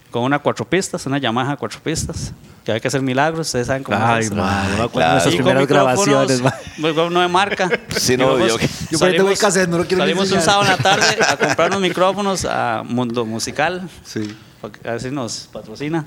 [0.10, 2.34] con una cuatro pistas, una Yamaha cuatro pistas.
[2.66, 4.32] Que hay que hacer milagros, ustedes saben cómo Ay, es.
[4.32, 5.14] acuerdo claro.
[5.14, 6.42] de esas primeras grabaciones.
[6.78, 7.70] micrófono de marca.
[7.98, 8.58] Sí, no, yo-
[8.92, 11.06] Yo por ahí tengo el cassette, no lo quiero Salimos un sábado en la tarde
[11.28, 13.90] a comprar unos micrófonos a Mundo Musical.
[14.04, 14.36] Sí.
[14.60, 16.06] porque A ver si nos patrocina.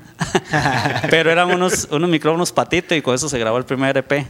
[1.09, 4.25] Pero eran unos, unos micrófonos patito y con eso se grabó el primer EP.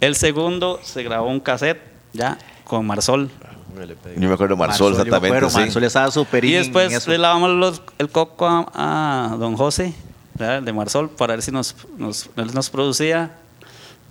[0.00, 1.80] El segundo se grabó un cassette
[2.12, 3.30] ya con Marsol.
[4.16, 5.26] Yo me acuerdo de Marsol, yo me exactamente.
[5.36, 5.58] acuerdo, sí.
[5.58, 9.92] Marsol estaba súper Y después le lavamos los- el coco a, a don José,
[10.34, 10.58] ¿verdad?
[10.58, 13.38] el de Marsol, para ver si nos, nos, él nos producía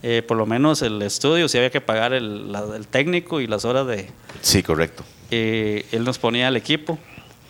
[0.04, 3.48] eh, por lo menos el estudio, si había que pagar el, la- el técnico y
[3.48, 4.10] las horas de...
[4.42, 5.04] Sí, correcto.
[5.32, 7.00] eh, él nos ponía el equipo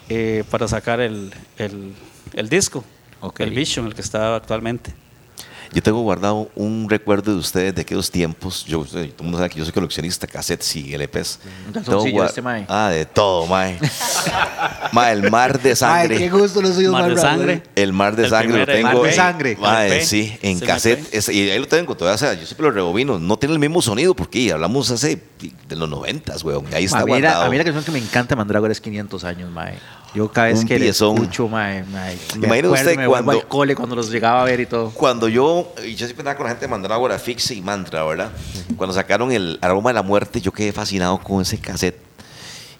[0.07, 1.93] eh, para sacar el, el,
[2.33, 2.83] el disco,
[3.21, 3.41] Ok.
[3.41, 4.93] el Vision, el que está actualmente.
[5.73, 8.65] Yo tengo guardado un recuerdo de ustedes de aquellos tiempos.
[8.65, 11.39] Yo, eh, todo el mundo sabe que yo soy coleccionista, cassettes y LPs.
[11.85, 12.65] Tengo este, mae.
[12.69, 13.77] Ah, de todo, mae.
[14.91, 16.17] mae, el mar de Ay, sangre.
[16.17, 17.63] qué gusto los suyos, Mar de sangre.
[17.75, 18.83] El mar de El sangre lo tengo.
[18.93, 19.57] Mar de sangre.
[19.59, 21.13] Mae, sí, en Sí, cassette.
[21.13, 22.15] Es- y ahí lo tengo todavía.
[22.15, 23.19] o sea, yo siempre lo rebobino.
[23.19, 25.21] No tiene el mismo sonido porque hablamos hace
[25.67, 26.65] de los noventas, weón.
[26.71, 27.43] Y ahí está Ma, guardado.
[27.43, 29.77] a mí la canción que me encanta de Mandrágora es 500 años, mae.
[30.15, 31.15] Yo cada vez Un que piezón.
[31.17, 34.41] escucho, mae, mae, me Imagine acuerdo, usted me vuelvo cuando- al cole cuando los llegaba
[34.41, 34.91] a ver y todo.
[34.91, 38.31] Cuando yo, y yo siempre andaba con la gente de Mandrágora, Fixe y Mantra, ¿verdad?
[38.77, 41.97] Cuando sacaron el Aroma de la Muerte, yo quedé fascinado con ese cassette.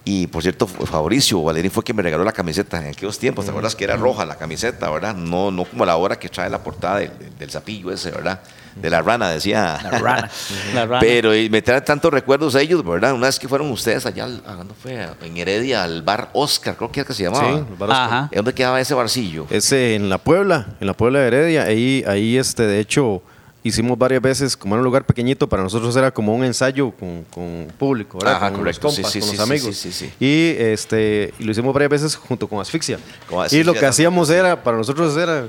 [0.08, 3.44] Y por cierto, fue Fabricio Valerín fue quien me regaló la camiseta en aquellos tiempos.
[3.44, 5.16] ¿Te acuerdas que era roja la camiseta, verdad?
[5.16, 8.40] No, no como la hora que trae la portada del, del zapillo ese, ¿verdad?
[8.76, 9.80] De la rana, decía.
[9.82, 10.30] La rana.
[10.74, 11.00] La rana.
[11.00, 13.14] Pero y me trae tantos recuerdos a ellos, ¿verdad?
[13.14, 15.08] Una vez que fueron ustedes allá, al- ¿a dónde fue?
[15.22, 17.48] En Heredia, al bar Oscar, creo que era que se llamaba.
[17.48, 18.06] Sí, el bar Oscar.
[18.06, 18.28] Ajá.
[18.30, 19.46] ¿Y ¿Dónde quedaba ese barcillo?
[19.50, 23.22] Ese en la Puebla, en la Puebla de Heredia, ahí, ahí este, de hecho,
[23.66, 27.24] hicimos varias veces, como era un lugar pequeñito, para nosotros era como un ensayo con,
[27.24, 28.36] con público, ¿verdad?
[28.36, 28.88] Ajá, con correcto.
[28.88, 29.76] los compas, sí, con los amigos.
[29.76, 30.12] sí.
[30.20, 32.98] Y, este, y lo hicimos varias veces junto con Asfixia.
[33.28, 35.48] Con y lo que también, hacíamos era, para nosotros era,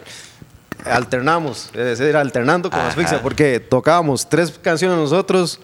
[0.86, 2.90] alternamos, es decir, era alternando con Ajá.
[2.90, 5.60] Asfixia, porque tocábamos tres canciones nosotros.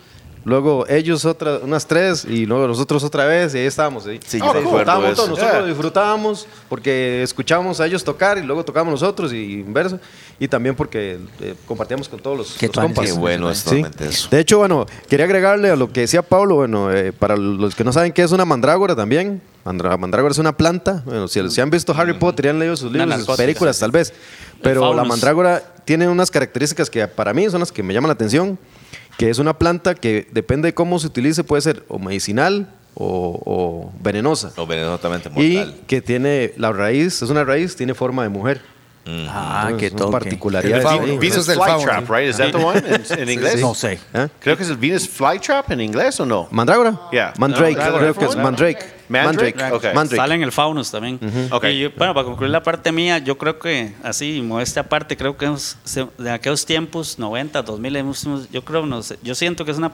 [0.46, 4.04] Luego ellos otras, unas tres y luego nosotros otra vez y ahí estábamos.
[4.04, 4.20] ¿sí?
[4.28, 5.32] Sí, yo Y me acuerdo disfrutábamos de todo, eso.
[5.36, 5.68] nosotros Yeah.
[5.68, 10.00] disfrutábamos porque escuchábamos a ellos tocar y luego tocábamos nosotros y inverso.
[10.40, 13.06] Y también porque eh, compartíamos con todos los, Qué los compas.
[13.06, 13.86] Qué bueno es Sí.
[14.00, 14.28] eso.
[14.30, 17.84] De hecho, bueno, quería agregarle a lo que decía Pablo, bueno, eh, para los que
[17.86, 21.62] no saben qué es una mandrágora también, mandra- mandrágora es una planta, bueno, si, si
[21.62, 24.14] han visto Harry Potter y han leído sus libros, sus películas tal vez,
[24.62, 28.14] pero la mandrágora tiene unas características que para mí son las que me llaman la
[28.14, 28.58] atención,
[29.18, 33.40] que es una planta que depende de cómo se utilice, puede ser o medicinal o,
[33.46, 34.52] o venenosa.
[34.58, 35.76] No, venenosamente Y mortal.
[35.88, 38.62] que tiene la raíz, es una raíz, tiene forma de mujer.
[39.06, 40.12] Ah, Entonces, qué toque.
[40.14, 40.86] particularidades.
[40.86, 41.20] El.
[41.20, 41.46] Venus.
[41.46, 42.30] Flytrap, right?
[42.30, 43.60] Is that the one in, in English?
[43.60, 44.00] No sé.
[44.14, 44.30] ¿Eh?
[44.40, 46.48] Creo que es el Venus Flytrap en inglés o no?
[46.52, 46.98] ¿Mandrágora?
[47.12, 47.34] Yeah.
[47.38, 48.44] Mandrake, No, creo que es no.
[49.10, 49.56] Mandrake.
[49.58, 49.88] Mandrake?
[49.90, 49.96] Ok.
[49.96, 50.16] Mandrake.
[50.22, 51.20] Sale en el Faunus también.
[51.52, 51.66] Ok.
[51.66, 55.38] Y yo, bueno, para concluir la parte mía, yo creo que, así, modestia aparte, creo
[55.38, 55.78] que hemos-
[56.18, 59.78] de aquellos tiempos, 90, 2000, hemos, hemos- yo creo, no sé, yo siento que es
[59.78, 59.92] una,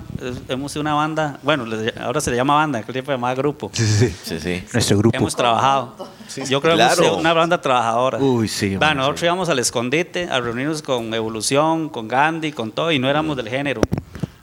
[0.48, 1.66] hemos sido una banda, bueno,
[2.02, 3.72] ahora se le llama banda, aquel tiempo se llamaba grupo.
[3.74, 4.64] Sí, sí.
[4.74, 5.18] Nuestro grupo.
[5.18, 5.96] Hemos trabajado.
[6.48, 8.18] yo creo que hemos sido una banda trabajadora.
[8.20, 12.92] Uy, sí, man, nosotros íbamos al escondite a reunirnos con Evolución, con Gandhi, con todo,
[12.92, 13.82] y no éramos del género.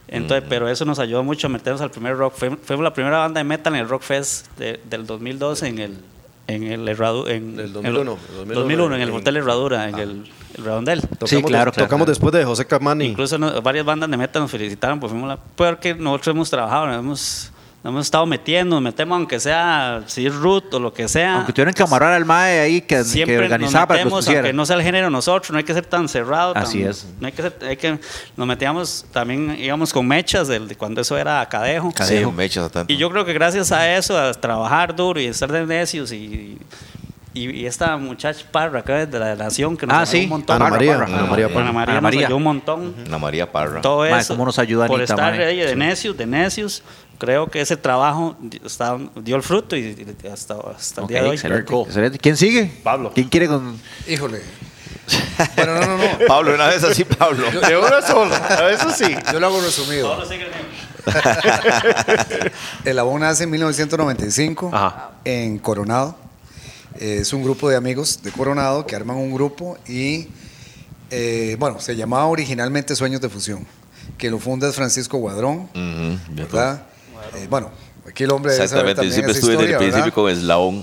[0.09, 2.35] Entonces, pero eso nos ayudó mucho a meternos al primer rock.
[2.37, 5.79] Fue- Fuimos la primera banda de metal en el Rock Fest de- del 2012 en
[5.79, 5.99] el,
[6.47, 9.99] en el Herradu- en El 2001, en el 2001, 2001, en el Hotel Herradura, en
[9.99, 11.01] el, el Redondel.
[11.01, 11.87] Tocamos, claro, claro.
[11.89, 13.07] Tocamos después de José Camani.
[13.07, 16.87] Incluso no- varias bandas de metal nos felicitaron pues fuimos la, porque nosotros hemos trabajado,
[16.87, 17.53] nos hemos,
[17.87, 21.37] nos hemos estado metiendo, nos metemos aunque sea si es root o lo que sea.
[21.37, 24.29] Aunque tuvieran que amarrar al mae ahí que, que Siempre organizaba nos para que metemos,
[24.29, 26.53] aunque no sea el género nosotros, no hay que ser tan cerrado.
[26.53, 27.07] tan- Así es.
[27.21, 27.99] No hay que ser, hay que,
[28.37, 31.93] nos metíamos también, íbamos con mechas de cuando eso era cadejo.
[32.03, 32.93] Sí, mechas tanto.
[32.93, 36.59] Y yo creo que gracias a eso, a trabajar duro y estar de necios y,
[37.35, 40.23] y, y esta muchacha Parra acá de la Nación que nos Ah, ayudó sí.
[40.25, 40.57] un montón.
[40.57, 41.07] Ana Parra, María, Parra.
[41.19, 41.61] Ana María Parra.
[41.61, 42.27] Ana María Ana nos María.
[42.27, 42.95] ayudó un montón.
[43.07, 43.81] Ana María Parra.
[43.83, 44.35] Todo Mae, eso.
[44.35, 45.45] cómo nos ayuda Por Anita, estar mae.
[45.45, 46.83] ahí de necios, de necios.
[47.19, 49.81] Creo que ese trabajo está- dio el fruto y,
[50.23, 51.35] y hasta, hasta el día de hoy.
[51.37, 52.19] excelente, excelente.
[52.19, 52.71] ¿Quién sigue?
[52.83, 53.13] Pablo.
[53.15, 53.81] ¿Quién quiere con.?
[54.09, 54.41] Híjole.
[55.57, 56.05] Bueno, no, no, no.
[56.27, 57.45] Pablo, una vez así, Pablo.
[57.61, 59.15] De una sola, eso sí.
[59.33, 60.17] Yo lo hago resumido.
[62.85, 65.11] El Abón nace en 1995 Ajá.
[65.25, 66.17] en Coronado.
[66.99, 70.29] Es un grupo de amigos de Coronado que arman un grupo y,
[71.11, 73.67] eh, bueno, se llamaba originalmente Sueños de Fusión,
[74.17, 75.69] que lo funda es Francisco Guadrón,
[76.31, 76.83] ¿verdad?
[77.35, 77.71] Eh, bueno,
[78.09, 80.15] aquí el hombre debe saber Exactamente, también siempre esa estuve desde el historia, principio ¿verdad?
[80.15, 80.83] con Eslabón.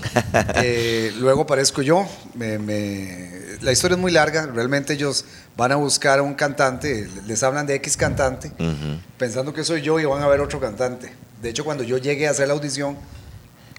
[0.64, 2.06] Eh, luego aparezco yo.
[2.34, 4.46] me- me- la historia es muy larga.
[4.46, 5.24] Realmente ellos
[5.56, 8.98] van a buscar a un cantante, les hablan de X cantante, Ujú.
[9.16, 11.10] pensando que soy yo y van a ver otro cantante.
[11.40, 12.96] De hecho, cuando yo llegué a hacer la audición,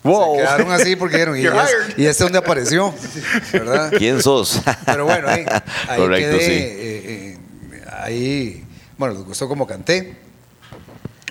[0.03, 0.36] Wow.
[0.36, 1.97] se quedaron así porque dijeron, ¿y, You're es- hired.
[1.97, 2.93] ¿y este dónde apareció?
[3.51, 3.91] ¿Verdad?
[3.97, 4.61] ¿Quién sos?
[4.86, 5.45] Pero bueno, ahí,
[5.89, 6.51] ahí Correcto, quedé, sí.
[6.51, 7.38] eh,
[7.74, 8.63] eh, ahí,
[8.97, 10.16] bueno, les gustó como canté.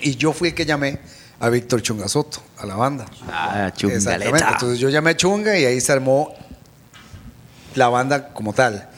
[0.01, 0.99] Y yo fui el que llamé
[1.39, 3.05] a Víctor Chungasoto, a la banda.
[3.27, 4.45] Ah, Exactamente.
[4.51, 6.33] Entonces yo llamé a Chunga y ahí se armó
[7.75, 8.89] la banda como tal.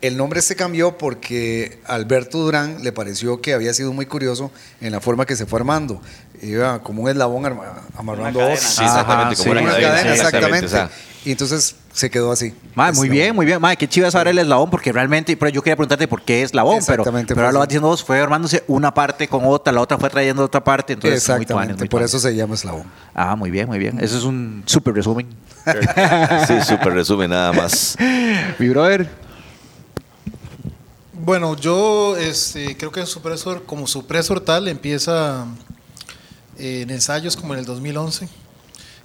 [0.00, 4.92] El nombre se cambió porque Alberto Durán le pareció que había sido muy curioso en
[4.92, 6.00] la forma que se fue armando.
[6.40, 7.44] Iba como un eslabón
[7.96, 8.40] amarrando.
[8.56, 10.14] Sí, exactamente, como una cadena.
[10.14, 10.66] exactamente.
[10.66, 10.90] o sea,
[11.24, 12.54] y entonces se quedó así.
[12.74, 13.10] Mae, muy Eslabón.
[13.10, 13.60] bien, muy bien.
[13.60, 16.80] Mae, qué chido saber el eslabón, porque realmente, pero yo quería preguntarte por qué eslabón,
[16.86, 19.72] pero, Exactamente, pero ahora fue lo vas diciendo vos, fue armándose una parte con otra,
[19.72, 22.10] la otra fue trayendo otra parte, entonces muy tuanes, Exactamente, muy por tuanes.
[22.10, 22.84] eso se llama eslabón.
[23.14, 23.98] Ah, muy bien, muy bien.
[24.00, 25.26] Eso es un súper resumen.
[26.46, 27.96] sí, súper resumen nada más.
[28.58, 29.08] Mi brother.
[31.12, 35.46] Bueno, yo este, creo que Supresor, como Supresor tal, empieza
[36.58, 38.28] eh, en ensayos como en el 2011.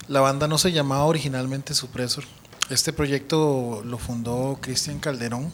[0.07, 2.23] La banda no se llamaba originalmente Supresor.
[2.69, 5.51] Este proyecto lo fundó Cristian Calderón,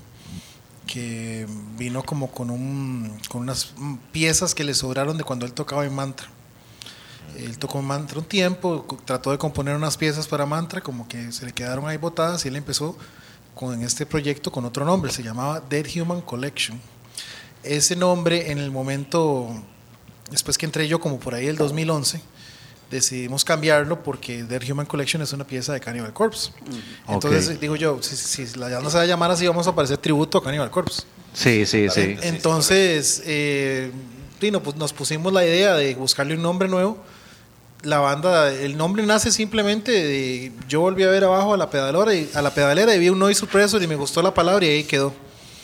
[0.86, 1.48] que
[1.78, 3.74] vino como con, un, con unas
[4.12, 6.28] piezas que le sobraron de cuando él tocaba en Mantra.
[7.38, 11.46] Él tocó Mantra un tiempo, trató de componer unas piezas para Mantra, como que se
[11.46, 12.96] le quedaron ahí botadas y él empezó
[13.56, 16.80] con este proyecto con otro nombre, se llamaba Dead Human Collection.
[17.64, 19.50] Ese nombre en el momento,
[20.32, 22.22] después que entré yo como por ahí el 2011,
[22.90, 26.52] decidimos cambiarlo porque Dead Human Collection es una pieza de Cannibal Corpse.
[27.08, 27.60] Entonces Ok.
[27.60, 30.38] digo yo, si, si la banda se va a llamar así, vamos a parecer tributo
[30.38, 31.04] a Cannibal Corpse.
[31.34, 32.18] Sí, sí, sí.
[32.22, 33.92] Entonces, eh,
[34.42, 36.98] sí, no, pues nos pusimos la idea de buscarle un nombre nuevo.
[37.84, 40.52] La banda, el nombre nace simplemente de.
[40.68, 43.20] Yo volví a ver abajo a la pedalera y, a la pedalera y vi un
[43.20, 45.14] noise suppressor y me gustó la palabra y ahí quedó.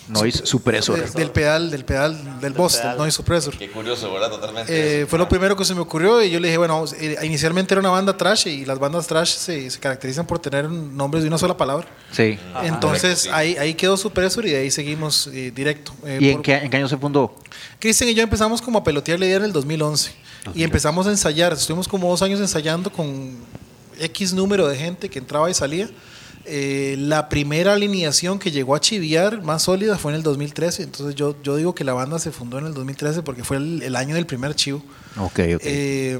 [0.08, 1.00] Noise supresor.
[1.00, 3.56] Del, del pedal, del pedal, del boss, del noise suppressor.
[3.56, 4.30] Qué curioso, ¿verdad?
[4.30, 5.02] Totalmente.
[5.02, 7.74] Eh, fue lo primero que se me ocurrió y yo le dije, bueno, eh, inicialmente
[7.74, 11.28] era una banda trash y las bandas trash se, se caracterizan por tener nombres de
[11.28, 11.88] una sola palabra.
[12.12, 12.38] Sí.
[12.62, 15.92] Entonces ahí, ahí quedó Suppressor y de ahí seguimos eh, directo.
[16.04, 17.34] Eh, ¿Y en qué, en qué año se fundó?
[17.78, 20.12] Cristian y yo empezamos como a pelotear la idea en el 2011
[20.54, 21.52] y empezamos a ensayar.
[21.52, 23.36] Estuvimos como dos años ensayando con
[23.98, 25.88] X número de gente que entraba y salía.
[26.48, 30.84] Eh, la primera alineación que llegó a chiviar más sólida fue en el 2013.
[30.84, 33.82] Entonces yo, yo digo que la banda se fundó en el 2013 porque fue el,
[33.82, 34.82] el año del primer chivo.
[35.16, 35.62] Ok, ok.
[35.64, 36.18] Eh,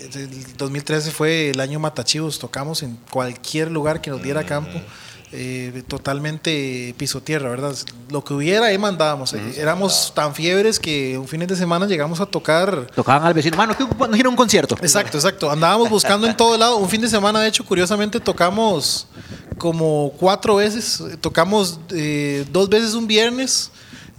[0.00, 4.80] el 2013 fue el año Matachivos, tocamos en cualquier lugar que nos diera campo,
[5.32, 7.74] eh, totalmente piso tierra, ¿verdad?
[8.10, 9.32] Lo que hubiera ahí mandábamos.
[9.34, 12.86] eh, Éramos tan fiebres que un fin de semana llegamos a tocar.
[12.94, 13.56] Tocaban al vecino.
[13.56, 14.76] Mano, ¿qué nos gira un concierto?
[14.82, 15.50] Exacto, exacto.
[15.50, 16.76] Andábamos buscando en todo lado.
[16.78, 19.06] Un fin de semana, de hecho, curiosamente tocamos
[19.58, 21.02] como cuatro veces.
[21.20, 23.70] Tocamos eh, dos veces un viernes,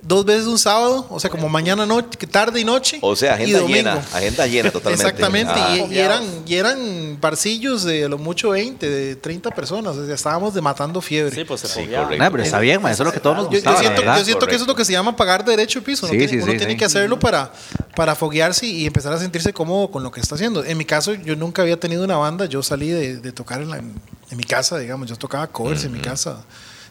[0.04, 2.98] dos veces un sábado, o sea, como mañana, noche, tarde y noche.
[3.02, 3.78] O sea, y agenda domingo.
[3.78, 3.94] llena.
[4.14, 5.04] Agenda llena totalmente.
[5.06, 5.78] Exactamente, Ah.
[5.90, 10.06] y, y eran, y eran barcillos de a lo mucho 20, de 30 personas, o
[10.06, 11.36] sea, estábamos de matando fiebre.
[11.36, 11.88] Sí, pues se Sí.
[12.18, 13.76] Nah, pero está bien, ma, eso es lo que todos nos Yo, yo gustaba.
[13.76, 16.06] la siento, yo siento que eso es lo que se llama pagar derecho de piso.
[16.08, 16.78] Uno Sí, tiene, sí, uno sí, tiene sí.
[16.80, 17.52] que hacerlo para,
[17.96, 20.64] para foguearse y empezar a sentirse cómodo con lo que está haciendo.
[20.64, 22.46] En mi caso, yo nunca había tenido una banda.
[22.46, 23.94] Yo salí de, de tocar en, la- en
[24.38, 25.08] mi casa, digamos.
[25.10, 26.44] Yo tocaba covers en mi casa.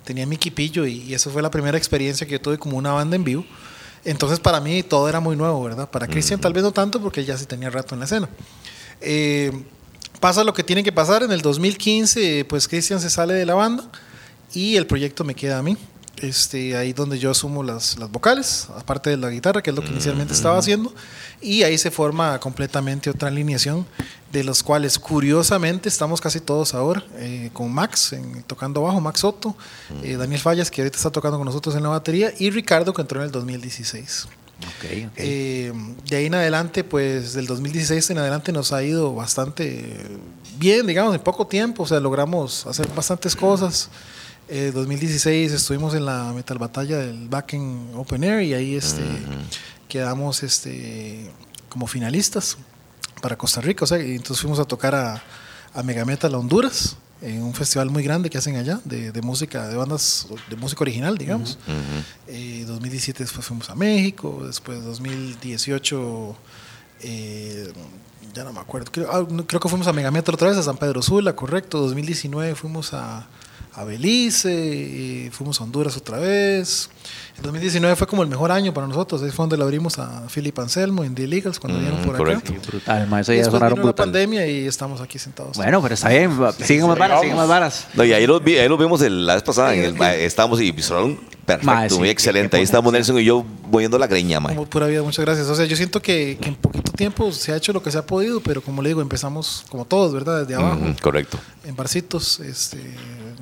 [0.05, 2.93] Tenía mi equipillo y, y eso fue la primera experiencia que yo tuve como una
[2.93, 3.45] banda en vivo.
[4.05, 5.91] Entonces, para mí todo era muy nuevo, ¿verdad?
[5.91, 8.29] Para Cristian tal vez no tanto porque ya sí tenía rato en la escena.
[9.01, 9.53] Eh,
[10.21, 11.23] pasa lo que tiene que pasar.
[11.23, 13.85] En el 2015, pues Cristian se sale de la banda
[14.55, 15.77] y el proyecto me queda a mí.
[16.21, 19.83] Este, ahí donde yo asumo las, las vocales, aparte de la guitarra, que es lo
[19.83, 20.93] que inicialmente estaba haciendo,
[21.41, 23.87] y ahí se forma completamente otra alineación,
[24.31, 29.21] de los cuales curiosamente estamos casi todos ahora, eh, con Max en- tocando bajo, Max
[29.21, 29.57] Soto,
[30.03, 33.01] eh, Daniel Fallas, que ahorita está tocando con nosotros en la batería, y Ricardo, que
[33.03, 34.27] entró en el 2016.
[34.61, 35.13] Ok, ok.
[35.17, 35.73] Eh,
[36.07, 39.97] de ahí en adelante, pues del 2016 en adelante nos ha ido bastante
[40.59, 41.85] bien, digamos, en poco tiempo.
[41.85, 43.89] O sea, logramos hacer bastantes cosas.
[44.53, 49.05] Eh, 2016 estuvimos en la metal batalla del Backen Open Air y ahí este,
[49.89, 51.31] quedamos este,
[51.69, 52.59] como finalistas
[53.23, 53.85] para Costa Rica.
[53.85, 55.23] O sea, y entonces fuimos a tocar a,
[55.73, 56.97] a Mega Metal a Honduras.
[57.23, 60.83] En un festival muy grande que hacen allá de, de música, de bandas de música
[60.83, 61.59] original, digamos.
[62.27, 66.37] Eh, 2017 después fuimos a México, después 2018
[67.03, 67.73] eh,
[68.35, 70.79] ya no me acuerdo, creo, ah, creo que fuimos a Megametro otra vez, a San
[70.79, 73.27] Pedro Sula, correcto, 2019 fuimos a,
[73.75, 76.91] a Belice, y fuimos a Honduras otra vez.
[77.37, 80.27] El 2019 fue como el mejor año para nosotros, ahí fue donde le abrimos a
[80.33, 82.53] Philip Anselmo en The Illegals cuando vinieron por correcto.
[82.53, 82.61] acá.
[82.67, 84.07] Brutal, ma, eso Y ya sonaron vino la brutal.
[84.07, 85.57] pandemia y estamos aquí sentados.
[85.57, 86.31] Bueno, pero está bien.
[86.63, 87.87] Siguen más varas, siguen más varas.
[87.95, 89.75] No, y ahí los, vi, ahí los vimos el- la vez pasada.
[89.75, 89.95] En el,
[90.61, 92.57] y sonaron perfecto, Ma, sí, muy excelente.
[92.57, 94.51] Ahí estamos Nelson y yo moviendo la greña, ma.
[94.51, 95.47] Como pura vida, muchas gracias.
[95.49, 97.99] O sea, yo siento que, que en poquito tiempo se ha hecho lo que se
[97.99, 100.41] ha podido, pero como le digo, empezamos como todos, ¿verdad?
[100.41, 100.81] Desde abajo.
[101.01, 101.39] Correcto.
[101.65, 102.41] en barcitos.
[102.41, 102.79] Este,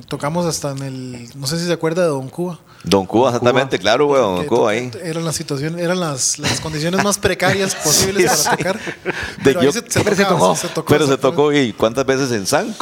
[0.09, 2.59] tocamos hasta en el, no sé si se acuerda de Don Cuba.
[2.85, 4.91] Don Cuba, exactamente, claro, güey, Don Cuba ahí.
[5.03, 8.57] Eran las situaciones, eran las, las condiciones más precarias posibles Sí, para sí.
[8.57, 8.79] tocar.
[9.05, 9.13] De
[9.45, 10.57] Pero ahí yo- se, se Siempre se tocaba, tocó.
[10.57, 11.31] se tocó, Pero se tocó.
[11.37, 12.75] tocó y cuántas veces en San,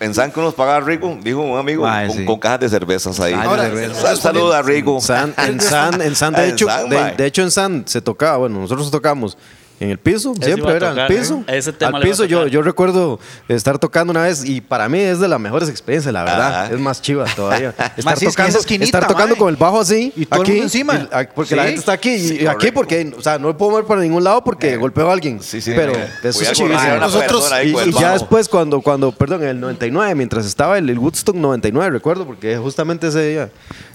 [0.00, 2.24] en San que nos pagaba Rigo, dijo un amigo, con, sí.
[2.24, 3.34] con cajas de cervezas ahí.
[3.34, 4.58] De Ahora, cerveza.
[4.58, 5.00] a Rigo.
[5.00, 8.00] San- en San, en San, de En hecho, San, de, de hecho en San se
[8.02, 9.38] tocaba, bueno, nosotros tocamos
[9.78, 11.44] en el piso, Ese siempre era tocar, el piso.
[11.46, 11.58] ¿eh?
[11.58, 15.20] Ese tema Al piso yo, yo recuerdo estar tocando una vez y para mí es
[15.20, 16.64] de las mejores experiencias, la verdad.
[16.64, 16.74] Ajá.
[16.74, 17.74] Es más chiva todavía.
[17.96, 20.50] Estar sí, es que tocando, estar tocando con el bajo así Y todo el aquí,
[20.52, 20.94] mundo encima.
[20.94, 21.54] y- porque Sí.
[21.56, 22.74] la gente está aquí y Sí, aquí correcto.
[22.74, 25.40] porque, o sea, no me puedo mover para ningún lado porque golpeo a alguien.
[25.42, 26.08] Sí, sí, pero mae.
[26.22, 26.96] eso es chivísimo.
[26.96, 30.88] Nosotros- Y, el y ya después cuando, cuando, perdón, en el 99, mientras estaba el,
[30.88, 33.50] el Woodstock 99, recuerdo, porque justamente ese día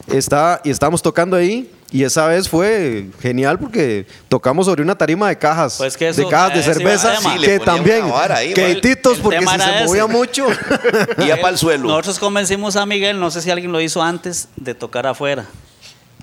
[0.08, 5.28] estaba, y estábamos tocando ahí, y esa vez fue genial porque tocamos sobre una tarima
[5.30, 7.16] de cajas, Pues que eso- de cajas de el cerveza.
[7.18, 8.76] Sí, que también, ahí, que mae.
[8.76, 10.12] titos, El porque si se movía ese.
[10.14, 10.48] mucho.
[11.18, 11.88] Y ya para el suelo.
[11.88, 15.46] Nosotros convencimos a Miguel, no sé si alguien lo hizo antes, de tocar afuera.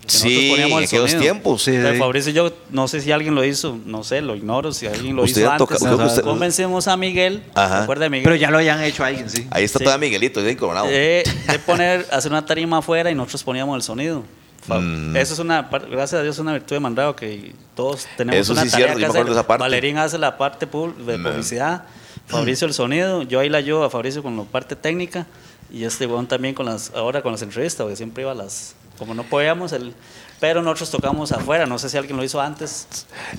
[0.06, 1.62] Sí, en el aquellos tiempos.
[1.64, 1.98] Sí, sí.
[1.98, 5.14] Fabricio y yo, no sé si alguien lo hizo, no sé, lo ignoro, si alguien
[5.14, 5.86] lo Usted hizo toca- antes.
[5.86, 7.76] creo que usted- Convencimos a Miguel, Ajá.
[7.78, 8.24] ¿se acuerda de Miguel?
[8.24, 9.46] Pero ya lo hayan hecho alguien, sí.
[9.50, 9.84] Ahí está Sí.
[9.84, 10.86] todavía Miguelito, ahí coronado.
[10.86, 14.24] de, de poner, hacer una tarima afuera y nosotros poníamos el sonido.
[14.68, 15.16] Mm.
[15.16, 18.52] Eso es una, gracias a Dios, es una virtud de Mandrago que todos tenemos Eso
[18.52, 19.34] una sí tarea cierto, que yo me acuerdo hacer.
[19.34, 19.60] de esa parte.
[19.62, 21.22] Valerín hace la parte de Mm.
[21.24, 21.84] publicidad,
[22.26, 25.26] Fabricio el sonido, yo ahí la ayudo a Fabricio con la parte técnica
[25.72, 28.74] y este weón también con las, ahora con las entrevistas, porque siempre iba a las,
[28.98, 29.94] como no podíamos, el,
[30.40, 32.86] pero nosotros tocamos afuera, no sé si alguien lo hizo antes.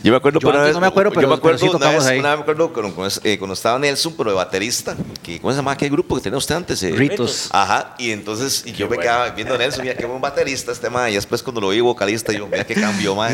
[0.03, 0.75] Yo me acuerdo Yo por una antes vez.
[0.75, 2.19] no me acuerdo, yo pero- me acuerdo pero sí una vez, ahí.
[2.19, 4.95] una vez me acuerdo cuando, cuando, eh, cuando estaba Nelson, pero de baterista.
[5.23, 6.81] Que, ¿Cómo se llama aquel grupo que tenía usted antes?
[6.83, 7.49] Eh, Ritos.
[7.51, 10.89] Ajá, y entonces y yo me quedaba viendo a Nelson, mira qué buen baterista este
[10.89, 11.09] man.
[11.09, 13.31] Y después cuando lo vi vocalista, yo, mira qué cambió, man.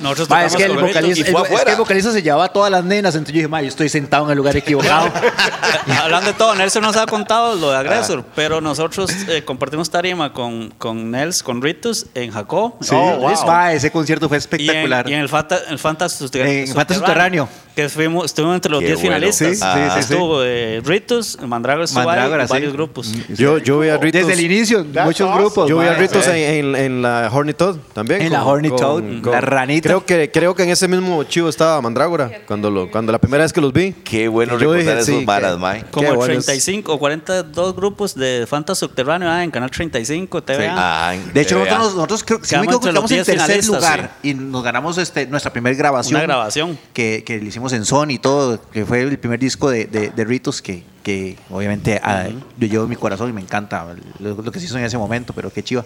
[0.00, 0.88] Nosotros Ma, es tocamos que el Ritos.
[0.88, 1.64] vocalista, y fue el- es afuera.
[1.64, 3.88] que el vocalista se llevaba a todas las nenas, entonces yo dije, ma, yo estoy
[3.88, 5.10] sentado en el lugar equivocado.
[6.02, 8.32] Hablando de todo, Nelson nos ha contado lo de Agresor, Ah.
[8.34, 12.74] pero nosotros eh, compartimos tarima con, con Nels, con Ritus en Jacob.
[12.80, 13.66] Sí, Oh, wow.
[13.72, 15.08] ese concierto fue Y en, espectacular.
[15.08, 16.64] y en el Fanta, el Fanta Subterráneo.
[16.64, 17.48] En Fanta Subterráneo.
[17.74, 19.16] Que fuimos, estuvimos entre los Qué 10 bueno.
[19.16, 19.48] finalistas.
[19.48, 19.90] Sí, sí, Ah.
[19.96, 20.12] sí, sí.
[20.12, 22.52] Estuvo eh, Ritus, Mandragora estuvo ahí, Mandrágora, y sí.
[22.52, 23.12] varios grupos.
[23.30, 25.68] Yo, yo vi a Ritos, Desde el inicio, muchos grupos.
[25.68, 25.94] yo vi a.
[25.94, 28.22] Ritos en, en- en la Horny Toad también.
[28.22, 29.88] En la Horny Toad, la ranita.
[29.88, 33.42] Creo que, creo que en ese mismo chivo estaba Mandrágora, cuando, lo, cuando la primera
[33.42, 33.90] vez que los vi.
[34.04, 35.56] Qué bueno Yo recordar dije, esos sí, varas.
[35.56, 36.46] Qué Como bueno es.
[36.46, 40.74] 35 o 42 grupos de Fanta Subterráneo ah, en Canal 35, TVA.
[40.76, 44.16] Ah, De hecho, nosotros, nosotros creo, si me equivoco, los quedamos en 10 tercer lugar
[44.22, 46.16] y nos ganamos este, nuestra primera grabación.
[46.16, 46.78] Una grabación.
[46.92, 50.10] Que, que le hicimos en Sony y todo, que fue el primer disco de, de,
[50.10, 52.26] de Ritos que, que obviamente ah,
[52.58, 53.86] yo llevo en mi corazón y me encanta
[54.18, 55.84] lo, lo que se hizo en ese momento, pero qué chiva.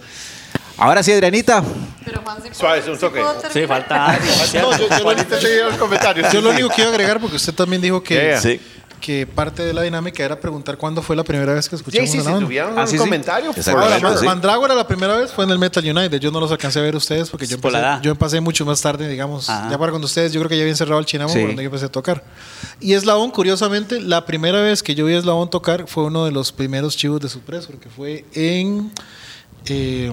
[0.77, 1.63] Ahora sí, Adrianita.
[2.05, 3.21] Pero Juan, Suave, puedo- un toque.
[3.53, 7.53] Sí, falta ¿no yo, yo lo único- yo lo único que quiero agregar, porque usted
[7.53, 8.61] también dijo que, Sí.
[9.01, 12.11] Que parte de la dinámica era preguntar cuándo fue la primera vez que Sí, escuchamos
[12.11, 12.47] sí, a si la banda.
[12.47, 12.99] tuvieran Ah, un sí, sí.
[12.99, 13.51] comentario.
[13.67, 14.25] Ahora, sí.
[14.27, 16.19] Mandrágora la primera vez fue en el Metal United.
[16.21, 19.09] Yo no los alcancé a ver ustedes porque yo empecé, yo empecé mucho más tarde,
[19.09, 19.49] digamos.
[19.49, 19.71] Ajá.
[19.71, 21.39] Ya para cuando ustedes, yo creo que ya habían cerrado el Chinamo Sí.
[21.39, 22.25] por donde yo empecé a tocar.
[22.81, 26.33] Y Eslabón, curiosamente, la primera vez que yo vi a Eslabón tocar fue uno de
[26.33, 28.91] los primeros chivos de Supresor, que fue en
[29.67, 30.11] eh,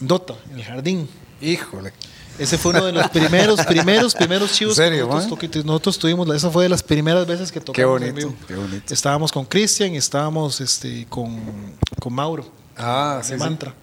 [0.00, 1.08] Dota, en el jardín.
[1.40, 1.92] Híjole.
[2.40, 5.50] Ese fue uno de los primeros, primeros, primeros chivos ¿En serio, que nosotros, man?
[5.52, 6.34] toqui- nosotros tuvimos.
[6.34, 8.34] Esa fue de las primeras veces que tocamos en bonito, vivo.
[8.48, 8.94] qué bonito.
[8.94, 11.38] Estábamos con Cristian y estábamos este, con,
[12.00, 12.50] con Mauro.
[12.76, 13.38] Ah, de sí, sí.
[13.38, 13.74] Mantra.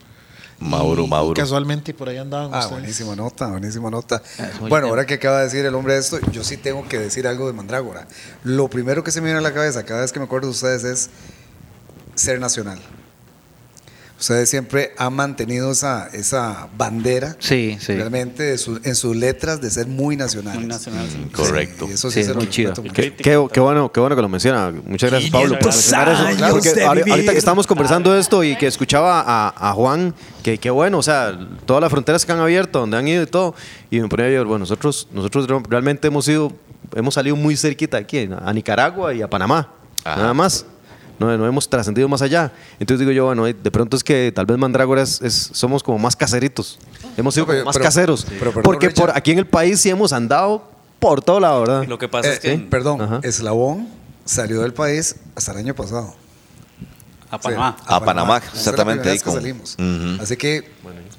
[0.60, 1.34] Mauro, Y Mauro.
[1.36, 2.72] Casualmente por ahí andaban Ah, ustedes.
[2.80, 4.24] buenísima nota, buenísima nota.
[4.60, 4.90] muy Bueno, bien.
[4.90, 7.54] ahora que acaba de decir el hombre esto, yo sí tengo que decir algo de
[7.54, 8.08] Mandrágora.
[8.44, 10.52] Lo primero que se me viene a la cabeza cada vez que me acuerdo de
[10.54, 11.10] ustedes es
[12.16, 12.80] ser nacional.
[14.20, 17.94] Ustedes siempre han mantenido esa, esa bandera Sí, sí.
[17.94, 20.60] realmente de su- en sus letras de ser muy nacionales.
[20.60, 21.30] Muy nacional, sí.
[21.32, 21.86] Correcto.
[21.88, 22.74] Y eso Sí, sí, es se lo muy chido.
[22.74, 24.72] Qué- Qué, qué bueno, qué bueno que lo menciona.
[24.86, 26.50] Muchas gracias, Pablo, por 500 mencionar eso.
[26.50, 30.98] Porque ahorita que estábamos conversando esto y que escuchaba a, a Juan, que qué bueno,
[30.98, 31.38] o sea,
[31.68, 33.54] todas las fronteras que han abierto, donde han ido y todo,
[33.92, 36.52] y me ponía a llorar, bueno, nosotros, nosotros realmente hemos ido,
[36.96, 39.70] hemos salido muy cerquita aquí, a Nicaragua y a Panamá,
[40.04, 40.22] Ajá.
[40.22, 40.66] nada más.
[41.20, 42.52] No, no hemos trascendido más allá.
[42.80, 45.98] Entonces digo yo, bueno, de pronto es que tal vez Mandrágora es, es- somos como
[45.98, 46.78] más caseritos.
[47.18, 48.28] Hemos sido No, pero- como más pero- caseros.
[48.40, 51.86] pero porque por aquí en el país sí hemos andado por todo lado, ¿verdad?
[51.88, 53.20] Lo que pasa Eh, es que eh, perdón, Ajá.
[53.24, 53.88] Eslabón
[54.26, 56.14] salió del país hasta el año pasado.
[57.30, 57.76] a Panamá.
[57.78, 59.76] Sí, A Panamá, exactamente, ahí vez que con- salimos.
[59.78, 60.22] Ujú.
[60.24, 60.72] Así que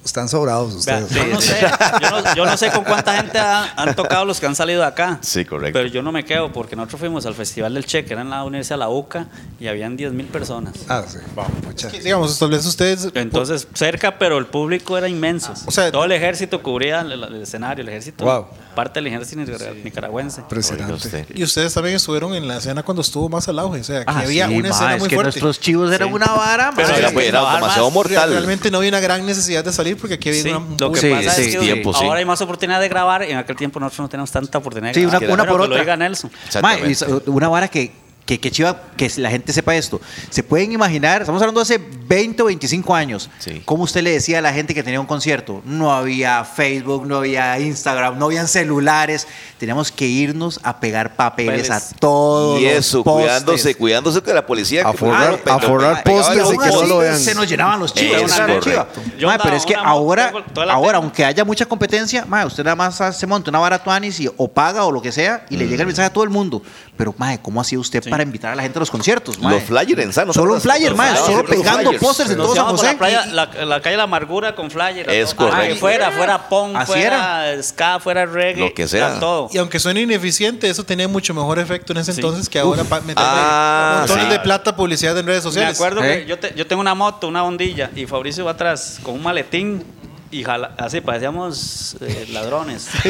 [0.04, 1.10] están sobrados Vea, ustedes.
[1.26, 1.56] yo, no sé,
[2.00, 4.80] yo, no, yo no sé con cuánta gente ha- han tocado los que han salido
[4.80, 5.18] de acá.
[5.22, 5.78] Sí, correcto.
[5.78, 8.30] Pero yo no me quedo porque nosotros fuimos al Festival del Che, que era en
[8.30, 9.26] la Universidad de la UCA,
[9.60, 10.74] y habían 10 mil personas.
[10.88, 11.18] Ah, sí.
[11.64, 11.90] Pucha.
[11.90, 13.08] Que, digamos, tal vez ustedes.
[13.14, 15.52] Entonces, cerca, pero el público era inmenso.
[15.66, 18.46] O sea, todo el ejército cubría el, el escenario, el ejército, Wow.
[18.74, 20.40] parte del ejército nicar- nicaragüense.
[20.40, 20.94] Impresionante.
[20.94, 21.26] usted.
[21.34, 23.80] Y ustedes también estuvieron en la escena cuando estuvo más al auge.
[23.80, 25.40] O sea, que Ah, había sí, una ma, escena es muy que fuerte.
[25.40, 26.14] nuestros chivos eran Sí.
[26.14, 26.88] una vara, Pero.
[26.88, 28.30] Era, es que era demasiado más, mortal.
[28.30, 30.58] Realmente no había una gran necesidad de salir porque aquí había Sí, una.
[30.58, 32.04] un lo que Sí, pasa sí, es que tiempo, sí.
[32.04, 33.22] ahora hay más oportunidad de grabar.
[33.22, 35.22] En aquel tiempo nosotros no teníamos tanta oportunidad de Sí, grabar.
[35.30, 35.80] una, una por que lo otra.
[35.80, 36.30] diga Nelson.
[36.32, 36.88] Ma, Exactamente.
[36.88, 37.92] y s- una vara que,
[38.28, 40.02] que, que chiva que la gente sepa esto.
[40.28, 43.62] Se pueden imaginar, estamos hablando de hace 20 o 25 años, Sí.
[43.64, 45.62] cómo usted le decía a la gente que tenía un concierto.
[45.64, 49.26] No había Facebook, no había Instagram, no habían celulares.
[49.56, 52.60] Teníamos que irnos a pegar papeles a todos.
[52.60, 53.24] Y los eso, postes.
[53.28, 54.82] cuadándose, cuidándose que la policía.
[54.86, 57.18] A forrar- a forrar postes y que no lo vean.
[57.18, 58.20] Se nos llenaban los chivos.
[58.20, 58.88] Es una gran chiva.
[58.88, 59.16] correcto.
[59.18, 60.32] Yo Ma, andaba pero es que ahora,
[60.70, 64.28] ahora aunque haya mucha competencia, ma, usted nada más se monta una vara tuanis y
[64.36, 66.62] o paga o lo que sea y le llega el mensaje a todo el mundo.
[66.98, 69.38] Pero, mae, ¿cómo hacía usted para invitar a la gente a los conciertos?
[69.38, 69.54] mae?
[69.54, 70.32] Los flyers en sano.
[70.34, 72.86] Solo un flyer, mae, solo pegando pósters en todo San José.
[72.92, 75.08] la, playa, la, la calle La Amargura con flyer.
[75.08, 75.48] Es todo.
[75.48, 75.76] correcto.
[75.76, 78.60] Fuera, fuera punk, Así fuera ska, fuera reggae.
[78.60, 79.06] Lo que sea.
[79.10, 79.48] era Todo.
[79.52, 83.14] Y aunque suene ineficiente, eso tenía mucho mejor efecto en ese entonces que ahora meterle
[83.16, 84.30] Ah, montones sí.
[84.32, 85.74] de plata publicidad en redes Me sociales.
[85.76, 86.20] acuerdo ¿Eh?
[86.22, 89.22] que yo, te- yo tengo una moto, una hondilla, y Fabricio va atrás con un
[89.22, 89.84] maletín
[90.30, 92.88] y jala, así parecíamos eh, ladrones.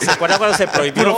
[0.00, 1.16] ¿Se acuerda cuando se prohibió?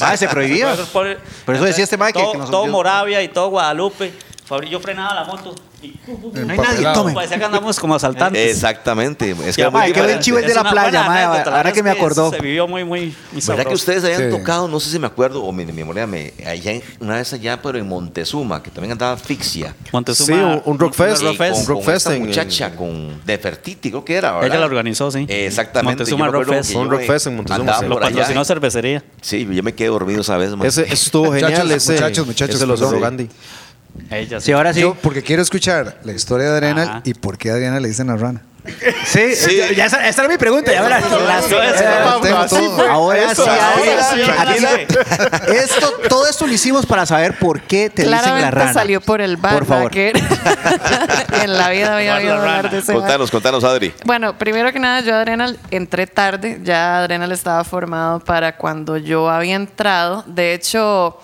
[0.00, 0.76] Ah, se prohibía.
[0.92, 2.66] Por, eso decía este que- todo, que nos todo.
[2.66, 4.12] Moravia y todo Guadalupe.
[4.60, 7.12] Yo frenaba la moto y No hay nadie, tome.
[7.14, 8.50] parecía que andamos como asaltantes.
[8.54, 9.30] Exactamente.
[9.30, 11.50] Es que Ya, era muy mae, qué buen chivo el de la playa, mae, ahora
[11.56, 12.30] verdad que me acordó.
[12.30, 13.14] Se vivió muy, muy,
[13.46, 14.36] ¿Verdad que ustedes habían Sí.
[14.38, 16.32] tocado, no sé si me acuerdo, o mi, mi memoria me.
[16.46, 19.74] Allá una vez allá, pero en Montezuma, que también andaba Fixia.
[19.92, 21.22] Montezuma, Sí, un- un rock fest.
[21.22, 21.52] un rock fest.
[21.56, 24.46] con, rock con fest esta en- muchacha, con Nefertiti, creo que era, ¿verdad?
[24.50, 25.26] Ella la organizó, sí.
[25.28, 26.00] Exactamente.
[26.02, 26.70] Montezuma yo me Rock acuerdo Fest.
[26.72, 27.82] que Un yo rock me fest en Montezuma.
[27.82, 29.04] Lo patrocinó cervecería.
[29.20, 30.50] Sí, yo me quedé dormido esa vez.
[30.56, 30.66] man.
[30.66, 31.50] Ese, eso estuvo genial.
[31.52, 32.90] Muchachos, ese, muchachos, muchachos, ese lo perdón.
[32.90, 33.28] cerró Gandhi.
[34.10, 34.46] Ella sí.
[34.46, 34.80] Sí, ahora sí.
[34.80, 37.00] Yo, porque quiero escuchar la historia de Adriana Ajá.
[37.04, 38.42] y por qué a Adriana le dicen la rana.
[39.06, 39.56] Sí, Sí.
[39.56, 40.70] ya- ya esa, esa era mi pregunta.
[40.70, 40.80] Ya.
[40.82, 41.54] Ahora sí,
[42.88, 44.20] ahora sí.
[45.52, 48.72] Esto, todo esto lo hicimos para saber por qué te dicen la Claramente rana.
[48.72, 49.54] salió por el bar.
[49.54, 49.90] Por favor.
[49.90, 50.12] que
[51.42, 53.00] en la vida había oído La hablar de ese bar.
[53.02, 53.92] Contanos, contanos, Adri.
[54.04, 56.60] Bueno, primero que nada, yo Adrenal entré tarde.
[56.62, 60.24] Ya Adrenal estaba formado para cuando yo había entrado.
[60.26, 61.18] De hecho,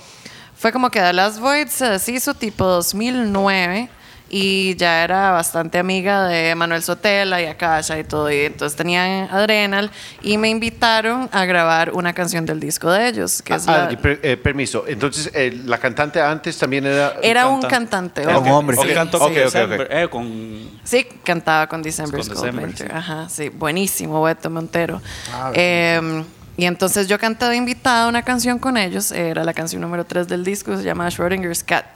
[0.58, 3.88] fue como que The Last Void se deshizo tipo 2009
[4.30, 8.30] y ya era bastante amiga de Manuel Sotela y Akasha y todo.
[8.30, 9.90] Y entonces tenían Adrenal
[10.20, 13.96] y me invitaron a grabar una canción del disco de ellos, que es Ah, la-
[13.98, 14.84] per- eh, permiso.
[14.86, 17.14] Entonces, eh, la cantante antes también era.
[17.22, 18.22] Era un cantante.
[18.22, 18.76] Era un hombre.
[18.76, 19.30] Sí, cantó.
[19.30, 22.84] December, eh, con Sí, cantaba con December's Con December, sí.
[22.92, 25.00] Ajá, sí, buenísimo, Beto Montero.
[25.54, 26.22] Eh,
[26.58, 30.26] y entonces yo canté de invitada una canción con ellos, era la canción número 3
[30.26, 31.86] del disco, se llama Schrodinger's Cat.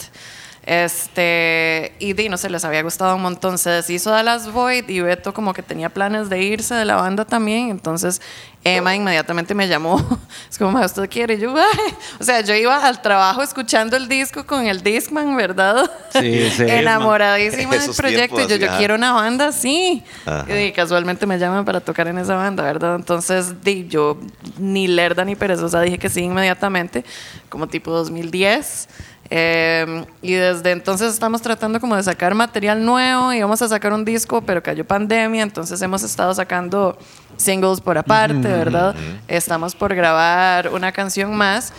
[0.65, 3.59] Este, y di, no sé, les había gustado un montón.
[3.59, 6.97] Se deshizo de las Void y Beto como que tenía planes de irse de la
[6.97, 7.69] banda también.
[7.71, 8.21] Entonces
[8.65, 9.97] Emma inmediatamente me llamó.
[10.51, 11.35] Es como, "Ma, ¿usted quiere?
[11.35, 11.95] Y yo, "Ay".
[12.21, 15.91] o sea, yo iba al trabajo escuchando el disco con el Discman, ¿verdad?
[16.13, 16.63] Sí, sí.
[16.69, 18.41] Enamoradísima del proyecto.
[18.41, 20.05] Y yo, yo quiero una banda, sí.
[20.25, 20.47] Ajá.
[20.61, 22.95] Y casualmente me llaman para tocar en esa banda, ¿verdad?
[22.95, 24.17] Entonces, di, yo
[24.59, 27.05] ni lerda ni perezosa dije que sí inmediatamente,
[27.49, 28.89] como tipo 2010.
[29.31, 33.93] Eh, y desde entonces estamos tratando como de sacar material nuevo y vamos a sacar
[33.93, 36.99] un disco, pero cayó pandemia, entonces hemos estado sacando
[37.37, 38.95] singles por aparte, ¿verdad?
[39.29, 41.73] Estamos por grabar una canción más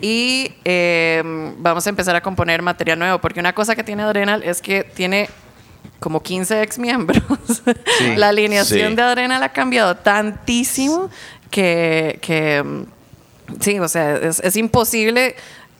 [0.00, 1.22] y eh,
[1.58, 4.82] vamos a empezar a componer material nuevo, porque una cosa que tiene Adrenal es que
[4.82, 5.28] tiene
[6.00, 7.22] como 15 ex miembros.
[8.16, 8.96] La alineación Sí.
[8.96, 11.08] de Adrenal ha cambiado tantísimo
[11.50, 12.82] que, que mm,
[13.60, 15.36] sí, o sea, es, es imposible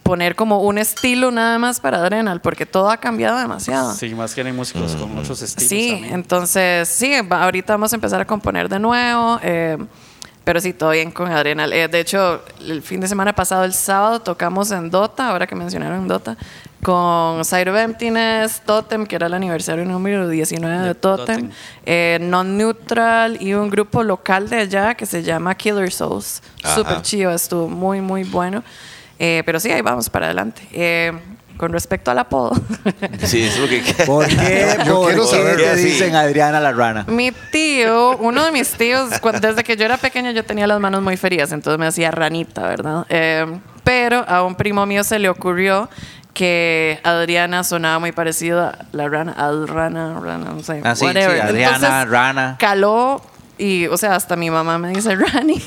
[0.07, 3.92] poner como un estilo nada más para Adrenal, porque todo ha cambiado demasiado.
[3.94, 5.68] Sí, más que hay músicos con otros estilos.
[5.68, 6.14] Sí, también.
[6.14, 9.76] entonces sí, ahorita vamos a empezar a componer de nuevo, eh,
[10.44, 11.72] pero sí, todo bien con Adrenal.
[11.72, 15.57] Eh, de hecho, el fin de semana pasado, el sábado, tocamos en Dota, ahora que
[15.57, 16.36] mencionaron Dota,
[16.84, 21.50] con Side of Emptiness, Totem, que era el aniversario número 19 de, Totem,
[21.84, 26.42] eh, Non-Neutral y un grupo local de allá que se llama Killer Souls.
[26.62, 28.62] Súper chido, estuvo muy, muy bueno.
[29.18, 30.62] Eh, pero sí, ahí vamos para adelante.
[30.72, 31.12] Eh,
[31.56, 32.52] con respecto al apodo.
[33.24, 34.04] Sí, eso es lo que.
[34.06, 34.76] ¿Por qué?
[34.84, 35.84] Yo ¿Por quiero qué saber, te sí.
[35.84, 37.04] dicen Adriana la rana?
[37.08, 39.08] Mi tío, uno de mis tíos,
[39.40, 42.62] desde que yo era pequeña yo tenía las manos muy frías, entonces me hacía ranita,
[42.68, 43.06] ¿verdad?
[43.08, 43.46] Eh,
[43.84, 45.88] pero a un primo mío se le ocurrió
[46.34, 51.06] que Adriana sonaba muy parecido a la rana, al rana, rana, no sé, Ah, sí,
[51.06, 51.36] whatever.
[51.36, 52.56] sí, Adriana, Entonces, rana.
[52.58, 53.22] Caló
[53.59, 55.62] y, o sea, hasta mi mamá me dice Rani.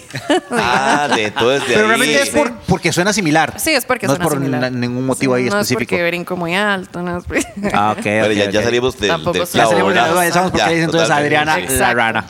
[0.51, 1.87] Ah, de entonces de Pero ahí.
[1.87, 3.55] realmente es por- porque suena similar.
[3.59, 4.71] Sí, es porque no suena es por similar.
[4.71, 5.81] ningún motivo ahí no específico.
[5.81, 8.03] es porque brinco muy alto, no es porque- Ah, ok.
[8.03, 10.09] Bueno, ok, ya, ya salimos del, Tampoco del Ya salimos de la ¿verdad?
[10.13, 12.25] duda, ya sabemos por qué dicen entonces Adriana la rana.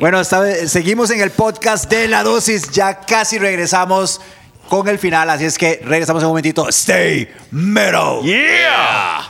[0.00, 2.70] Bueno, esta vez seguimos en el podcast de La Dosis.
[2.70, 4.20] Ya casi regresamos
[4.68, 6.68] con el final, así es que regresamos en un momentito.
[6.68, 8.20] Stay metal.
[8.22, 9.28] Yeah.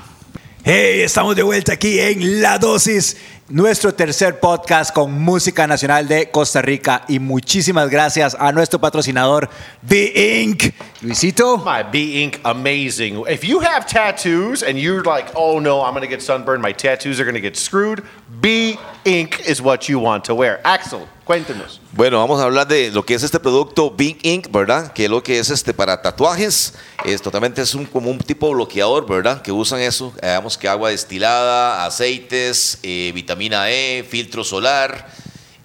[0.63, 3.17] Hey, estamos de vuelta aquí en La Dosis,
[3.49, 7.05] nuestro tercer podcast con música nacional de Costa Rica.
[7.09, 9.49] Y muchísimas gracias a nuestro patrocinador,
[9.87, 10.73] The Inc.
[11.03, 11.59] Luisito.
[11.59, 13.25] My B Ink, amazing.
[13.29, 17.21] If you have tattoos and you're like, oh no, I'm gonna get sunburned, my tattoos
[17.21, 18.03] are gonna get screwed,
[18.41, 20.61] B Ink is what you want to wear.
[20.65, 21.81] Axel, cuéntenos.
[21.93, 24.93] Bueno, vamos a hablar de lo que es este producto Big Ink, ¿verdad?
[24.93, 26.75] Que es lo que es este para tatuajes.
[27.05, 29.43] Es totalmente es un como un tipo de bloqueador, ¿verdad?
[29.43, 30.13] Que usan eso.
[30.23, 35.09] Eh, Digamos que agua destilada, aceites, eh, vitamina E, filtro solar,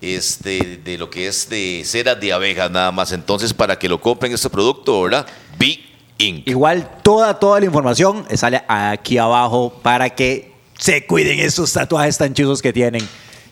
[0.02, 3.12] este, de lo que es de cera de abejas nada más.
[3.12, 5.26] Entonces, para que lo compren este producto, ¿verdad?
[5.58, 5.80] Big
[6.18, 6.48] Ink.
[6.48, 12.34] Igual toda, toda la información sale aquí abajo para que se cuiden esos tatuajes tan
[12.34, 13.08] chuzos que tienen.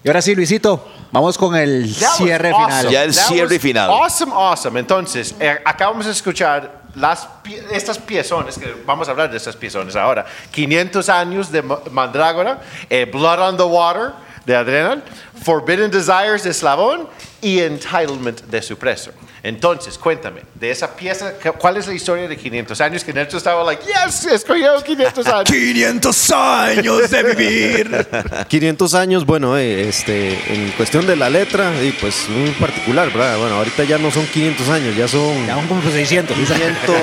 [0.07, 2.67] Y ahora sí, Luisito, vamos con el That was cierre awesome.
[2.77, 2.89] final.
[2.93, 3.89] Ya el That cierre was final.
[3.89, 4.79] Awesome, awesome.
[4.79, 9.57] Entonces, eh, acabamos de escuchar las, pie- estas piezones, que vamos a hablar de estas
[9.57, 10.25] piezones ahora.
[10.51, 14.13] 500 años de Ma- Mandrágora, eh, Blood on the Water
[14.45, 15.03] de Adrenal,
[15.43, 17.09] Forbidden Desires de Slavón
[17.41, 19.11] y Entitlement de Supreso.
[19.43, 23.03] Entonces, cuéntame, de esa pieza, ¿cu- ¿cuál es la historia de 500 años?
[23.03, 25.43] Que Neto estaba like, yes, escogió 500 años.
[25.49, 28.07] 500 años de vivir.
[28.47, 33.37] 500 años, bueno, eh, este, en cuestión de la letra, y pues muy particular, ¿verdad?
[33.37, 36.35] Bueno, ahorita ya no son 500 años, ya son Ya son como 600.
[36.35, 36.95] 500,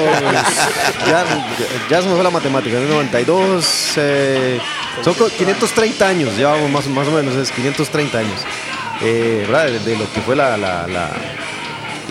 [1.07, 1.25] ya,
[1.89, 4.59] ya se me fue la matemática, en el 92, eh,
[5.03, 8.41] son co- 530 años, llevamos más, más o menos, es 530 años,
[9.03, 9.67] eh, ¿verdad?
[9.67, 11.11] De, de lo que fue la, la, la-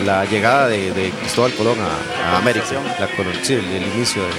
[0.06, 2.66] la llegada de, de Cristóbal Colón a, a América,
[3.00, 4.34] la, colon- sí, el, el inicio de, de-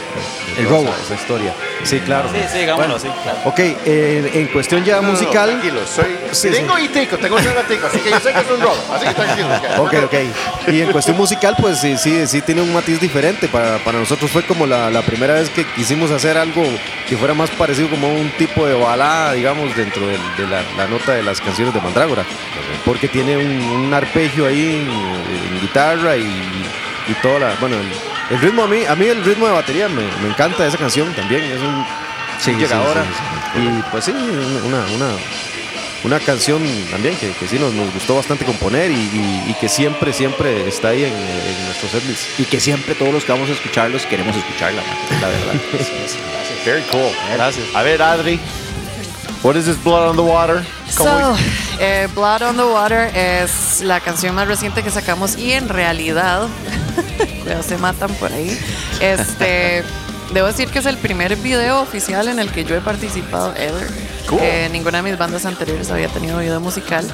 [0.55, 0.95] de El toda robo.
[0.95, 1.55] esa, esa historia.
[1.85, 2.29] Sí, claro.
[2.33, 3.09] Sí, sí, digámoslo así.
[3.23, 3.39] claro.
[3.45, 5.51] Ok, eh, en cuestión ya No, no, no, musical.
[5.51, 6.85] tranquilo, soy, Sí, tengo sí.
[6.85, 9.15] y tico, tengo un tico, así que yo sé que es un robo, así que
[9.15, 9.49] tranquilo.
[9.79, 10.15] Ok, ok.
[10.73, 13.49] Y en cuestión musical, pues sí, sí, sí tiene un matiz diferente.
[13.49, 16.63] Para, para nosotros fue como la, la primera vez que quisimos hacer algo
[17.09, 20.17] que fuera más parecido como un tipo de balada, digamos, dentro de,
[20.49, 22.25] la, la nota de las canciones de Mandrágora.
[22.85, 23.47] Porque tiene un,
[23.87, 24.87] un arpegio ahí
[25.47, 26.23] en, guitarra y,
[27.09, 27.55] y toda la...
[27.61, 27.87] Bueno, el,
[28.37, 30.79] el ritmo a mí, a mí el ritmo de batería me, me encanta de esa
[30.79, 31.43] canción también.
[31.45, 31.85] Es un...
[32.41, 33.03] Sí, llegadora.
[33.05, 35.17] sí, sí, Y pues sí, una, una,
[36.05, 39.69] una canción también que, que sí nos, nos gustó bastante componer y, y- y que
[39.69, 42.39] siempre, siempre está ahí en, en nuestros setlists.
[42.41, 44.83] Y que siempre todos los que vamos a escucharlos queremos escucharla,
[45.21, 45.55] la verdad.
[46.67, 47.11] Very cool.
[47.35, 47.67] Gracias.
[47.75, 48.41] A ver, Adri,
[49.45, 50.65] what is this Blood on the Water?
[50.97, 51.37] ¿Cómo So,
[51.79, 56.49] eh, Blood on the Water es la canción más reciente que sacamos y en realidad,
[57.43, 58.59] cuidado, se matan por ahí.
[59.01, 59.85] Este,
[60.33, 63.87] debo decir que es el primer video oficial en el que yo he participado ever.
[64.29, 64.39] Cool.
[64.43, 67.07] Eh, ninguna de mis bandas anteriores había tenido video musical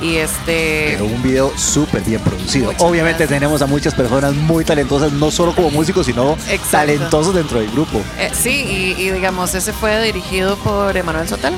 [0.00, 0.92] y este.
[0.92, 2.66] Pero un video súper bien producido.
[2.66, 3.28] Muchas Obviamente gracias.
[3.40, 6.70] tenemos a muchas personas muy talentosas, no solo como músicos, sino Exacto.
[6.70, 8.00] talentosos dentro del grupo.
[8.18, 11.54] Eh, sí, y, y digamos, ese fue dirigido por Emanuel Sotel.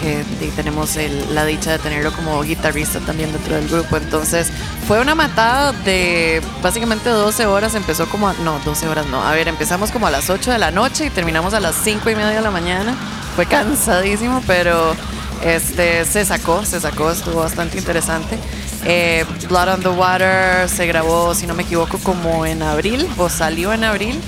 [0.00, 3.96] que y tenemos el- la dicha de tenerlo como guitarrista también dentro del grupo.
[3.96, 4.46] Entonces
[4.86, 7.74] fue una matada de básicamente 12 horas.
[7.74, 9.20] Empezó como, a- no, 12 horas no.
[9.26, 12.10] A ver, empezamos como a las 8 de la noche y terminamos a las 5
[12.10, 12.96] y media de la mañana.
[13.38, 14.96] Fue cansadísimo, pero
[15.44, 18.36] este, se sacó, se sacó, estuvo bastante interesante.
[18.84, 23.28] Eh, Blood on the Water se grabó, si no me equivoco, como en abril o
[23.28, 24.20] salió en abril.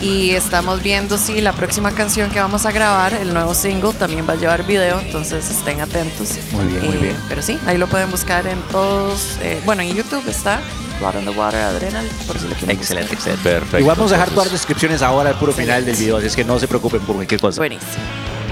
[0.00, 4.24] Y estamos viendo si la próxima canción que vamos a grabar, el nuevo single, también
[4.28, 6.28] va a llevar video, entonces estén atentos.
[6.52, 7.16] Muy bien, muy Eh, bien.
[7.28, 9.38] Pero sí, ahí lo pueden buscar en todos.
[9.42, 10.60] eh, bueno, en YouTube está
[11.00, 12.78] Blood on the Water Adrenal, por si lo quieren.
[12.78, 13.42] Excelente, excelente.
[13.42, 13.80] Perfecto.
[13.80, 16.36] Igual vamos a dejar todas las descripciones ahora al puro final del video, así es
[16.36, 17.60] que no se preocupen por cualquier cosa.
[17.60, 18.04] Buenísimo.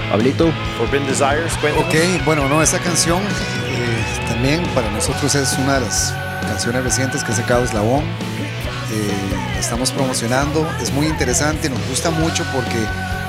[0.09, 1.87] Pablito, Forbidden Desires, cuéntanos.
[1.87, 7.23] Ok, bueno, no, esta canción eh, también para nosotros es una de las canciones recientes
[7.23, 8.03] que ha sacado Eslabón.
[8.03, 12.77] Eh, estamos promocionando, es muy interesante, nos gusta mucho porque,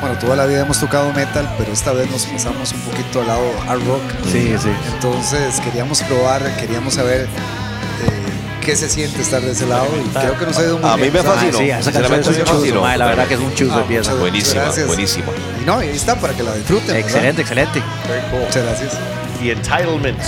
[0.01, 3.27] bueno, toda la vida hemos tocado metal, pero esta vez nos pasamos un poquito al
[3.27, 4.03] lado hard rock.
[4.31, 4.71] Sí, sí.
[4.95, 7.27] Entonces queríamos probar, queríamos saber
[8.67, 10.97] qué se siente estar de ese lado y creo que nos ha ido muy A
[10.97, 11.13] mí bien.
[11.15, 11.35] me ¿sabes?
[11.35, 11.59] fascinó.
[11.59, 12.81] Ah, sí, esa canción Sinceramente es un me chuzo, fascinó.
[12.83, 14.15] mae, la verdad que es un chuzo Ah, de pieza.
[14.15, 14.87] Buenísima, gracias.
[14.87, 15.27] buenísima.
[15.63, 16.87] Y no, y ahí está para que la disfruten.
[16.89, 17.01] ¿verdad?
[17.01, 17.83] Excelente, excelente.
[18.09, 18.41] Very cool.
[18.41, 18.93] Muchas gracias.
[19.41, 20.19] The Entitlement.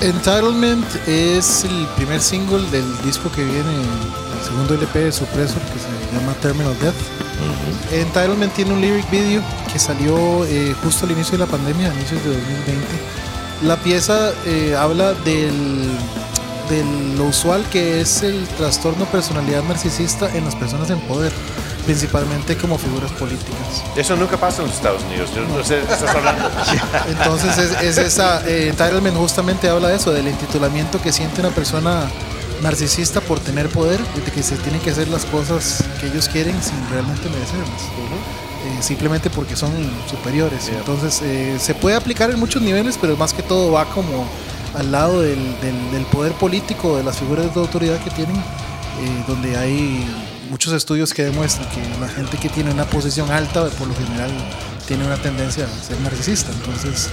[0.00, 3.60] Entitlement es el primer single del disco que viene,
[4.38, 6.94] el segundo LP de Suppressor que se llama Terminal Death.
[7.92, 11.94] Entitlement tiene un lyric video que salió eh, justo al inicio de la pandemia, a
[11.94, 12.86] inicios de 2020.
[13.64, 15.88] La pieza eh, habla del,
[16.72, 16.84] de
[17.16, 21.30] lo usual que es el trastorno personalidad narcisista en las personas en poder,
[21.84, 23.84] principalmente como figuras políticas.
[23.94, 25.30] Eso nunca pasa en los Estados Unidos.
[25.34, 26.50] Yo no sé de qué estás hablando.
[27.08, 31.50] Entonces es, es esa, eh, Entitlement justamente habla de eso, del intitulamiento que siente una
[31.50, 32.08] persona
[32.62, 36.62] narcisista por tener poder, de que se tienen que hacer las cosas que ellos quieren
[36.62, 39.72] sin realmente merecerlas, eh, simplemente porque son
[40.08, 40.70] superiores.
[40.70, 44.26] Entonces eh, se puede aplicar en muchos niveles, pero más que todo va como
[44.74, 49.24] al lado del, del- del poder político, de las figuras de autoridad que tienen, eh,
[49.26, 50.04] donde hay
[50.50, 54.30] muchos estudios que demuestran que la gente que tiene una posición alta, por lo general,
[54.86, 56.50] tiene una tendencia a ser narcisista.
[56.52, 57.08] Entonces,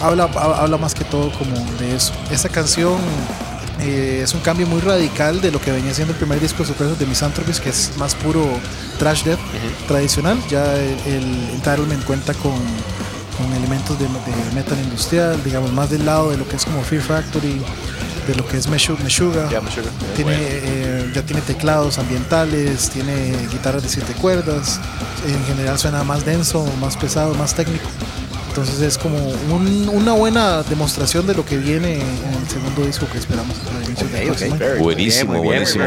[0.00, 2.12] habla, ha- habla más que todo como de eso.
[2.30, 2.96] Esa canción
[3.80, 6.66] eh, es un cambio muy radical de lo que venía siendo el primer disco de
[6.68, 8.44] Suppressor de Misanthropist, que es más puro
[8.98, 9.38] trash death
[9.88, 10.38] tradicional.
[10.50, 12.52] Ya el, el Entitlement cuenta con,
[13.36, 16.82] con elementos de, de metal industrial, digamos, más del lado de lo que es como
[16.82, 17.60] Fear Factory,
[18.26, 19.48] de lo que es Meshu- Meshuggah.
[19.48, 19.90] Yeah, Meshuggah.
[20.14, 24.80] Tiene, eh, ya tiene teclados ambientales, tiene guitarras de siete cuerdas,
[25.26, 27.88] en general suena más denso, más pesado, más técnico.
[28.52, 33.06] Entonces es como un- una buena demostración de lo que viene en el segundo disco
[33.10, 34.26] que esperamos para inicios del Ok, ok.
[34.26, 34.58] próximo año.
[34.66, 35.84] Very Buenísimo, bien, buenísimo.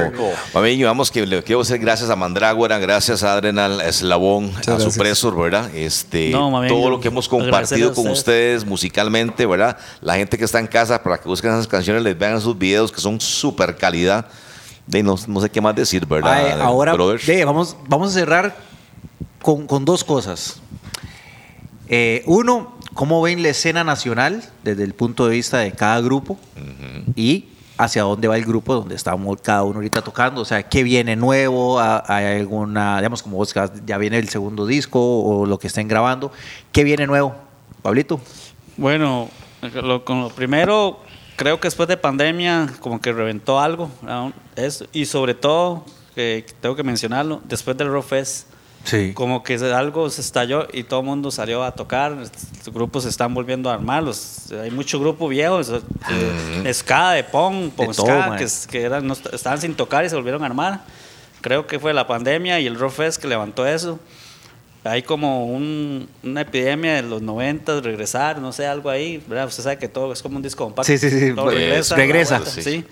[0.51, 0.63] cool.
[0.63, 4.61] Mí, vamos que le quiero hacer gracias a Mandrágora, gracias a Adrenal, a Eslabón, a
[4.61, 4.93] gracias.
[4.93, 5.69] Supresor, ¿verdad?
[5.75, 8.17] Este, No, bien, todo lo que hemos compartido a con ustedes.
[8.63, 9.77] ustedes musicalmente, ¿verdad?
[10.01, 12.91] La gente que está en casa para que busquen esas canciones, les vean sus videos
[12.91, 14.25] que son súper calidad.
[14.87, 16.33] De no, no sé qué más decir, ¿verdad?
[16.33, 16.95] Ay, ahora,
[17.27, 18.55] ve, vamos, vamos a cerrar
[19.43, 20.55] con, con dos cosas.
[21.87, 26.37] Eh, uno, ¿cómo ven la escena nacional desde el punto de vista de cada grupo?
[27.15, 27.45] Y
[27.77, 30.41] hacia dónde va el grupo donde estamos cada uno ahorita tocando.
[30.41, 31.79] O sea, ¿qué viene nuevo?
[31.79, 33.53] ¿Ha- ¿Hay alguna, digamos, como vos,
[33.85, 36.31] ya viene el segundo disco o lo que estén grabando?
[36.71, 37.35] ¿Qué viene nuevo?
[37.81, 38.19] Pablito.
[38.77, 39.29] Bueno,
[39.73, 40.99] lo, con lo primero,
[41.35, 43.89] creo que después de pandemia, como que reventó algo.
[44.93, 48.47] y sobre todo, que tengo que mencionarlo, después del Rock Fest,
[48.85, 49.13] Sí.
[49.13, 52.11] como que algo se estalló y todo el mundo salió a tocar.
[52.13, 52.31] Los
[52.73, 54.03] grupos se están volviendo a armar.
[54.03, 55.59] Los, hay mucho grupo viejo,
[56.63, 58.37] de ska, de punk, punk todo, ska, man.
[58.37, 60.83] que, que eran, no est- estaban sin tocar y se volvieron a armar.
[61.41, 63.99] Creo que fue la pandemia y el Rock Fest que levantó eso.
[64.87, 69.21] Hay como un- una epidemia de los 90, regresar, no sé, algo ahí.
[69.27, 69.47] ¿verdad?
[69.47, 70.85] Usted sabe que todo es como un disco compacto.
[70.85, 71.95] Sí, sí, sí, Todo pues, regresa.
[71.95, 72.37] regresa.
[72.39, 72.85] vuelta, sí.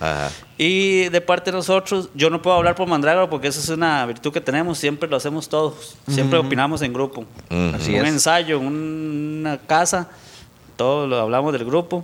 [0.57, 4.03] Y de parte de nosotros, yo no puedo hablar por Mandrágora porque esa es una
[4.07, 7.25] virtud que tenemos, siempre lo hacemos todos, siempre opinamos en grupo.
[7.75, 8.13] Así un es.
[8.13, 10.09] ensayo, una casa,
[10.75, 12.03] todos lo hablamos del grupo.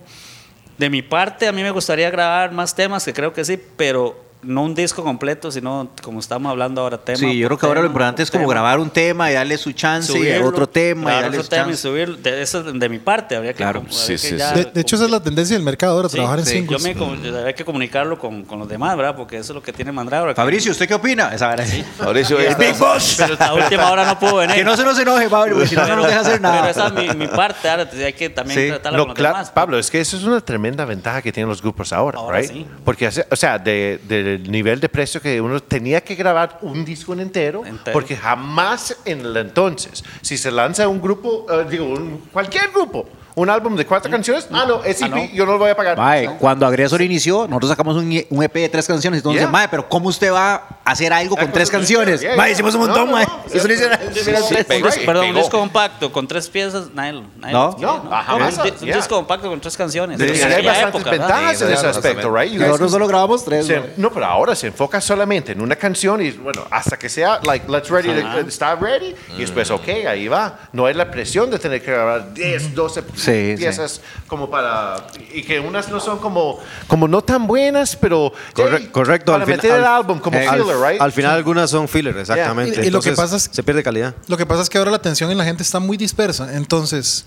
[0.77, 4.28] De mi parte, a mí me gustaría grabar más temas, que creo que sí, pero
[4.41, 7.17] no un disco completo, sino como estamos hablando ahora, tema.
[7.17, 8.53] Sí, yo creo que ahora lo importante por es como tema.
[8.53, 11.49] grabar un tema y darle su chance, y Subirlo, otro tema y darle otro su
[11.49, 12.15] tema y subirlo.
[12.17, 13.83] De, eso de mi parte, habría que, Claro.
[13.89, 16.15] Sí, que sí, ya- De, de hecho, esa es la tendencia del mercado ahora, Sí,
[16.15, 16.51] trabajar en sí.
[16.53, 16.81] singles.
[16.83, 19.15] Yo me habría que comunicarlo con, con los demás, ¿verdad?
[19.15, 20.33] Porque eso es lo que tiene Mandrágora.
[20.33, 21.33] Fabricio, ¿usted qué opina?
[21.33, 21.55] Esa.
[21.99, 23.15] Mauricio, El Big Boss.
[23.17, 24.55] Pero a última hora no pudo venir.
[24.55, 26.59] Que no se nos enoje, Pablo, porque si no, no nos deja hacer nada.
[26.61, 28.67] Pero esa es mi, mi parte, ahora hay que también Sí.
[28.69, 29.49] tratarla No, con los demás.
[29.51, 32.51] Pablo, es que eso es una tremenda ventaja que tienen los grupos ahora, Ahora right?
[32.51, 32.65] sí.
[32.85, 33.99] Porque, o sea, de
[34.35, 37.93] el nivel de precio que uno tenía que grabar un disco en entero, Entero.
[37.93, 43.07] porque jamás en el entonces, si se lanza un grupo, eh, digo, un- cualquier grupo,
[43.35, 45.25] un álbum de cuatro canciones, ah, no, es EP, no.
[45.33, 45.97] yo no lo voy a pagar.
[45.97, 46.37] Mae, No.
[46.37, 49.19] cuando Agresor inició, nosotros sacamos un, E- un EP de tres canciones.
[49.19, 49.51] Entonces, Yeah.
[49.51, 52.21] mae, pero ¿cómo usted va a hacer algo con Ah, tres canciones?
[52.21, 52.53] yeah, Mae, yeah.
[52.53, 53.25] hicimos un montón, no, mae.
[53.25, 53.43] no.
[53.53, 57.75] Eso no dis- perdón, un disco compacto con tres piezas, nadie, No.
[57.79, 58.47] No, ajá, Un,
[58.91, 60.19] disco compacto con tres canciones.
[60.19, 62.53] Hay bastantes ventajas en ese aspecto, right?
[62.53, 63.67] Nosotros solo grabamos tres.
[63.67, 63.93] mae.
[63.97, 67.69] no, pero ahora se enfoca solamente en una canción y bueno, hasta que sea, like,
[67.71, 68.09] let's ready,
[68.47, 70.59] está ready, y después, ok, ahí va.
[70.73, 75.43] No hay la presión de tener que grabar 10, 12 Sí, piezas como para, y
[75.43, 79.31] que unas no son como, como no tan buenas, pero Corre- hey, correcto.
[79.31, 81.01] para al meter el al- álbum como eh, al- filler, right?
[81.01, 82.81] Al final algunas son filler, exactamente.
[82.83, 84.15] Y- y lo que Entonces, pasa es- se pierde calidad.
[84.27, 86.55] Lo que pasa es que ahora la atención en la gente está muy dispersa.
[86.55, 87.25] Entonces,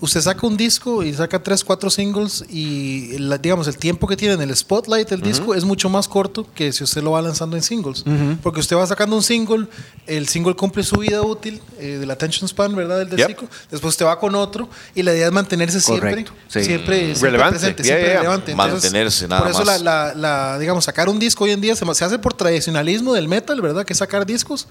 [0.00, 4.16] usted saca un disco y saca tres, cuatro singles y la- digamos el tiempo que
[4.16, 7.22] tiene en el spotlight del disco es mucho más corto que si usted lo va
[7.22, 8.04] lanzando en singles.
[8.42, 9.66] Porque usted va sacando un single,
[10.06, 12.98] el single cumple su vida útil eh, del attention span, ¿verdad?
[12.98, 13.28] Del Yep.
[13.28, 13.46] disco.
[13.70, 16.64] Después usted va con otro y la idea es mantenerse siempre, Correcto, sí.
[16.64, 17.58] siempre, siempre Relevante.
[17.58, 18.54] presente, Yeah, siempre yeah, relevante.
[18.54, 19.80] Mantenerse nada por eso más.
[19.82, 23.12] La, la- la, digamos, sacar un disco hoy en día se, se hace por tradicionalismo
[23.14, 23.84] del metal, ¿verdad?
[23.84, 24.66] Que es sacar discos,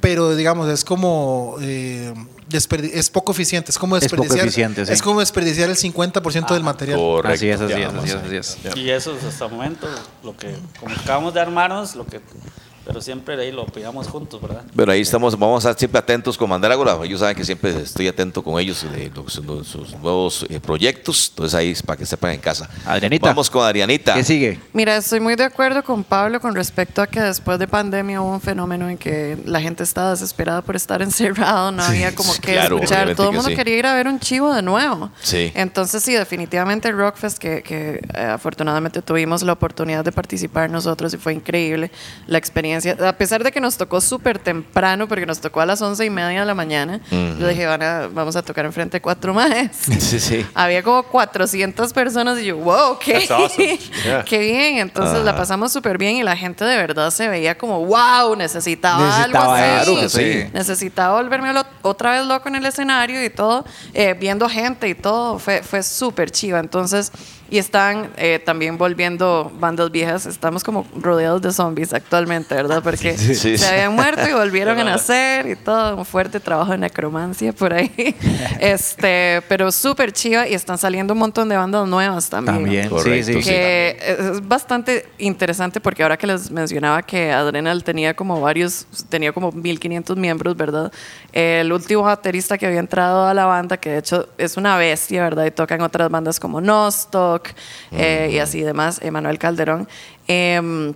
[0.00, 2.12] pero digamos, es como eh,
[2.52, 4.92] es poco eficiente, es como Es poco desperdiciar, eficiente, sí.
[4.92, 6.98] es como desperdiciar el 50% del material.
[6.98, 7.34] Correcto.
[7.34, 8.76] Así es, así es, así es, así es.
[8.76, 9.88] Y eso es hasta el momento,
[10.22, 12.20] lo que, como acabamos de armarnos, lo que,
[12.84, 14.62] pero siempre ahí lo pillamos juntos, ¿verdad?
[14.74, 16.98] Pero ahí estamos, vamos a estar siempre atentos con Mandrágora.
[17.04, 21.28] Ellos saben que siempre estoy atento con ellos de los- los- sus nuevos eh, proyectos.
[21.30, 22.68] Entonces ahí es para que sepan en casa.
[22.86, 23.26] Adrianita.
[23.28, 24.14] Vamos con Adrianita.
[24.14, 24.58] ¿Qué sigue?
[24.72, 28.32] Mira, estoy muy de acuerdo con Pablo con respecto a que después de pandemia hubo
[28.32, 32.52] un fenómeno en que la gente estaba desesperada por estar encerrado, no había como que
[32.52, 33.56] claro, escuchar, todo el que mundo sí.
[33.56, 35.10] quería ir a ver un chivo de nuevo.
[35.22, 35.52] Sí.
[35.54, 41.12] Entonces sí, definitivamente el Rockfest que, que, eh, afortunadamente tuvimos la oportunidad de participar nosotros
[41.14, 41.90] y fue increíble
[42.26, 45.80] la experiencia, a pesar de que nos tocó súper temprano, porque nos tocó a las
[45.82, 49.00] once y media de la mañana, yo dije, "Van a- vamos a tocar enfrente de
[49.00, 49.50] cuatro más.
[50.00, 50.46] Sí, sí.
[50.54, 53.78] Había como 400 personas y yo, wow, qué, That's awesome.
[54.04, 54.24] Yeah.
[54.24, 54.78] qué bien.
[54.78, 59.06] Entonces la pasamos súper bien y la gente de verdad se veía como, wow, necesitaba,
[59.06, 60.04] Necesitaba algo así.
[60.04, 60.50] eso, sí.
[60.52, 63.64] Necesitaba volverme lo- otra vez loco en el escenario y todo,
[63.94, 65.38] eh, viendo gente y todo.
[65.38, 66.58] Fue, fue súper chiva.
[66.58, 67.12] Entonces,
[67.50, 70.24] y están eh, también volviendo bandas viejas.
[70.24, 72.80] Estamos como rodeados de zombies actualmente, ¿verdad?
[72.82, 73.64] Porque Sí, se sí.
[73.64, 75.96] habían muerto y volvieron a nacer y todo.
[75.96, 77.90] Un fuerte trabajo de necromancia por ahí.
[78.60, 82.56] este, pero súper chiva y están saliendo un montón de bandas nuevas también.
[82.56, 83.42] También, Correcto, sí, sí.
[83.42, 83.48] sí.
[83.48, 89.32] Que es bastante interesante porque ahora que les mencionaba que Adrenal tenía como varios, tenía
[89.32, 90.92] como 1500 miembros, ¿verdad?
[91.32, 95.24] El último baterista que había entrado a la banda, que de hecho es una bestia,
[95.24, 95.46] ¿verdad?
[95.46, 96.60] Y tocan otras bandas como
[97.92, 99.88] Eh, y así demás, Emanuel Calderón.
[100.26, 100.94] Em,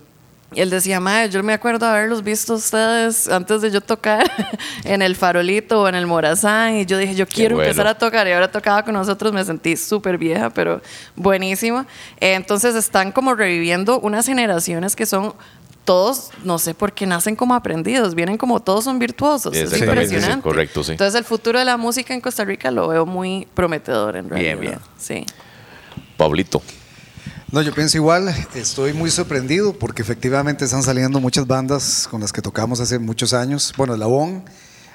[0.53, 4.31] y él decía, Mae, yo me acuerdo haberlos visto ustedes antes de yo tocar
[4.85, 6.75] en el Farolito o en el Morazán.
[6.77, 7.69] Y yo dije, yo quiero bueno.
[7.69, 8.27] empezar a tocar.
[8.27, 10.81] Y ahora tocaba con nosotros, me sentí súper vieja, pero
[11.15, 11.85] buenísimo.
[12.21, 15.33] Eh, entonces están como reviviendo unas generaciones que son
[15.83, 19.53] todos, no sé por qué nacen como aprendidos, vienen como todos son virtuosos.
[19.53, 20.43] Es Exactamente, sí, impresionante.
[20.43, 20.91] correcto, sí.
[20.93, 24.57] Entonces el futuro de la música en Costa Rica lo veo muy prometedor en realidad.
[24.57, 24.79] Bien, bien.
[24.97, 25.25] Sí.
[26.17, 26.61] Pablito.
[27.51, 32.33] No, yo pienso igual, estoy muy sorprendido porque efectivamente están saliendo muchas bandas con las
[32.33, 33.73] que tocamos hace muchos años.
[33.77, 34.43] Bueno, el Labón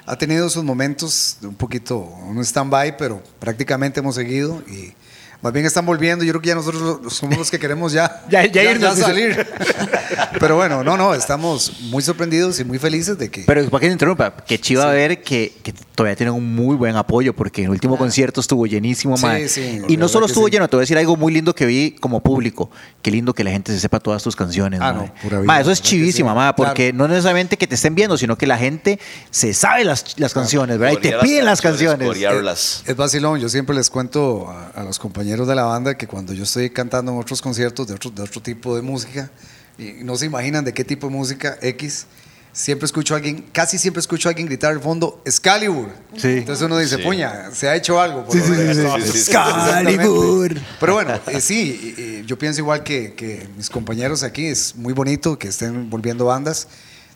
[0.05, 4.93] ha tenido sus momentos un poquito, un stand-by, pero prácticamente hemos seguido y
[5.41, 6.23] más bien están volviendo.
[6.23, 8.97] Yo creo que ya nosotros somos los que queremos ya, Ya- ya irnos.
[8.97, 9.45] salir.
[10.39, 13.43] pero bueno, no, no, estamos muy sorprendidos y muy felices de que...
[13.45, 16.95] Pero para que se interrumpa, que chiva ver que, que todavía tienen un muy buen
[16.95, 20.51] apoyo, porque en el último concierto estuvo llenísimo, Sí, sí, y no solo estuvo sí.
[20.51, 22.69] lleno, te voy a decir algo muy lindo que vi como público.
[23.01, 24.79] Qué lindo que la gente se sepa todas tus canciones.
[24.81, 26.35] Ah, no, pura vida, Mae, eso es chivísima, sí.
[26.35, 28.99] mae, porque no necesariamente que te estén viendo, sino que la gente
[29.29, 30.97] se sabe las, las canciones, ¿verdad?
[30.97, 32.07] Y te piden las canciones.
[32.07, 32.83] corearlas.
[32.85, 36.33] Es vacilón, yo siempre les cuento a, a los compañeros de la banda que cuando
[36.33, 39.31] yo estoy cantando en otros conciertos de otro, de otro tipo de música,
[39.77, 42.05] y no se imaginan de qué tipo de música X,
[42.53, 45.87] siempre escucho a alguien, casi siempre escucho a alguien gritar al fondo, Excalibur.
[46.17, 46.27] Sí.
[46.27, 47.03] Entonces uno dice, Sí.
[47.03, 48.25] puña, se ha hecho algo.
[48.25, 49.01] por lo menos".
[49.03, 49.31] sí, sí, sí.
[49.31, 50.59] Excalibur.
[50.79, 54.93] Pero bueno, eh, sí, y yo pienso igual que, que mis compañeros aquí, es muy
[54.93, 56.67] bonito que estén volviendo bandas.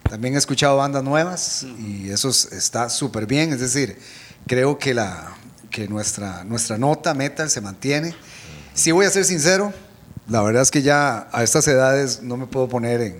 [0.09, 3.51] También he escuchado bandas nuevas y eso es- está súper bien.
[3.51, 3.97] Es decir,
[4.47, 5.35] creo que, la,
[5.75, 8.15] que nuestra, nuestra nota metal se mantiene.
[8.73, 9.73] Si voy a ser sincero,
[10.29, 13.17] la verdad es que ya a estas edades no me puedo poner en,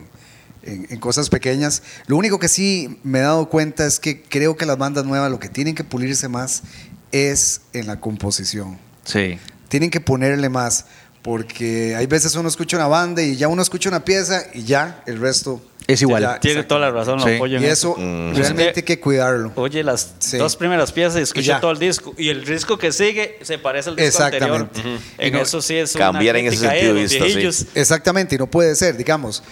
[0.63, 1.83] en- en cosas pequeñas.
[2.07, 5.29] Lo único que sí me he dado cuenta es que creo que las bandas nuevas
[5.29, 6.63] lo que tienen que pulirse más
[7.11, 9.37] es en la composición Sí.
[9.67, 10.85] tienen que ponerle más.
[11.23, 15.03] Porque hay veces uno escucha una banda y ya uno escucha una pieza y ya
[15.07, 16.23] el resto Es igual.
[16.23, 17.35] ya- Tiene toda la razón, lo Sí.
[17.35, 19.51] apoyo en Y eso realmente hay que cuidarlo.
[19.55, 20.37] Oye, las Sí.
[20.37, 21.59] dos primeras piezas y escucho ya.
[21.59, 22.13] todo el disco.
[22.17, 24.79] Y el disco que sigue se parece al disco Exactamente.
[24.79, 24.99] anterior.
[25.19, 27.11] En Y no- eso sí es Cambiar una en ese crítica, sentido eh, de los
[27.11, 27.31] vista, sí.
[27.31, 27.65] viejillos.
[27.75, 29.43] Exactamente, y no puede ser, digamos.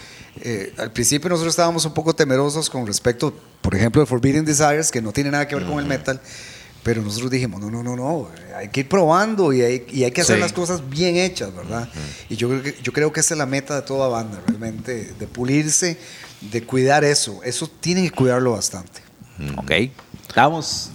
[0.41, 3.31] eh, al principio nosotros estábamos un poco temerosos con respecto,
[3.61, 6.19] por ejemplo, de Forbidden Desires, que no tiene nada que ver con el metal,
[6.81, 10.03] pero nosotros dijimos, no, no, no, no, eh, hay que ir probando y hay, y
[10.03, 10.41] hay que hacer Sí.
[10.41, 11.88] las cosas bien hechas, ¿verdad?
[12.30, 15.14] Y yo creo, que, yo creo que esa es la meta de toda banda, realmente,
[15.19, 15.99] de pulirse,
[16.52, 17.41] de cuidar eso.
[17.44, 19.02] Eso tienen que cuidarlo bastante.
[19.57, 19.72] Ok.
[20.36, 20.90] Vamos.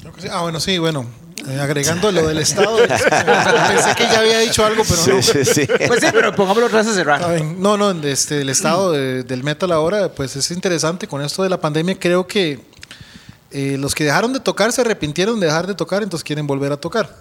[0.00, 0.28] Creo que sí.
[0.30, 1.06] Ah, bueno, sí, bueno.
[1.48, 2.76] eh, agregando lo del Estado.
[2.88, 5.22] pensé que ya había dicho algo, pero no.
[5.22, 5.68] Sí, sí, sí.
[5.86, 7.42] Pues sí, pero pongámoslo otra vez a cerrar.
[7.58, 11.06] No, no, este, el estado de- del metal ahora, pues es interesante.
[11.06, 12.60] Con esto de la pandemia, creo que
[13.50, 16.72] eh, los que dejaron de tocar se arrepintieron de dejar de tocar, entonces quieren volver
[16.72, 17.16] a tocar.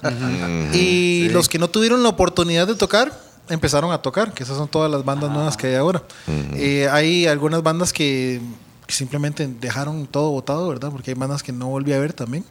[0.73, 3.11] y los que no tuvieron la oportunidad de tocar,
[3.49, 6.01] empezaron a tocar, que esas son todas las bandas nuevas que hay ahora.
[6.53, 8.41] Eh, hay algunas bandas que que
[8.93, 10.91] simplemente dejaron todo votado, ¿verdad?
[10.91, 12.43] Porque hay bandas que no volví a ver también.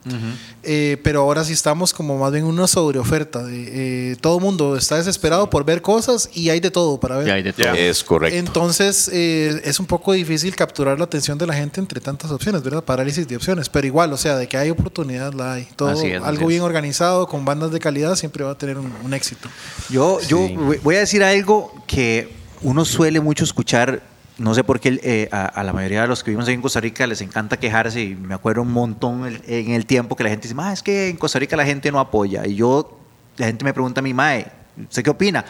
[0.62, 3.42] Eh, pero ahora sí estamos como más bien una sobreoferta.
[3.42, 7.18] De, eh, todo el mundo está desesperado por ver cosas y hay de todo para
[7.18, 7.26] ver.
[7.26, 7.74] Ya hay de todo.
[7.74, 8.38] Es correcto.
[8.38, 12.62] Entonces eh, es un poco difícil capturar la atención de la gente entre tantas opciones,
[12.62, 12.82] ¿verdad?
[12.84, 13.68] Parálisis de opciones.
[13.68, 15.68] Pero igual, o sea, de que hay oportunidad, la hay.
[15.76, 18.78] Todo Así es, así algo bien organizado, con bandas de calidad, siempre va a tener
[18.78, 19.48] un, un éxito.
[19.90, 20.48] Yo, yo
[20.82, 24.13] voy a decir algo que uno suele mucho escuchar.
[24.36, 26.80] No sé por qué eh, a, la mayoría de los que vivimos aquí en Costa
[26.80, 30.48] Rica les encanta quejarse y me acuerdo un montón en el tiempo que la gente
[30.48, 32.44] dice, "Ma, es que en Costa Rica la gente no apoya.
[32.44, 32.98] Y yo,
[33.36, 34.46] la gente me pregunta a mí, Mae,
[34.88, 35.44] ¿usted qué opina?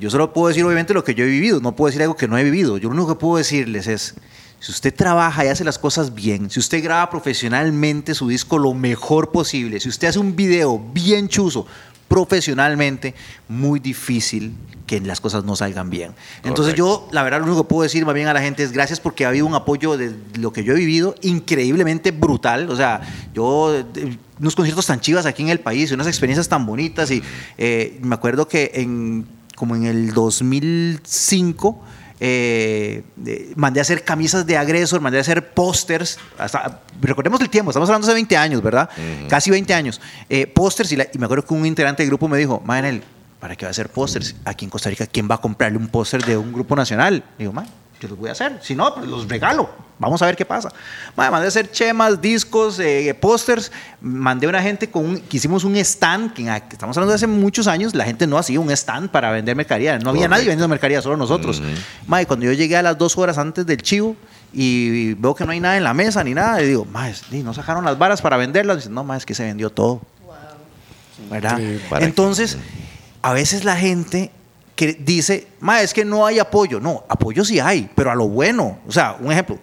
[0.00, 2.26] Yo solo puedo decir obviamente lo que yo he vivido, no puedo decir algo que
[2.26, 2.78] no he vivido.
[2.78, 4.16] Yo lo único que puedo decirles es,
[4.58, 8.74] si usted trabaja y hace las cosas bien, si usted graba profesionalmente su disco lo
[8.74, 11.66] mejor posible, si usted hace un video bien chuzo,
[12.08, 13.14] profesionalmente,
[13.48, 14.54] muy difícil
[14.86, 16.12] que las cosas no salgan bien.
[16.44, 18.72] Entonces yo, la verdad, lo único que puedo decir más bien a la gente es
[18.72, 22.70] gracias porque ha habido un apoyo de lo que yo he vivido increíblemente brutal.
[22.70, 23.00] O sea,
[23.34, 27.22] yo, eh, unos conciertos tan chivas aquí en el país, unas experiencias tan bonitas y
[27.58, 29.26] eh, me acuerdo que en,
[29.56, 31.82] como en el 2005...
[32.20, 33.02] eh,
[33.56, 36.18] mandé a hacer camisas de agresor, mandé a hacer pósters.
[36.38, 38.88] hasta- Recordemos el tiempo, estamos hablando hace 20 años, ¿verdad?
[39.28, 40.00] Casi 20 años.
[40.28, 43.02] Eh, pósters, y, y me acuerdo que un integrante del grupo me dijo, Manuel,
[43.40, 44.34] ¿para qué va a hacer pósters?
[44.44, 47.22] Aquí en Costa Rica, ¿quién va a comprarle un póster de un grupo nacional?
[47.38, 47.66] Digo, man,
[48.00, 48.58] yo los voy a hacer.
[48.62, 49.68] Si no, pues los regalo.
[49.98, 50.68] Vamos a ver qué pasa.
[51.16, 53.72] Man, mandé a hacer chemas, discos, eh, pósters.
[54.02, 57.26] Mandé a una gente con un, que hicimos un stand, que estamos hablando de hace
[57.26, 59.98] muchos años, la gente no hacía un stand para vender mercadería.
[59.98, 61.62] No había nadie vendiendo mercadería, solo nosotros.
[62.20, 64.16] Y cuando yo llegué a las dos horas antes del chivo
[64.52, 67.30] y veo que no hay nada en la mesa ni nada, y digo, ma, es-
[67.30, 68.76] di, no sacaron las varas para venderlas.
[68.76, 70.02] Dice, no, ma, es que se vendió todo.
[71.30, 71.58] ¿verdad?
[71.88, 72.04] ¿para qué?
[72.04, 72.58] Entonces,
[73.22, 74.30] a veces la gente
[74.76, 76.78] que dice, ma, es que no hay apoyo.
[76.78, 78.78] No, apoyo sí hay, pero a lo bueno.
[78.86, 79.58] O sea, un ejemplo,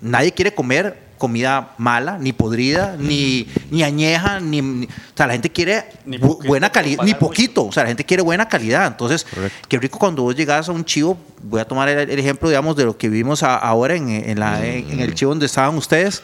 [0.00, 5.32] nadie quiere comer comida mala, ni podrida, ni, ni añeja, ni, ni- o sea, la
[5.32, 8.46] gente quiere Ni bu- poquito, buena calidad, ni poquito, o sea, la gente quiere buena
[8.46, 8.86] calidad.
[8.86, 9.26] Entonces,
[9.66, 12.76] qué rico cuando vos llegas a un chivo, voy a tomar el, el ejemplo, digamos,
[12.76, 15.74] de lo que vivimos a- ahora en, en la- en- en el chivo donde estaban
[15.78, 16.22] ustedes,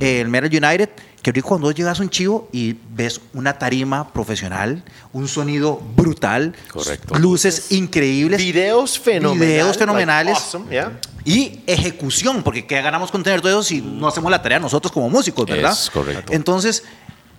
[0.00, 0.90] eh, el Metal United.
[1.22, 4.82] Qué rico cuando vos llegas a un chivo y ves una tarima profesional,
[5.12, 7.14] un sonido brutal, Correcto.
[7.16, 9.48] luces increíbles, Videos fenomenales.
[9.48, 10.34] Videos fenomenales.
[10.34, 10.98] like, awesome, yeah.
[11.24, 14.90] y ejecución, porque ¿qué ganamos con tener todo eso si no hacemos la tarea nosotros
[14.90, 15.72] como músicos, verdad?
[15.72, 16.32] Es correcto.
[16.32, 16.82] Entonces,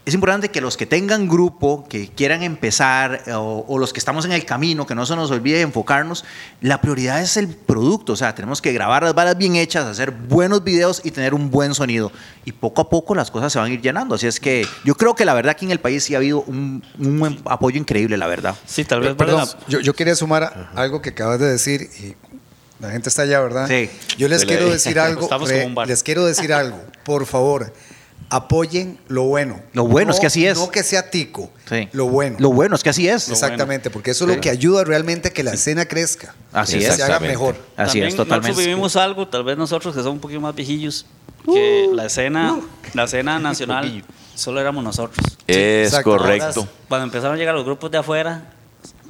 [0.05, 3.99] es importante que los que tengan grupo, que quieran empezar, eh, o, o los que
[3.99, 6.25] estamos en el camino, que no se nos olvide enfocarnos,
[6.59, 10.11] la prioridad es el producto, o sea, tenemos que grabar las varas bien hechas, hacer
[10.11, 12.11] buenos videos y tener un buen sonido.
[12.43, 14.15] Y poco a poco las cosas se van a ir llenando.
[14.15, 16.41] Así es que yo creo que la verdad que en el país sí ha habido
[16.41, 18.55] un, un buen apoyo increíble, la verdad.
[18.65, 21.49] Sí, tal vez Eh, vale Perdón, la- yo, yo quería sumar algo que acabas de
[21.49, 22.15] decir y
[22.81, 23.69] la gente está allá, ¿verdad?
[23.69, 23.89] Sí.
[24.17, 25.87] Yo les quiero decir algo, Estamos re- como un bar.
[25.87, 27.73] les quiero decir algo, por favor,
[28.29, 29.61] apoyen lo bueno.
[29.73, 30.57] Lo bueno, es que así es.
[30.57, 31.87] No que sea tico, Sí.
[31.91, 32.37] lo bueno.
[32.39, 33.29] Lo bueno es que así es.
[33.29, 36.33] Exactamente, porque eso es lo que ayuda realmente a que la escena crezca.
[36.51, 36.95] Así que es.
[36.95, 37.55] se haga mejor.
[37.77, 38.49] Así También es, totalmente.
[38.49, 41.05] Nosotros vivimos algo, tal vez nosotros que somos un poquito más viejillos,
[41.45, 41.93] que Uh.
[41.93, 42.59] la escena,
[42.93, 44.03] la escena nacional
[44.33, 45.23] solo éramos nosotros.
[45.45, 46.11] Es exacto.
[46.17, 46.61] correcto.
[46.61, 48.49] Ahora, cuando empezaron a llegar los grupos de afuera,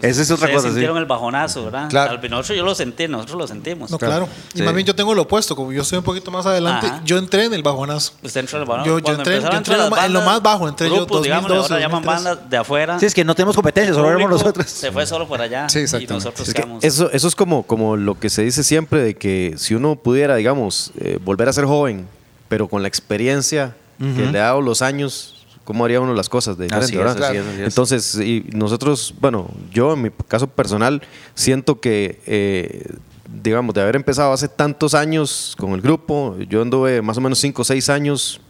[0.01, 0.67] Esa es otra cosa, sí.
[0.69, 1.87] sintieron el bajonazo, ¿verdad?
[1.89, 2.11] Claro.
[2.11, 3.89] Al nosotros yo lo sentí, nosotros lo sentimos.
[3.91, 4.27] No, claro.
[4.53, 4.63] Y Sí.
[4.63, 7.01] más bien yo tengo lo opuesto, como yo estoy un poquito más adelante, Ajá.
[7.05, 8.13] yo entré en el bajonazo.
[8.21, 8.89] Usted entró en el bajonazo.
[8.89, 10.95] Yo- yo entré- yo entré en lo ma- en lo bandas, más bajo, entré yo
[10.95, 12.29] grupos, digamos, 2012, ahora llaman 2013.
[12.35, 12.99] bandas de afuera.
[12.99, 14.69] Sí, es que no tenemos competencia, solo éramos nosotros.
[14.69, 15.69] Se fue solo por allá.
[15.69, 16.13] Sí, y exactamente.
[16.15, 19.53] nosotros Es que eso, eso es como, como lo que se dice siempre de que
[19.57, 22.07] si uno pudiera, digamos, eh, volver a ser joven,
[22.49, 26.57] pero con la experiencia que le ha dado los años, cómo haría uno las cosas
[26.57, 27.23] de diferente, Así es, ¿verdad?
[27.23, 27.67] así es, así es.
[27.67, 31.01] Entonces, y nosotros, bueno, yo en mi caso personal
[31.35, 32.95] siento que, eh,
[33.41, 37.39] digamos, de haber empezado hace tantos años con el grupo, yo anduve más o menos
[37.39, 38.41] 5 o 6 años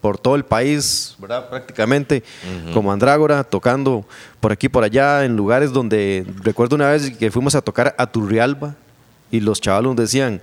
[0.00, 1.48] por todo el país, ¿verdad?
[1.50, 2.22] Prácticamente,
[2.72, 4.04] como Andrágora, tocando
[4.40, 8.06] por aquí por allá, en lugares donde, recuerdo una vez que fuimos a tocar a
[8.06, 8.76] Turrialba
[9.30, 10.40] y los chavalos decían,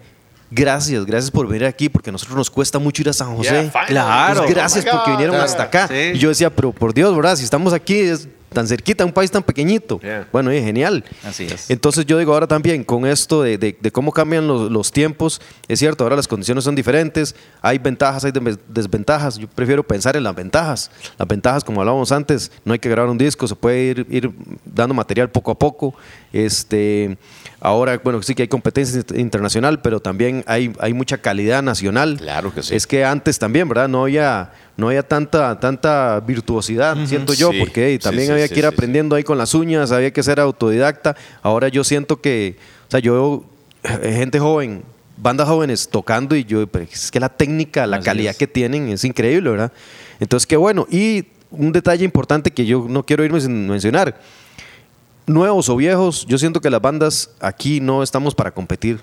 [0.52, 3.70] gracias, gracias por venir aquí, porque a nosotros nos cuesta mucho ir a San José.
[3.74, 3.86] Yeah.
[3.88, 4.42] Claro.
[4.44, 5.88] Pues gracias Oh porque vinieron hasta acá.
[5.88, 6.12] Sí.
[6.14, 7.36] Y yo decía, pero por Dios, ¿verdad?
[7.36, 10.00] Si estamos aquí, es tan cerquita, un país tan pequeñito.
[10.00, 10.28] Yeah.
[10.32, 11.04] Bueno, y genial.
[11.26, 11.70] Así es.
[11.70, 15.42] Entonces yo digo ahora también, con esto de, de- de cómo cambian los, los tiempos,
[15.68, 20.16] es cierto, ahora las condiciones son diferentes, hay ventajas, hay des- desventajas, yo prefiero pensar
[20.16, 20.90] en las ventajas.
[21.20, 24.32] Las ventajas, como hablábamos antes, no hay que grabar un disco, se puede ir, ir
[24.66, 25.94] dando material poco a poco.
[26.32, 27.18] Este,
[27.60, 32.18] ahora, bueno, sí que hay competencia int- internacional, pero también hay, hay mucha calidad nacional.
[32.18, 32.76] Claro que sí.
[32.76, 33.88] Es que antes también, ¿verdad?
[33.88, 38.48] No había, no había tanta, tanta virtuosidad, siento yo, Sí, porque hey, también sí, había
[38.48, 38.76] sí, que ir sí, sí.
[38.76, 41.16] aprendiendo ahí con las uñas, había que ser autodidacta.
[41.42, 42.58] Ahora yo siento que,
[42.88, 43.14] o sea, yo
[43.84, 44.84] veo eh, gente joven,
[45.18, 48.38] bandas jóvenes tocando y yo, pero es que la técnica, la Así calidad es.
[48.38, 49.72] que tienen es increíble, ¿verdad?
[50.20, 50.86] Entonces, qué bueno.
[50.92, 54.20] Y un detalle importante que yo no quiero irme sin mencionar.
[55.28, 59.02] Nuevos o viejos, yo siento que las bandas aquí no estamos para competir.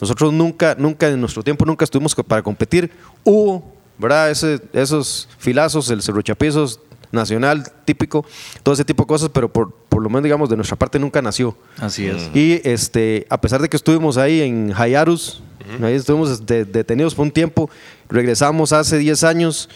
[0.00, 2.92] Nosotros nunca, nunca en nuestro tiempo nunca estuvimos para competir.
[3.24, 4.30] Hubo, ¿verdad?
[4.30, 6.78] Ese- esos filazos, el cerrochapizos
[7.10, 8.24] nacional típico,
[8.62, 11.20] todo ese tipo de cosas, pero por, por lo menos digamos de nuestra parte nunca
[11.20, 11.56] nació.
[11.78, 12.30] Así es.
[12.34, 15.42] Y este, a pesar de que estuvimos ahí en Hayarus,
[15.82, 17.68] ahí estuvimos de- detenidos por un tiempo,
[18.08, 19.68] regresamos hace 10 años,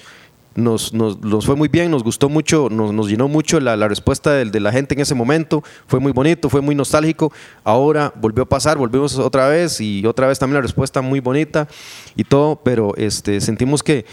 [0.59, 3.87] nos, nos, nos fue muy bien, nos gustó mucho, nos, nos llenó mucho la, la
[3.89, 7.33] respuesta del- de, la gente en ese momento, fue muy bonito, fue muy nostálgico.
[7.65, 11.69] Ahora volvió a pasar, volvimos otra vez y otra vez también la respuesta muy bonita
[12.17, 14.05] y todo, pero este, sentimos que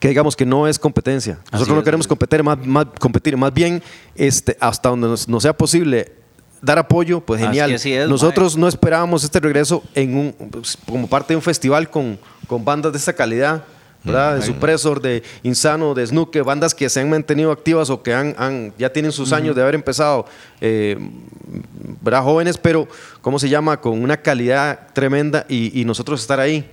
[0.00, 1.38] que digamos que no es competencia.
[1.50, 3.82] Nosotros no es, queremos competir más, más- competir, más bien
[4.14, 6.12] este, hasta donde nos, nos sea posible
[6.60, 7.70] dar apoyo, pues genial.
[7.72, 12.18] es, Nosotros no esperábamos este regreso en un, pues, como parte de un festival con,
[12.46, 13.64] con bandas de esta calidad.
[14.04, 14.36] ¿Verdad?
[14.36, 18.34] De Supresor, de Insano, de Snooke, bandas que se han mantenido activas o que han,
[18.38, 20.26] han- ya tienen sus años de haber empezado,
[20.60, 20.96] eh,
[22.00, 22.22] ¿verdad?
[22.22, 22.88] jóvenes, pero,
[23.20, 23.80] ¿cómo se llama?
[23.80, 26.64] Con una calidad tremenda y, y nosotros estar ahí.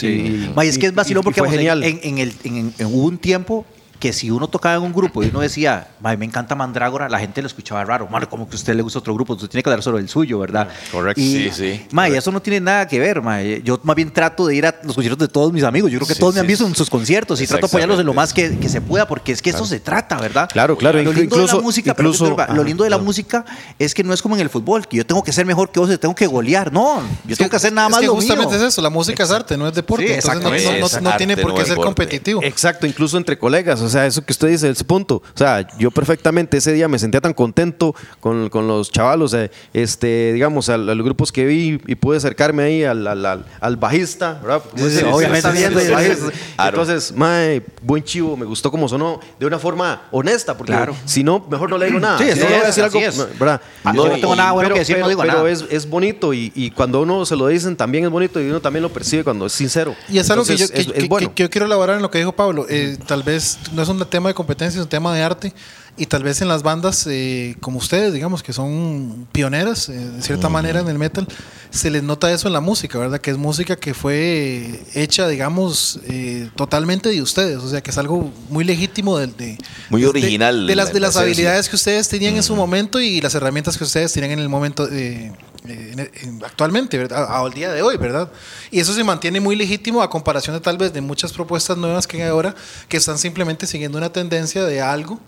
[0.00, 1.82] Y- Ma, y es que es vacilón porque fue vamos, genial.
[1.82, 3.66] En, en el, en- en- hubo un tiempo
[4.00, 7.18] que si uno tocaba en un grupo y uno decía, "Ma, me encanta Mandrágora, la
[7.20, 8.08] gente lo escuchaba raro.
[8.08, 10.08] Mano, como que a usted le gusta otro grupo, usted tiene que hablar sobre el
[10.08, 10.68] suyo, ¿verdad?
[10.90, 11.20] Correcto.
[11.20, 11.86] Sí, sí.
[11.92, 13.42] ma, y eso no tiene nada que ver, ma.
[13.42, 15.90] Yo más bien trato de ir a los conciertos de todos mis amigos.
[15.92, 16.70] Yo creo que Sí, todos me han visto sí.
[16.70, 19.32] en sus conciertos y trato de apoyarlos en lo más que, que se pueda porque
[19.32, 20.48] es que eso se trata, ¿verdad?
[20.50, 23.44] Claro, claro, Lo lindo de incluso- la música, interrumpa, lo lindo de la música
[23.78, 25.78] es que no es como en el fútbol, que yo tengo que ser mejor que
[25.78, 26.72] vos, yo tengo que golear.
[26.72, 28.66] No, yo tengo que hacer nada es más que lo justamente mío.
[28.66, 30.06] es eso, la música es arte, no es deporte.
[30.06, 32.40] Sí, entonces no, no- no- no tiene por qué ser competitivo.
[32.42, 35.16] Exacto, incluso entre colegas, o sea, eso que usted dice, ese punto.
[35.16, 39.50] O sea, yo perfectamente ese día me sentía tan contento con, con los chavalos, eh,
[39.74, 43.46] este, digamos, a, a los grupos que vi y pude acercarme ahí al, al, al-
[43.60, 44.62] al bajista, ¿verdad?
[44.76, 46.26] Sí, sí, obviamente, viendo sí, el sí, bajista.
[46.30, 46.38] sí.
[46.56, 46.80] Claro.
[46.82, 50.94] Entonces, mae, buen chivo, me gustó como sonó, de una forma honesta, porque Claro.
[51.04, 52.18] si no, mejor no le digo nada.
[52.18, 53.38] Sí, no le voy a es, decir algo, es.
[53.38, 53.60] ¿verdad?
[53.84, 55.50] Ah, yo no tengo nada bueno pero, que decir, no pero- digo pero nada.
[55.50, 58.60] es, es bonito y, y cuando uno se lo dicen también es bonito y uno
[58.60, 59.94] también lo percibe cuando es sincero.
[60.08, 61.34] Y es algo que yo, Entonces, que, es- es que- bueno.
[61.34, 62.66] que yo quiero elaborar en lo que dijo Pablo.
[62.68, 65.52] Eh, tal vez es un tema de competencia, es un tema de arte.
[65.96, 70.22] Y tal vez en las bandas eh, como ustedes, digamos, que son pioneras, eh, de
[70.22, 71.26] cierta manera, en el metal,
[71.70, 73.20] se les nota eso en la música, ¿verdad?
[73.20, 77.58] Que es música que fue eh, hecha, digamos, eh, totalmente de ustedes.
[77.58, 79.58] O sea, que es algo muy legítimo de, de-
[79.90, 82.56] Muy de- original De, las, la- de la las habilidades que ustedes tenían en su
[82.56, 85.32] momento y las herramientas que ustedes tienen en el momento eh,
[85.66, 87.24] eh, en- en- actualmente, ¿verdad?
[87.24, 88.30] A- Al día de hoy, ¿verdad?
[88.70, 92.06] Y eso se mantiene muy legítimo a comparación de tal vez de muchas propuestas nuevas
[92.06, 92.54] que hay ahora
[92.88, 95.20] que están simplemente siguiendo una tendencia de algo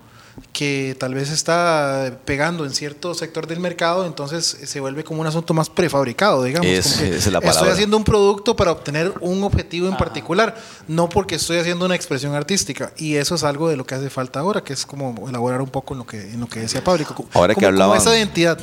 [0.52, 5.20] que tal vez está pegando en cierto sector del mercado, entonces eh, se vuelve como
[5.20, 6.66] un asunto más prefabricado, digamos.
[6.66, 9.96] Es- como que esa es la Estoy haciendo un producto para obtener un objetivo en
[9.96, 10.56] particular,
[10.88, 12.92] no porque estoy haciendo una expresión artística.
[12.96, 15.68] Y eso es algo de lo que hace falta ahora, que es como elaborar un
[15.70, 17.04] poco en lo que, en lo que decía Pablo.
[17.34, 18.58] Ahora que como- hablaban- esa identidad.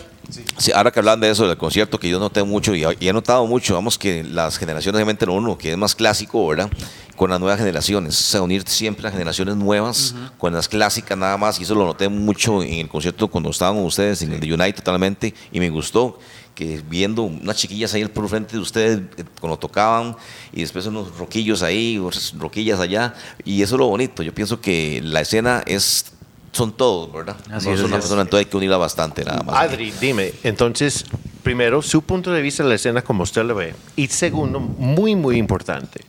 [0.57, 3.13] Sí, ahora que hablan de eso, del concierto, que yo noté mucho y, y he
[3.13, 6.69] notado mucho, vamos, que las generaciones, obviamente, lo uno que es más clásico, ¿verdad?
[7.15, 11.37] Con las nuevas generaciones, o sea, unir siempre las generaciones nuevas con las clásicas nada
[11.37, 14.53] más, y eso lo noté mucho en el concierto cuando estaban ustedes en el de
[14.53, 16.19] Unite totalmente, y me gustó
[16.59, 20.17] que viendo unas chiquillas ahí por frente de ustedes eh, cuando tocaban
[20.51, 21.97] y después unos roquillos ahí,
[22.37, 23.13] roquillas allá
[23.45, 24.23] y eso es lo bonito.
[24.23, 26.11] Yo pienso que la escena es
[26.51, 27.35] son todos, ¿verdad?
[27.51, 27.91] Así no es, una así es.
[28.01, 29.55] persona, entonces hay que unirla bastante nada más.
[29.57, 31.05] Adri, dime, entonces,
[31.43, 33.75] primero, su punto de vista de la escena como usted lo ve.
[33.95, 36.01] Y segundo, muy, muy importante,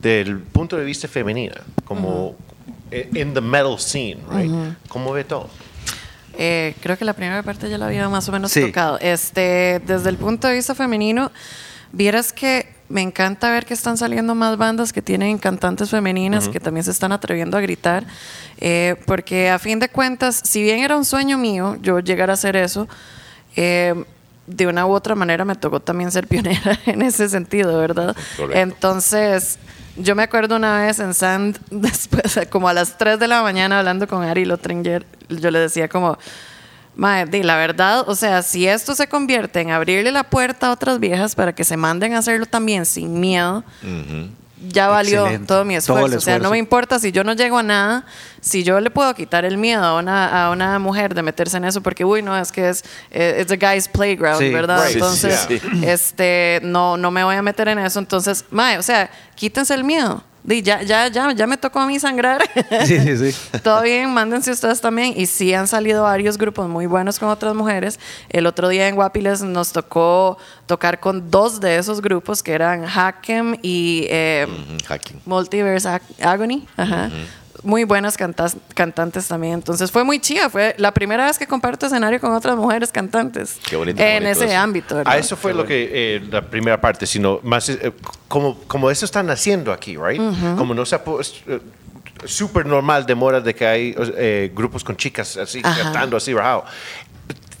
[0.00, 2.36] del punto de vista femenina, como
[2.90, 4.50] eh, in the metal scene, right?
[4.88, 5.48] ¿Cómo ve todo?
[6.40, 8.60] Eh, creo que la primera parte ya la había más o menos Sí.
[8.66, 8.98] tocado.
[9.00, 11.32] Este, desde el punto de vista femenino,
[11.92, 16.60] vieras que me encanta ver que están saliendo más bandas que tienen cantantes femeninas que
[16.60, 18.04] también se están atreviendo a gritar,
[18.58, 22.34] eh, porque a fin de cuentas, si bien era un sueño mío yo llegar a
[22.34, 22.88] hacer eso,
[23.56, 23.94] eh,
[24.46, 28.16] de una u otra manera me tocó también ser pionera en ese sentido, ¿verdad?
[28.36, 28.58] Correcto.
[28.58, 29.58] Entonces,
[29.96, 33.80] yo me acuerdo una vez en Sand, después, como a las 3 de la mañana,
[33.80, 36.18] hablando con Ari Lotringer, yo le decía como,
[36.98, 40.72] Mae, di, la verdad, o sea, si esto se convierte en abrirle la puerta a
[40.72, 43.62] otras viejas para que se manden a hacerlo también sin miedo,
[44.68, 45.46] ya valió Excelente.
[45.46, 46.18] todo mi Todo esfuerzo.
[46.18, 48.04] O sea, no me importa si yo no llego a nada,
[48.40, 51.66] si yo le puedo quitar el miedo a una, a una mujer de meterse en
[51.66, 54.82] eso, porque, uy, no, es que es eh, it's a guy's playground, Sí, ¿verdad?
[54.84, 54.94] right.
[54.94, 55.86] Entonces, Sí, sí.
[55.86, 58.00] este, no, no me voy a meter en eso.
[58.00, 60.24] Entonces, mae, o sea, quítense el miedo.
[60.48, 62.42] Ya, ya, ya, ya me tocó a mí sangrar.
[62.86, 63.58] Sí, sí, sí.
[63.62, 65.12] Todo bien, mándense ustedes también.
[65.16, 68.00] Y sí han salido varios grupos muy buenos con otras mujeres.
[68.30, 72.84] El otro día en Guapiles nos tocó tocar con dos de esos grupos que eran
[72.86, 75.28] Hakem y eh, Mm.
[75.28, 76.66] Multiverse Ag- Agony.
[76.76, 77.10] Ajá.
[77.62, 79.54] Muy buenas cantas- cantantes también.
[79.54, 80.48] Entonces fue muy chida.
[80.48, 83.58] Fue la primera vez que comparto escenario con otras mujeres cantantes.
[83.68, 84.62] Qué bonito, qué En bonito ese eso.
[84.62, 84.94] ámbito.
[84.96, 85.12] ¿verdad?
[85.14, 87.92] Ah, eso fue lo que eh, la primera parte, sino más eh,
[88.28, 90.20] como, como eso están haciendo aquí, right?
[90.56, 91.60] Como no se ha pu- eh,
[92.24, 95.82] súper normal demora de que hay eh, grupos con chicas así Ajá.
[95.84, 96.64] cantando así rajado.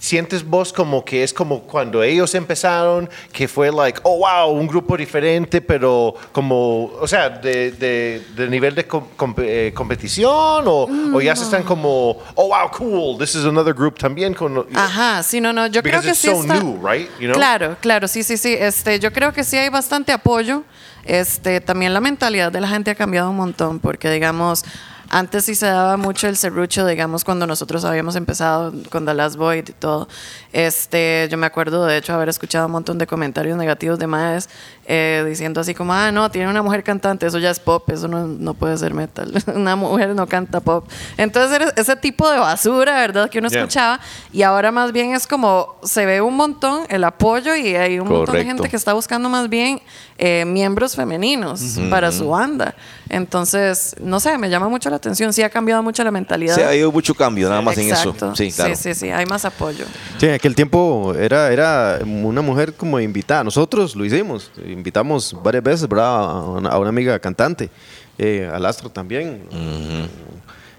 [0.00, 4.68] ¿Sientes vos como que es como cuando ellos empezaron, que fue like, oh wow, un
[4.68, 10.64] grupo diferente, pero como, o sea, de, de, de nivel de com- com- eh, competición
[10.68, 14.64] o, o ya se están como, oh wow, cool, this is another group también con...
[14.72, 17.08] Ajá, sí, no, no, yo creo que it's sí so está- new, right?
[17.18, 17.32] You know?
[17.34, 18.54] Claro, claro, sí, sí, sí.
[18.56, 20.62] Este, yo creo que sí hay bastante apoyo.
[21.04, 24.64] Este, también la mentalidad de la gente ha cambiado un montón, porque digamos,
[25.10, 29.36] antes sí se daba mucho el serrucho, digamos, cuando nosotros habíamos empezado con The Last
[29.36, 30.08] Void y todo.
[30.52, 34.48] Este, yo me acuerdo, de hecho, haber escuchado un montón de comentarios negativos de madres
[34.86, 38.08] eh, diciendo así como, ah, no, tiene una mujer cantante, eso ya es pop, eso
[38.08, 39.32] no, no puede ser metal.
[39.54, 40.88] una mujer no canta pop.
[41.16, 43.28] Entonces, era ese tipo de basura, ¿verdad?
[43.28, 43.60] Que uno Yeah.
[43.60, 47.98] escuchaba y ahora más bien es como se ve un montón el apoyo y hay
[47.98, 48.46] un montón de Correcto.
[48.48, 49.80] gente que está buscando más bien
[50.18, 52.74] eh, miembros femeninos para su banda.
[53.08, 55.32] Entonces, no sé, me llama mucho la atención.
[55.32, 56.54] Sí ha cambiado mucho la mentalidad.
[56.54, 58.10] Sí, ha habido mucho cambio nada más Exacto.
[58.10, 58.36] en eso.
[58.36, 58.76] Sí, claro.
[58.76, 59.84] sí, sí, sí, hay más apoyo.
[60.18, 63.42] Sí, en aquel tiempo era, era una mujer como invitada.
[63.42, 64.50] Nosotros lo hicimos.
[64.66, 66.06] Invitamos varias veces, ¿verdad?
[66.30, 67.70] A una, a una amiga cantante.
[68.18, 69.42] eh, al astro también.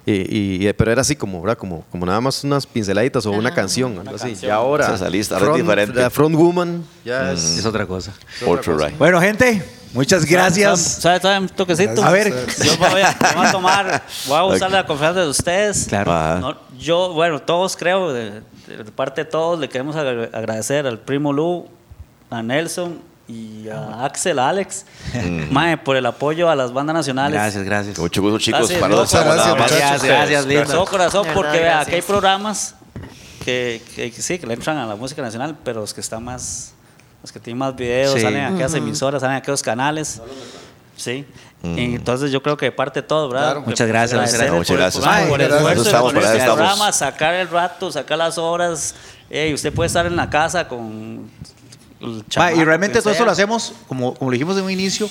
[0.05, 1.57] Y, y- pero era así como, ¿verdad?
[1.57, 4.35] Como, como nada más unas pinceladitas o una canción, algo así.
[4.41, 5.99] Y ahora, salista, ahora es diferente.
[5.99, 8.11] la front woman ya es, Es otra cosa.
[8.45, 8.97] Ultra right.
[8.97, 9.61] Bueno, gente,
[9.93, 10.79] muchas gracias.
[10.79, 12.03] ¿Sabe, sabe un toquecito?
[12.03, 12.33] A ver.
[12.63, 15.85] Yo voy a, voy a tomar, voy a usar la confianza de ustedes.
[15.87, 16.39] Claro.
[16.39, 20.99] No, yo, bueno, todos creo, de, de parte de todos, le queremos agra- agradecer al
[20.99, 21.67] primo Lu,
[22.29, 24.85] a Nelson y a Axel, a Alex,
[25.51, 27.33] mae, por el apoyo a las bandas nacionales.
[27.33, 27.99] Gracias, gracias.
[27.99, 28.61] Mucho gusto, chicos.
[28.69, 28.95] Gracias, Para
[29.35, 29.79] nada gracias.
[29.79, 30.73] Gracias, gracias, De linda.
[30.73, 32.73] todo corazón, De porque vea, aquí hay programas
[33.45, 36.23] que, que- que sí, que le entran a la música nacional, pero los que están
[36.23, 36.73] más,
[37.21, 38.21] los que tienen más videos, Sí.
[38.21, 40.21] salen a aquellas emisoras, salen a aquellos canales.
[40.95, 41.25] Sí.
[41.61, 43.51] Y entonces yo creo que de parte de todo, ¿verdad?
[43.51, 43.61] Claro.
[43.65, 45.03] Muchas gracias, Agradecerles muchas por el gracias.
[45.03, 45.59] programa, Ay, por el gracias.
[45.59, 46.13] esfuerzo eso estamos.
[46.55, 48.95] programa, sacar el rato, sacar las horas.
[49.29, 51.29] Ey, usted puede estar en la casa con
[51.99, 54.71] el Ma, chamaco y realmente todo esto lo hacemos, como, como lo dijimos en un
[54.71, 55.09] inicio,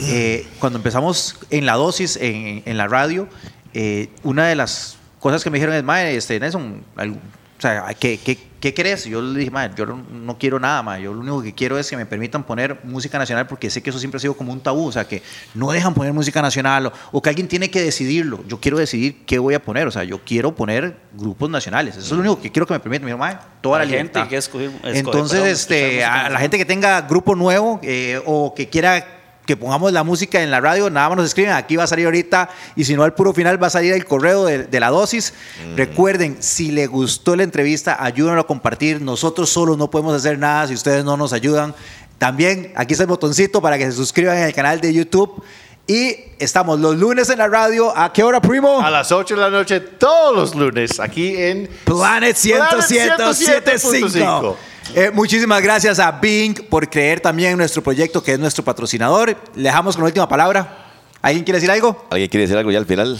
[0.00, 3.28] eh, cuando empezamos en la dosis, en, en la radio,
[3.74, 7.16] eh, una de las cosas que me dijeron es, Mae, este, Nelson, algo-
[7.58, 9.04] o sea, ¿qué, qué, qué querés?
[9.06, 11.90] Yo le dije, Mae, yo no, quiero nada, Mae, yo lo único que quiero es
[11.90, 14.60] que me permitan poner música nacional porque sé que eso siempre ha sido como un
[14.60, 15.20] tabú, o sea, que
[15.54, 18.44] no dejan poner música nacional o, o que alguien tiene que decidirlo.
[18.46, 21.96] Yo quiero decidir qué voy a poner, o sea, yo quiero poner grupos nacionales.
[21.96, 23.06] Eso es lo único que quiero que me permitan.
[23.06, 24.28] Dijo, Mae, toda la gente libertad.
[24.28, 28.54] que escoger- escoger, Entonces, perdón, este, a la gente que tenga grupo nuevo eh, o
[28.54, 29.21] que quiera
[29.52, 32.06] que pongamos la música en la radio, nada más nos escriben, aquí va a salir
[32.06, 34.88] ahorita, y si no al puro final va a salir el correo de, de la
[34.88, 35.34] dosis.
[35.76, 39.02] Recuerden, si le gustó la entrevista, ayúdenlo a compartir.
[39.02, 41.74] Nosotros solos no podemos hacer nada si ustedes no nos ayudan.
[42.16, 45.42] También aquí está el botoncito para que se suscriban el canal de YouTube.
[45.86, 47.94] Y estamos los lunes en la radio.
[47.94, 48.80] ¿A qué hora, primo?
[48.80, 54.56] A las 8 de la noche todos los lunes aquí en Planet 107.5.
[54.94, 59.36] Eh, muchísimas gracias a Bing por creer también en nuestro proyecto, que es nuestro patrocinador.
[59.54, 60.78] Le dejamos con la última palabra.
[61.22, 62.06] ¿Alguien quiere decir algo?
[62.10, 63.18] ¿Alguien quiere decir algo ya al final?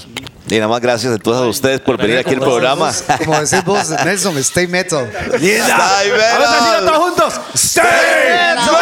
[0.49, 2.93] Y nada más gracias a todos a ustedes por venir aquí al programa.
[3.25, 5.09] Como decís vos, Nelson, stay metal.
[5.41, 6.01] ¡Linda!
[6.01, 7.41] Stay Vamos a decirlo todos juntos.
[7.55, 7.85] ¡Stay
[8.57, 8.73] Metal.